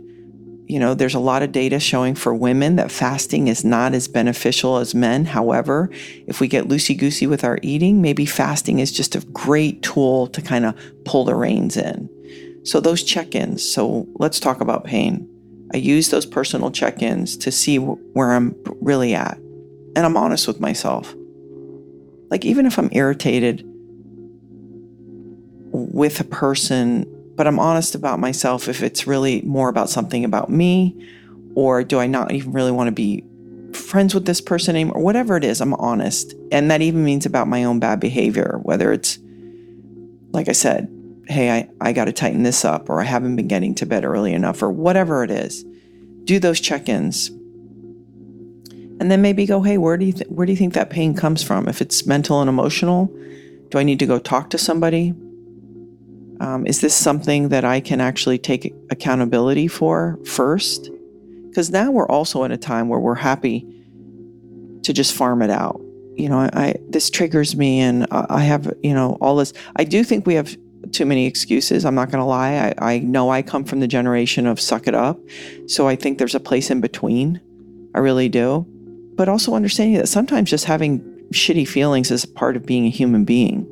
you 0.65 0.79
know, 0.79 0.93
there's 0.93 1.13
a 1.13 1.19
lot 1.19 1.43
of 1.43 1.51
data 1.51 1.79
showing 1.79 2.15
for 2.15 2.33
women 2.33 2.77
that 2.77 2.91
fasting 2.91 3.47
is 3.47 3.65
not 3.65 3.93
as 3.93 4.07
beneficial 4.07 4.77
as 4.77 4.95
men. 4.95 5.25
However, 5.25 5.89
if 6.25 6.39
we 6.39 6.47
get 6.47 6.67
loosey 6.67 6.97
goosey 6.97 7.27
with 7.27 7.43
our 7.43 7.59
eating, 7.61 8.01
maybe 8.01 8.25
fasting 8.25 8.79
is 8.79 8.91
just 8.91 9.15
a 9.15 9.21
great 9.27 9.83
tool 9.83 10.27
to 10.27 10.41
kind 10.41 10.65
of 10.65 10.75
pull 11.05 11.25
the 11.25 11.35
reins 11.35 11.77
in. 11.77 12.09
So, 12.63 12.79
those 12.79 13.03
check 13.03 13.35
ins. 13.35 13.61
So, 13.61 14.07
let's 14.15 14.39
talk 14.39 14.61
about 14.61 14.85
pain. 14.85 15.29
I 15.73 15.77
use 15.77 16.09
those 16.09 16.25
personal 16.25 16.71
check 16.71 17.01
ins 17.01 17.35
to 17.37 17.51
see 17.51 17.77
where 17.77 18.31
I'm 18.31 18.55
really 18.81 19.13
at. 19.13 19.37
And 19.95 19.99
I'm 19.99 20.17
honest 20.17 20.47
with 20.47 20.59
myself. 20.59 21.13
Like, 22.29 22.45
even 22.45 22.65
if 22.65 22.79
I'm 22.79 22.89
irritated 22.93 23.63
with 25.71 26.19
a 26.19 26.23
person 26.23 27.05
but 27.43 27.49
I'm 27.49 27.59
honest 27.59 27.93
about 27.93 28.21
myself 28.21 28.69
if 28.69 28.81
it's 28.81 29.05
really 29.05 29.41
more 29.41 29.67
about 29.67 29.89
something 29.89 30.23
about 30.23 30.49
me, 30.49 30.95
or 31.55 31.83
do 31.83 31.99
I 31.99 32.07
not 32.07 32.31
even 32.31 32.53
really 32.53 32.71
want 32.71 32.87
to 32.87 32.93
be 32.93 33.25
friends 33.73 34.15
with 34.15 34.25
this 34.25 34.39
person 34.39 34.77
anymore? 34.77 35.01
Whatever 35.01 35.35
it 35.35 35.43
is, 35.43 35.59
I'm 35.59 35.73
honest. 35.73 36.35
And 36.53 36.71
that 36.71 36.81
even 36.81 37.03
means 37.03 37.25
about 37.25 37.49
my 37.49 37.65
own 37.65 37.81
bad 37.81 37.99
behavior, 37.99 38.61
whether 38.63 38.93
it's, 38.93 39.19
like 40.31 40.47
I 40.47 40.53
said, 40.53 40.87
hey, 41.27 41.51
I, 41.51 41.69
I 41.81 41.91
got 41.91 42.05
to 42.05 42.13
tighten 42.13 42.43
this 42.43 42.63
up, 42.63 42.89
or 42.89 43.01
I 43.01 43.03
haven't 43.03 43.35
been 43.35 43.49
getting 43.49 43.75
to 43.75 43.85
bed 43.85 44.05
early 44.05 44.31
enough, 44.31 44.63
or 44.63 44.71
whatever 44.71 45.21
it 45.25 45.29
is. 45.29 45.65
Do 46.23 46.39
those 46.39 46.61
check 46.61 46.87
ins. 46.87 47.27
And 49.01 49.11
then 49.11 49.21
maybe 49.21 49.45
go, 49.45 49.61
hey, 49.63 49.77
where 49.77 49.97
do 49.97 50.05
you 50.05 50.13
th- 50.13 50.29
where 50.29 50.45
do 50.45 50.53
you 50.53 50.57
think 50.57 50.75
that 50.75 50.89
pain 50.89 51.13
comes 51.13 51.43
from? 51.43 51.67
If 51.67 51.81
it's 51.81 52.05
mental 52.05 52.39
and 52.39 52.47
emotional, 52.47 53.13
do 53.67 53.79
I 53.79 53.83
need 53.83 53.99
to 53.99 54.05
go 54.05 54.17
talk 54.17 54.49
to 54.51 54.57
somebody? 54.57 55.13
Um, 56.39 56.65
is 56.65 56.81
this 56.81 56.93
something 56.93 57.49
that 57.49 57.63
I 57.63 57.79
can 57.79 58.01
actually 58.01 58.37
take 58.37 58.73
accountability 58.89 59.67
for 59.67 60.19
first? 60.25 60.89
Because 61.49 61.69
now 61.69 61.91
we're 61.91 62.07
also 62.07 62.43
in 62.43 62.51
a 62.51 62.57
time 62.57 62.89
where 62.89 62.99
we're 62.99 63.15
happy 63.15 63.67
to 64.83 64.93
just 64.93 65.13
farm 65.13 65.41
it 65.41 65.49
out. 65.49 65.79
You 66.15 66.29
know, 66.29 66.39
I, 66.39 66.49
I 66.53 66.75
this 66.89 67.09
triggers 67.09 67.55
me, 67.55 67.79
and 67.79 68.07
I 68.11 68.41
have 68.43 68.71
you 68.83 68.93
know 68.93 69.17
all 69.21 69.35
this. 69.35 69.53
I 69.75 69.83
do 69.83 70.03
think 70.03 70.27
we 70.27 70.35
have 70.35 70.55
too 70.91 71.05
many 71.05 71.25
excuses. 71.25 71.85
I'm 71.85 71.95
not 71.95 72.11
going 72.11 72.19
to 72.19 72.25
lie. 72.25 72.73
I, 72.77 72.93
I 72.93 72.99
know 72.99 73.29
I 73.29 73.41
come 73.41 73.63
from 73.63 73.79
the 73.79 73.87
generation 73.87 74.45
of 74.45 74.59
suck 74.59 74.87
it 74.87 74.93
up, 74.93 75.19
so 75.67 75.87
I 75.87 75.95
think 75.95 76.17
there's 76.17 76.35
a 76.35 76.39
place 76.39 76.69
in 76.69 76.81
between. 76.81 77.41
I 77.95 77.99
really 77.99 78.29
do, 78.29 78.65
but 79.15 79.29
also 79.29 79.53
understanding 79.53 79.97
that 79.97 80.07
sometimes 80.07 80.49
just 80.49 80.65
having 80.65 80.99
shitty 81.31 81.67
feelings 81.67 82.11
is 82.11 82.25
part 82.25 82.55
of 82.55 82.65
being 82.65 82.85
a 82.85 82.89
human 82.89 83.25
being 83.25 83.67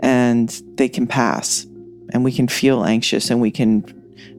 and 0.00 0.62
they 0.74 0.88
can 0.88 1.06
pass 1.06 1.66
and 2.12 2.24
we 2.24 2.32
can 2.32 2.48
feel 2.48 2.84
anxious 2.84 3.30
and 3.30 3.40
we 3.40 3.50
can 3.50 3.84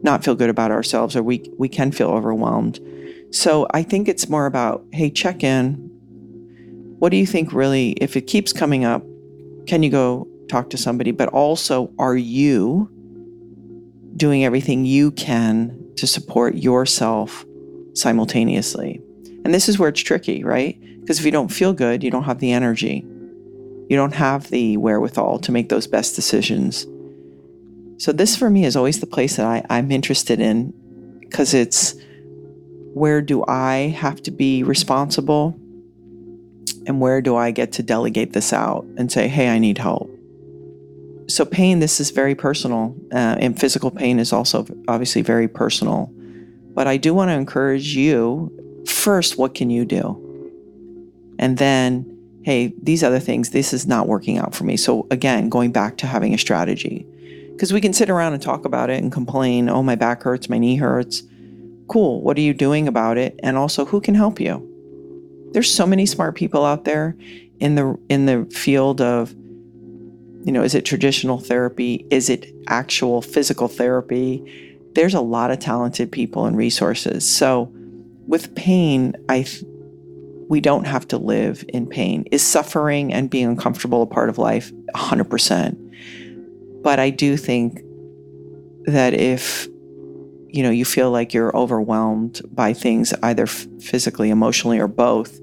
not 0.03 0.23
feel 0.23 0.35
good 0.35 0.49
about 0.49 0.71
ourselves 0.71 1.15
or 1.15 1.23
we 1.23 1.49
we 1.57 1.69
can 1.69 1.91
feel 1.91 2.09
overwhelmed. 2.09 2.79
So 3.31 3.67
I 3.71 3.83
think 3.83 4.07
it's 4.07 4.27
more 4.27 4.45
about 4.45 4.83
hey 4.91 5.09
check 5.09 5.43
in. 5.43 5.75
What 6.99 7.09
do 7.09 7.17
you 7.17 7.25
think 7.25 7.53
really 7.53 7.91
if 7.91 8.15
it 8.15 8.21
keeps 8.21 8.51
coming 8.51 8.83
up 8.83 9.03
can 9.67 9.83
you 9.83 9.89
go 9.89 10.27
talk 10.49 10.69
to 10.71 10.77
somebody 10.77 11.11
but 11.11 11.29
also 11.29 11.91
are 11.97 12.17
you 12.17 12.89
doing 14.17 14.43
everything 14.43 14.85
you 14.85 15.11
can 15.11 15.77
to 15.95 16.05
support 16.05 16.55
yourself 16.55 17.45
simultaneously? 17.93 19.01
And 19.43 19.53
this 19.53 19.69
is 19.69 19.79
where 19.79 19.89
it's 19.89 20.01
tricky, 20.01 20.43
right? 20.43 20.79
Because 20.99 21.19
if 21.19 21.25
you 21.25 21.31
don't 21.31 21.47
feel 21.47 21.73
good, 21.73 22.03
you 22.03 22.11
don't 22.11 22.23
have 22.23 22.39
the 22.39 22.51
energy 22.51 23.05
you 23.91 23.97
don't 23.97 24.13
have 24.13 24.49
the 24.51 24.77
wherewithal 24.77 25.37
to 25.39 25.51
make 25.51 25.67
those 25.67 25.85
best 25.85 26.15
decisions. 26.15 26.87
So, 27.97 28.13
this 28.13 28.37
for 28.37 28.49
me 28.49 28.63
is 28.63 28.77
always 28.77 29.01
the 29.01 29.05
place 29.05 29.35
that 29.35 29.45
I, 29.45 29.65
I'm 29.69 29.91
interested 29.91 30.39
in 30.39 30.73
because 31.19 31.53
it's 31.53 31.95
where 32.93 33.21
do 33.21 33.43
I 33.49 33.93
have 33.99 34.23
to 34.23 34.31
be 34.31 34.63
responsible 34.63 35.59
and 36.87 37.01
where 37.01 37.21
do 37.21 37.35
I 37.35 37.51
get 37.51 37.73
to 37.73 37.83
delegate 37.83 38.31
this 38.31 38.53
out 38.53 38.85
and 38.95 39.11
say, 39.11 39.27
hey, 39.27 39.49
I 39.49 39.59
need 39.59 39.77
help. 39.77 40.09
So, 41.27 41.43
pain, 41.43 41.79
this 41.79 41.99
is 41.99 42.11
very 42.11 42.33
personal, 42.33 42.95
uh, 43.11 43.35
and 43.41 43.59
physical 43.59 43.91
pain 43.91 44.19
is 44.19 44.31
also 44.31 44.65
obviously 44.87 45.21
very 45.21 45.49
personal. 45.49 46.09
But 46.73 46.87
I 46.87 46.95
do 46.95 47.13
want 47.13 47.27
to 47.27 47.33
encourage 47.33 47.93
you 47.93 48.83
first, 48.87 49.37
what 49.37 49.53
can 49.53 49.69
you 49.69 49.83
do? 49.83 50.17
And 51.39 51.57
then 51.57 52.20
hey, 52.43 52.73
these 52.81 53.03
other 53.03 53.19
things, 53.19 53.49
this 53.49 53.73
is 53.73 53.87
not 53.87 54.07
working 54.07 54.37
out 54.37 54.55
for 54.55 54.63
me. 54.63 54.77
So, 54.77 55.07
again, 55.11 55.49
going 55.49 55.71
back 55.71 55.97
to 55.97 56.07
having 56.07 56.33
a 56.33 56.37
strategy. 56.37 57.05
Because 57.51 57.71
we 57.71 57.81
can 57.81 57.93
sit 57.93 58.09
around 58.09 58.33
and 58.33 58.41
talk 58.41 58.65
about 58.65 58.89
it 58.89 59.01
and 59.01 59.11
complain, 59.11 59.69
oh, 59.69 59.83
my 59.83 59.95
back 59.95 60.23
hurts, 60.23 60.49
my 60.49 60.57
knee 60.57 60.77
hurts. 60.77 61.23
Cool. 61.87 62.21
What 62.21 62.37
are 62.37 62.41
you 62.41 62.53
doing 62.53 62.87
about 62.87 63.17
it? 63.17 63.39
And 63.43 63.57
also, 63.57 63.85
who 63.85 64.01
can 64.01 64.15
help 64.15 64.39
you? 64.39 64.67
There's 65.51 65.71
so 65.71 65.85
many 65.85 66.05
smart 66.05 66.35
people 66.35 66.65
out 66.65 66.85
there 66.85 67.15
in 67.59 67.75
the 67.75 67.99
in 68.09 68.25
the 68.25 68.45
field 68.45 69.01
of 69.01 69.35
you 70.43 70.51
know, 70.51 70.63
is 70.63 70.73
it 70.73 70.85
traditional 70.85 71.39
therapy? 71.39 72.05
Is 72.09 72.29
it 72.29 72.51
actual 72.67 73.21
physical 73.21 73.67
therapy? 73.67 74.79
There's 74.95 75.13
a 75.13 75.21
lot 75.21 75.51
of 75.51 75.59
talented 75.59 76.11
people 76.11 76.45
and 76.45 76.57
resources. 76.57 77.29
So 77.29 77.71
with 78.27 78.55
pain, 78.55 79.13
I 79.29 79.45
we 80.51 80.59
don't 80.59 80.83
have 80.83 81.07
to 81.07 81.17
live 81.17 81.63
in 81.69 81.87
pain. 81.87 82.25
Is 82.29 82.45
suffering 82.45 83.13
and 83.13 83.29
being 83.29 83.47
uncomfortable 83.47 84.01
a 84.01 84.05
part 84.05 84.27
of 84.27 84.37
life? 84.37 84.69
100%. 84.95 86.81
But 86.83 86.99
I 86.99 87.09
do 87.09 87.37
think 87.37 87.79
that 88.83 89.13
if 89.13 89.69
you 90.49 90.61
know 90.61 90.69
you 90.69 90.83
feel 90.83 91.09
like 91.09 91.33
you're 91.33 91.55
overwhelmed 91.55 92.41
by 92.51 92.73
things 92.73 93.13
either 93.23 93.47
physically, 93.47 94.29
emotionally 94.29 94.77
or 94.77 94.89
both, 94.89 95.39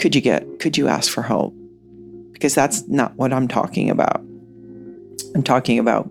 could 0.00 0.16
you 0.16 0.20
get 0.20 0.58
could 0.58 0.76
you 0.76 0.88
ask 0.88 1.08
for 1.08 1.22
help? 1.22 1.54
Because 2.32 2.56
that's 2.56 2.88
not 2.88 3.14
what 3.14 3.32
I'm 3.32 3.46
talking 3.46 3.88
about. 3.88 4.16
I'm 5.36 5.44
talking 5.44 5.78
about 5.78 6.10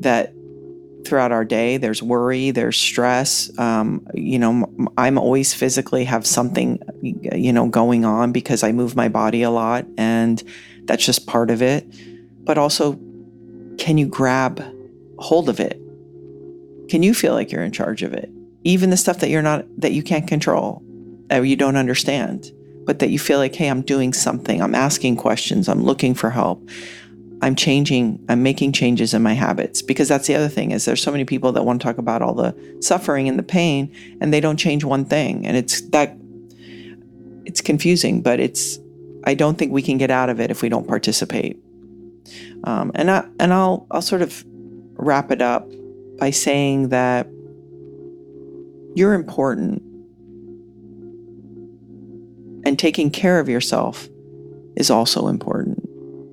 that 0.00 0.34
throughout 1.04 1.32
our 1.32 1.44
day. 1.44 1.76
There's 1.76 2.02
worry, 2.02 2.50
there's 2.50 2.76
stress. 2.76 3.50
Um, 3.58 4.06
you 4.14 4.38
know, 4.38 4.70
I'm 4.96 5.18
always 5.18 5.54
physically 5.54 6.04
have 6.04 6.26
something, 6.26 6.80
you 7.02 7.52
know, 7.52 7.68
going 7.68 8.04
on 8.04 8.32
because 8.32 8.62
I 8.62 8.72
move 8.72 8.96
my 8.96 9.08
body 9.08 9.42
a 9.42 9.50
lot, 9.50 9.86
and 9.96 10.42
that's 10.84 11.04
just 11.04 11.26
part 11.26 11.50
of 11.50 11.62
it. 11.62 11.86
But 12.44 12.58
also, 12.58 12.98
can 13.78 13.98
you 13.98 14.06
grab 14.06 14.64
hold 15.18 15.48
of 15.48 15.60
it? 15.60 15.80
Can 16.88 17.02
you 17.02 17.14
feel 17.14 17.34
like 17.34 17.52
you're 17.52 17.62
in 17.62 17.72
charge 17.72 18.02
of 18.02 18.12
it? 18.12 18.30
Even 18.64 18.90
the 18.90 18.96
stuff 18.96 19.20
that 19.20 19.28
you're 19.28 19.42
not, 19.42 19.64
that 19.78 19.92
you 19.92 20.02
can't 20.02 20.26
control, 20.26 20.82
or 21.30 21.44
you 21.44 21.56
don't 21.56 21.76
understand, 21.76 22.50
but 22.84 22.98
that 22.98 23.10
you 23.10 23.18
feel 23.18 23.38
like, 23.38 23.54
hey, 23.54 23.68
I'm 23.68 23.82
doing 23.82 24.12
something, 24.12 24.62
I'm 24.62 24.74
asking 24.74 25.16
questions, 25.16 25.68
I'm 25.68 25.82
looking 25.82 26.14
for 26.14 26.30
help. 26.30 26.68
I'm 27.40 27.54
changing, 27.54 28.24
I'm 28.28 28.42
making 28.42 28.72
changes 28.72 29.14
in 29.14 29.22
my 29.22 29.34
habits 29.34 29.80
because 29.80 30.08
that's 30.08 30.26
the 30.26 30.34
other 30.34 30.48
thing 30.48 30.72
is 30.72 30.84
there's 30.84 31.02
so 31.02 31.12
many 31.12 31.24
people 31.24 31.52
that 31.52 31.64
want 31.64 31.80
to 31.80 31.86
talk 31.86 31.98
about 31.98 32.20
all 32.20 32.34
the 32.34 32.56
suffering 32.80 33.28
and 33.28 33.38
the 33.38 33.44
pain 33.44 33.92
and 34.20 34.32
they 34.32 34.40
don't 34.40 34.56
change 34.56 34.82
one 34.84 35.04
thing 35.04 35.46
and 35.46 35.56
it's 35.56 35.80
that 35.90 36.16
it's 37.44 37.60
confusing 37.60 38.22
but 38.22 38.40
it's 38.40 38.78
I 39.24 39.34
don't 39.34 39.58
think 39.58 39.72
we 39.72 39.82
can 39.82 39.98
get 39.98 40.10
out 40.10 40.30
of 40.30 40.40
it 40.40 40.50
if 40.50 40.62
we 40.62 40.68
don't 40.68 40.86
participate. 40.86 41.58
Um, 42.64 42.92
and 42.94 43.10
I 43.10 43.26
and 43.38 43.52
I'll 43.52 43.86
I'll 43.90 44.02
sort 44.02 44.22
of 44.22 44.44
wrap 44.94 45.30
it 45.30 45.42
up 45.42 45.68
by 46.18 46.30
saying 46.30 46.88
that 46.88 47.28
you're 48.94 49.14
important. 49.14 49.82
And 52.64 52.78
taking 52.78 53.10
care 53.10 53.40
of 53.40 53.48
yourself 53.48 54.08
is 54.76 54.90
also 54.90 55.28
important. 55.28 55.87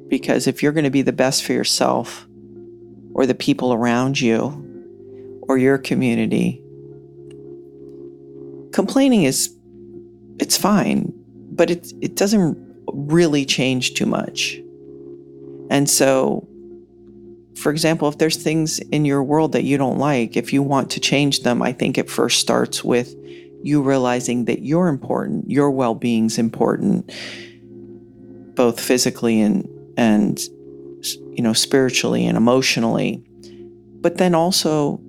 Because 0.08 0.48
if 0.48 0.62
you're 0.62 0.72
going 0.72 0.84
to 0.84 0.90
be 0.90 1.02
the 1.02 1.14
best 1.14 1.44
for 1.44 1.54
yourself 1.54 2.28
or 3.14 3.26
the 3.26 3.36
people 3.36 3.74
around 3.74 4.20
you 4.20 5.42
or 5.44 5.58
your 5.58 5.78
community, 5.78 6.62
complaining 8.72 9.24
is 9.24 9.56
it's 10.40 10.58
fine, 10.58 11.14
but 11.52 11.72
it 11.72 11.94
it 12.02 12.16
doesn't 12.16 12.58
really 12.88 13.46
change 13.46 13.94
too 13.94 14.06
much. 14.06 14.60
And 15.70 15.90
so 15.90 16.48
for 17.56 17.72
example, 17.72 18.08
if 18.10 18.18
there's 18.18 18.36
things 18.36 18.80
in 18.80 19.06
your 19.06 19.24
world 19.24 19.54
that 19.54 19.64
you 19.64 19.78
don't 19.78 19.98
like, 19.98 20.36
if 20.36 20.52
you 20.52 20.62
want 20.62 20.92
to 20.92 21.00
change 21.00 21.42
them, 21.44 21.62
I 21.62 21.72
think 21.72 21.98
it 21.98 22.10
first 22.10 22.40
starts 22.40 22.84
with 22.84 23.16
you 23.64 23.82
realizing 23.82 24.46
that 24.46 24.62
you're 24.62 24.88
important, 24.88 25.50
your 25.50 25.72
well-being's 25.72 26.38
important, 26.38 27.12
both 28.56 28.80
physically 28.80 29.42
and 29.42 29.68
and 29.98 30.40
you 31.32 31.42
know 31.42 31.54
spiritually 31.54 32.26
and 32.26 32.38
emotionally. 32.38 33.24
But 34.02 34.18
then 34.18 34.36
also 34.36 35.02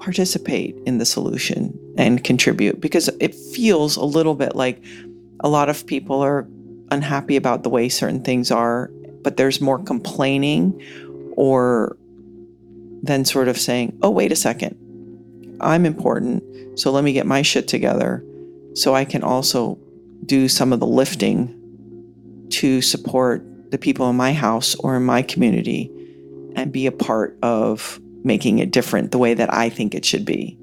participate 0.00 0.76
in 0.86 0.98
the 0.98 1.04
solution 1.04 1.76
and 1.96 2.22
contribute 2.22 2.80
because 2.80 3.08
it 3.20 3.34
feels 3.34 3.96
a 3.96 4.04
little 4.04 4.34
bit 4.34 4.54
like 4.54 4.82
a 5.40 5.48
lot 5.48 5.68
of 5.68 5.84
people 5.86 6.20
are 6.20 6.46
unhappy 6.92 7.34
about 7.36 7.64
the 7.64 7.68
way 7.68 7.88
certain 7.88 8.22
things 8.22 8.50
are 8.50 8.90
but 9.22 9.36
there's 9.36 9.60
more 9.60 9.78
complaining 9.78 10.80
or 11.36 11.96
then 13.02 13.24
sort 13.24 13.48
of 13.48 13.58
saying, 13.58 13.98
oh, 14.02 14.10
wait 14.10 14.32
a 14.32 14.36
second, 14.36 14.76
I'm 15.60 15.86
important, 15.86 16.42
so 16.78 16.90
let 16.90 17.04
me 17.04 17.12
get 17.12 17.26
my 17.26 17.42
shit 17.42 17.68
together 17.68 18.24
so 18.74 18.94
I 18.94 19.04
can 19.04 19.22
also 19.22 19.78
do 20.24 20.48
some 20.48 20.72
of 20.72 20.80
the 20.80 20.86
lifting 20.86 21.54
to 22.50 22.80
support 22.82 23.44
the 23.70 23.78
people 23.78 24.08
in 24.08 24.16
my 24.16 24.32
house 24.32 24.74
or 24.76 24.96
in 24.96 25.04
my 25.04 25.22
community 25.22 25.90
and 26.56 26.72
be 26.72 26.86
a 26.86 26.92
part 26.92 27.38
of 27.42 28.00
making 28.24 28.58
it 28.58 28.70
different 28.70 29.10
the 29.12 29.18
way 29.18 29.34
that 29.34 29.52
I 29.52 29.68
think 29.68 29.94
it 29.94 30.04
should 30.04 30.24
be. 30.24 30.58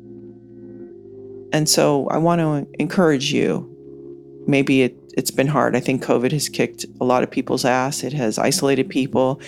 And 1.53 1.69
so 1.69 2.07
I 2.09 2.17
want 2.17 2.41
to 2.41 2.67
encourage 2.79 3.31
you. 3.31 3.71
Maybe 4.47 4.83
it, 4.83 4.97
it's 5.15 5.31
been 5.31 5.47
hard. 5.47 5.75
I 5.75 5.79
think 5.79 6.03
COVID 6.03 6.31
has 6.31 6.49
kicked 6.49 6.85
a 6.99 7.05
lot 7.05 7.23
of 7.23 7.31
people's 7.31 7.65
ass. 7.65 8.03
It 8.03 8.13
has 8.13 8.37
isolated 8.37 8.89
people. 8.89 9.39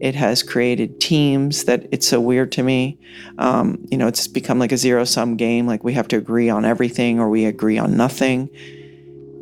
It 0.00 0.14
has 0.14 0.42
created 0.42 0.98
teams 1.00 1.64
that 1.64 1.86
it's 1.92 2.06
so 2.06 2.20
weird 2.20 2.50
to 2.52 2.62
me. 2.62 2.98
Um, 3.38 3.84
you 3.90 3.98
know, 3.98 4.08
it's 4.08 4.26
become 4.26 4.58
like 4.58 4.72
a 4.72 4.78
zero 4.78 5.04
sum 5.04 5.36
game. 5.36 5.66
Like 5.66 5.84
we 5.84 5.92
have 5.92 6.08
to 6.08 6.16
agree 6.16 6.48
on 6.48 6.64
everything 6.64 7.20
or 7.20 7.28
we 7.28 7.44
agree 7.44 7.76
on 7.76 7.96
nothing. 7.96 8.48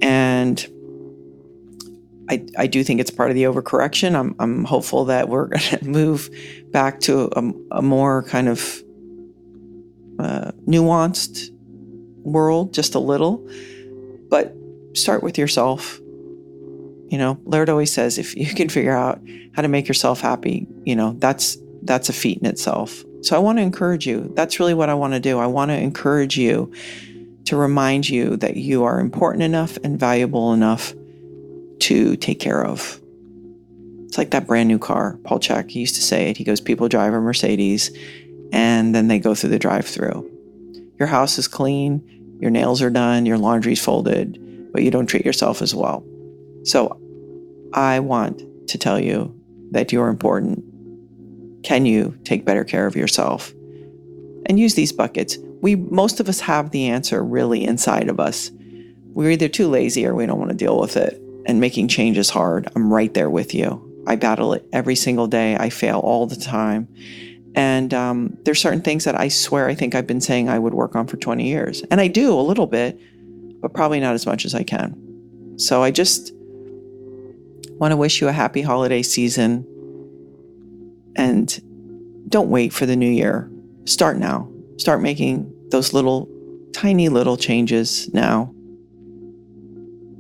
And 0.03 0.67
I, 2.31 2.45
I 2.57 2.67
do 2.67 2.85
think 2.85 3.01
it's 3.01 3.11
part 3.11 3.31
of 3.31 3.37
the 3.37 3.45
overcorrection. 3.45 4.15
I'm, 4.15 4.35
I'm 4.39 4.65
hopeful 4.65 5.07
that 5.07 5.29
we're 5.29 5.47
going 5.49 5.61
to 5.61 5.85
move 5.85 6.31
back 6.71 7.01
to 7.01 7.31
a, 7.37 7.79
a 7.79 7.83
more 7.83 8.23
kind 8.25 8.49
of 8.49 8.83
uh, 10.19 10.53
nuanced 10.67 11.51
world, 12.23 12.75
just 12.75 12.95
a 12.95 12.99
little. 12.99 13.47
But 14.29 14.55
start 14.95 15.23
with 15.23 15.39
yourself 15.39 16.01
you 17.09 17.17
know, 17.17 17.41
Laird 17.45 17.71
always 17.71 17.93
says 17.93 18.19
if 18.19 18.37
you 18.37 18.47
can 18.55 18.69
figure 18.69 18.97
out 18.97 19.21
how 19.55 19.63
to 19.63 19.69
make 19.69 19.89
yourself 19.89 20.21
happy, 20.21 20.67
you 20.85 20.95
know, 20.95 21.15
that's 21.19 21.59
that's 21.83 22.09
a 22.09 22.13
feat 22.13 22.39
in 22.39 22.47
itself. 22.47 23.05
So 23.23 23.35
I 23.35 23.39
want 23.39 23.59
to 23.59 23.63
encourage 23.63 24.07
you. 24.07 24.31
That's 24.35 24.61
really 24.61 24.75
what 24.75 24.91
I 24.91 24.95
want 24.95 25.15
to 25.15 25.21
do. 25.21 25.39
I 25.39 25.47
want 25.47 25.71
to 25.71 25.77
encourage 25.77 26.37
you 26.37 26.73
to 27.47 27.57
remind 27.57 28.09
you 28.09 28.37
that 28.37 28.57
you 28.57 28.85
are 28.85 29.01
important 29.01 29.43
enough 29.43 29.79
and 29.83 29.99
valuable 29.99 30.53
enough 30.53 30.93
to 31.81 32.17
take 32.17 32.41
care 32.41 32.65
of. 32.65 33.01
It's 34.07 34.19
like 34.19 34.31
that 34.31 34.47
brand 34.47 34.69
new 34.69 34.79
car. 34.79 35.19
Paul 35.25 35.39
Chek 35.39 35.71
he 35.71 35.81
used 35.81 35.95
to 35.97 36.03
say 36.03 36.31
it. 36.31 36.37
He 36.37 36.45
goes, 36.45 36.61
People 36.61 36.89
drive 36.89 37.13
a 37.13 37.21
Mercedes 37.21 37.97
and 38.53 38.95
then 38.95 39.09
they 39.09 39.19
go 39.19 39.35
through 39.35 39.51
the 39.51 39.59
drive 39.59 39.87
through. 39.87 40.31
Your 40.99 41.09
house 41.09 41.39
is 41.39 41.47
clean, 41.47 42.37
your 42.41 42.51
nails 42.51 42.83
are 42.83 42.91
done, 42.91 43.27
your 43.27 43.39
laundry's 43.39 43.83
folded, 43.83 44.73
but 44.73 44.83
you 44.83 44.91
don't 44.91 45.07
treat 45.07 45.27
yourself 45.27 45.63
as 45.63 45.75
well. 45.75 46.05
So 46.65 47.01
I 47.75 48.01
want 48.01 48.43
to 48.69 48.79
tell 48.79 48.99
you 48.99 49.35
that 49.73 49.93
you're 49.93 50.09
important. 50.09 50.65
Can 51.63 51.87
you 51.87 52.19
take 52.25 52.45
better 52.45 52.65
care 52.65 52.87
of 52.87 52.97
yourself? 52.97 53.53
And 54.47 54.59
use 54.59 54.75
these 54.75 54.93
buckets. 54.93 55.37
We 55.61 55.77
most 55.77 56.21
of 56.21 56.29
us 56.29 56.41
have 56.41 56.71
the 56.71 56.89
answer 56.89 57.23
really 57.23 57.65
inside 57.65 58.09
of 58.09 58.19
us. 58.19 58.51
We're 59.09 59.33
either 59.33 59.49
too 59.49 59.69
lazy 59.69 60.07
or 60.07 60.15
we 60.15 60.27
don't 60.27 60.39
want 60.39 60.51
to 60.51 60.57
deal 60.57 60.79
with 60.79 60.97
it. 60.97 61.21
And 61.49 61.61
making 61.61 61.89
change 61.89 62.19
is 62.19 62.31
hard. 62.31 62.71
I'm 62.77 62.93
right 62.93 63.13
there 63.13 63.31
with 63.31 63.55
you. 63.55 63.85
I 64.07 64.17
battle 64.17 64.53
it 64.53 64.69
every 64.73 64.95
single 64.95 65.27
day. 65.27 65.57
I 65.57 65.71
fail 65.71 65.99
all 65.99 66.27
the 66.27 66.37
time. 66.37 66.89
And 67.55 67.93
um, 67.93 68.37
there's 68.45 68.61
certain 68.61 68.83
things 68.83 69.05
that 69.05 69.19
I 69.19 69.29
swear 69.29 69.69
I 69.69 69.75
think 69.75 69.95
I've 69.95 70.07
been 70.07 70.21
saying 70.21 70.49
I 70.49 70.59
would 70.59 70.75
work 70.75 70.95
on 70.95 71.07
for 71.07 71.17
20 71.17 71.49
years. 71.49 71.83
And 71.91 72.01
I 72.01 72.07
do 72.07 72.33
a 72.33 72.41
little 72.41 72.67
bit, 72.67 73.01
but 73.61 73.75
probably 73.75 73.99
not 73.99 74.15
as 74.15 74.27
much 74.27 74.45
as 74.45 74.55
I 74.55 74.63
can. 74.63 75.57
So 75.59 75.83
I 75.83 75.91
just 75.91 76.33
want 77.79 77.93
to 77.93 77.97
wish 77.97 78.21
you 78.21 78.29
a 78.29 78.33
happy 78.33 78.63
holiday 78.63 79.03
season. 79.03 79.67
And 81.17 82.29
don't 82.29 82.51
wait 82.51 82.73
for 82.73 82.87
the 82.87 82.95
new 82.95 83.11
year. 83.11 83.51
Start 83.87 84.19
now. 84.19 84.49
Start 84.77 85.01
making 85.01 85.53
those 85.71 85.93
little, 85.93 86.29
tiny 86.73 87.09
little 87.09 87.37
changes 87.37 88.13
now. 88.15 88.55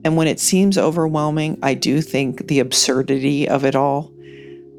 And 0.04 0.16
when 0.16 0.28
it 0.28 0.40
seems 0.40 0.78
overwhelming, 0.78 1.58
I 1.62 1.74
do 1.74 2.00
think 2.00 2.48
the 2.48 2.60
absurdity 2.60 3.48
of 3.48 3.64
it 3.64 3.74
all, 3.74 4.12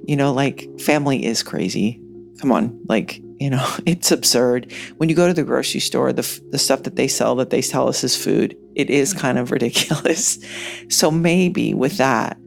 you 0.05 0.15
know, 0.15 0.33
like 0.33 0.67
family 0.79 1.25
is 1.25 1.43
crazy. 1.43 2.01
Come 2.39 2.51
on, 2.51 2.79
like, 2.87 3.21
you 3.37 3.49
know, 3.49 3.65
it's 3.85 4.11
absurd. 4.11 4.71
When 4.97 5.09
you 5.09 5.15
go 5.15 5.27
to 5.27 5.33
the 5.33 5.43
grocery 5.43 5.81
store, 5.81 6.13
the, 6.13 6.41
the 6.51 6.57
stuff 6.57 6.83
that 6.83 6.95
they 6.95 7.07
sell 7.07 7.35
that 7.35 7.49
they 7.49 7.61
tell 7.61 7.89
us 7.89 8.03
is 8.03 8.15
food, 8.15 8.55
it 8.75 8.89
is 8.89 9.13
kind 9.13 9.37
of 9.37 9.51
ridiculous. 9.51 10.39
So 10.89 11.11
maybe 11.11 11.73
with 11.75 11.97
that, 11.97 12.37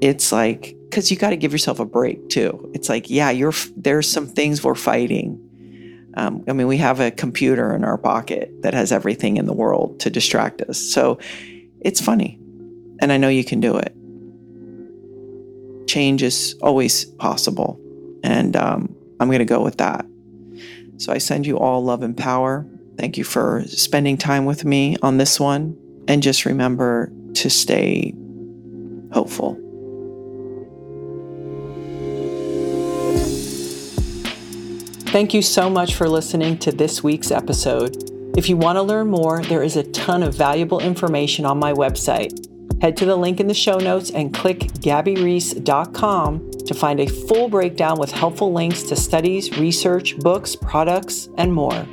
it's 0.00 0.32
like 0.32 0.76
because 0.94 1.10
you 1.10 1.16
got 1.16 1.30
to 1.30 1.36
give 1.36 1.52
yourself 1.52 1.80
a 1.80 1.84
break 1.84 2.28
too. 2.28 2.70
It's 2.74 2.88
like, 2.88 3.08
yeah, 3.08 3.30
you're 3.30 3.52
there's 3.76 4.08
some 4.08 4.26
things 4.26 4.62
we're 4.62 4.74
fighting. 4.74 5.40
Um, 6.16 6.44
I 6.48 6.52
mean, 6.52 6.66
we 6.66 6.76
have 6.78 7.00
a 7.00 7.10
computer 7.10 7.74
in 7.74 7.84
our 7.84 7.98
pocket 7.98 8.62
that 8.62 8.74
has 8.74 8.92
everything 8.92 9.36
in 9.36 9.46
the 9.46 9.52
world 9.52 9.98
to 10.00 10.10
distract 10.10 10.62
us. 10.62 10.78
So 10.78 11.18
it's 11.80 12.00
funny, 12.00 12.38
and 13.00 13.12
I 13.12 13.16
know 13.16 13.28
you 13.28 13.44
can 13.44 13.60
do 13.60 13.76
it. 13.76 13.94
Change 15.88 16.22
is 16.22 16.54
always 16.62 17.04
possible, 17.04 17.80
and 18.22 18.56
um, 18.56 18.94
I'm 19.20 19.28
going 19.28 19.40
to 19.40 19.44
go 19.44 19.62
with 19.62 19.78
that. 19.78 20.06
So 20.98 21.12
I 21.12 21.18
send 21.18 21.46
you 21.46 21.58
all 21.58 21.82
love 21.82 22.02
and 22.02 22.16
power. 22.16 22.66
Thank 22.96 23.18
you 23.18 23.24
for 23.24 23.64
spending 23.66 24.16
time 24.16 24.44
with 24.44 24.64
me 24.64 24.96
on 25.02 25.18
this 25.18 25.40
one, 25.40 25.76
and 26.06 26.22
just 26.22 26.44
remember 26.44 27.10
to 27.34 27.50
stay 27.50 28.14
hopeful. 29.12 29.58
Thank 35.14 35.32
you 35.32 35.42
so 35.42 35.70
much 35.70 35.94
for 35.94 36.08
listening 36.08 36.58
to 36.58 36.72
this 36.72 37.04
week's 37.04 37.30
episode. 37.30 38.10
If 38.36 38.48
you 38.48 38.56
want 38.56 38.78
to 38.78 38.82
learn 38.82 39.06
more, 39.06 39.44
there 39.44 39.62
is 39.62 39.76
a 39.76 39.84
ton 39.92 40.24
of 40.24 40.34
valuable 40.34 40.80
information 40.80 41.46
on 41.46 41.56
my 41.56 41.72
website. 41.72 42.32
Head 42.82 42.96
to 42.96 43.04
the 43.06 43.14
link 43.14 43.38
in 43.38 43.46
the 43.46 43.54
show 43.54 43.78
notes 43.78 44.10
and 44.10 44.34
click 44.34 44.58
gabbyreece.com 44.58 46.50
to 46.66 46.74
find 46.74 46.98
a 46.98 47.06
full 47.06 47.48
breakdown 47.48 47.96
with 47.96 48.10
helpful 48.10 48.52
links 48.52 48.82
to 48.82 48.96
studies, 48.96 49.56
research, 49.56 50.18
books, 50.18 50.56
products, 50.56 51.28
and 51.38 51.52
more. 51.52 51.86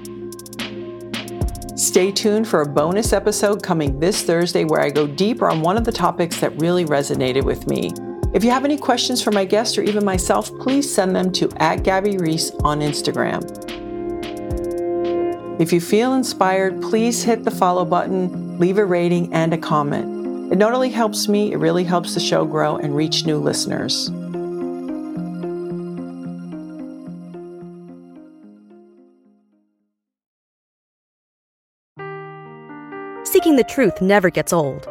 Stay 1.78 2.11
tuned 2.11 2.47
for 2.47 2.63
a 2.63 2.67
bonus 2.67 3.13
episode 3.13 3.61
coming 3.61 3.99
this 3.99 4.24
Thursday 4.24 4.65
where 4.65 4.82
I 4.82 4.89
go 4.89 5.05
deeper 5.05 5.47
on 5.47 5.61
one 5.61 5.78
of 5.78 5.84
the 5.84 5.91
topics 5.91 6.39
that 6.39 6.59
really 6.59 6.86
resonated 6.86 7.43
with 7.43 7.67
me. 7.67 7.91
If 8.34 8.45
you 8.45 8.49
have 8.51 8.63
any 8.63 8.77
questions 8.77 9.21
for 9.21 9.32
my 9.32 9.43
guests 9.43 9.77
or 9.77 9.82
even 9.82 10.05
myself, 10.05 10.57
please 10.59 10.93
send 10.93 11.13
them 11.13 11.34
to 11.34 11.49
at 11.57 11.84
Gabby 11.84 12.17
Reece 12.17 12.51
on 12.63 12.79
Instagram. 12.79 13.41
If 15.59 15.73
you 15.73 15.82
feel 15.82 16.13
inspired, 16.13 16.82
please 16.82 17.23
hit 17.23 17.43
the 17.43 17.51
follow 17.51 17.84
button, 17.84 18.57
leave 18.57 18.77
a 18.77 18.86
rating, 18.86 19.34
and 19.34 19.53
a 19.53 19.57
comment. 19.57 20.51
It 20.53 20.57
not 20.57 20.73
only 20.73 20.89
helps 20.89 21.27
me, 21.27 21.51
it 21.51 21.57
really 21.57 21.84
helps 21.84 22.13
the 22.13 22.21
show 22.21 22.45
grow 22.45 22.77
and 22.77 22.95
reach 22.95 23.25
new 23.25 23.38
listeners. 23.38 24.05
Seeking 33.29 33.55
the 33.57 33.65
truth 33.67 34.01
never 34.01 34.29
gets 34.29 34.53
old. 34.53 34.91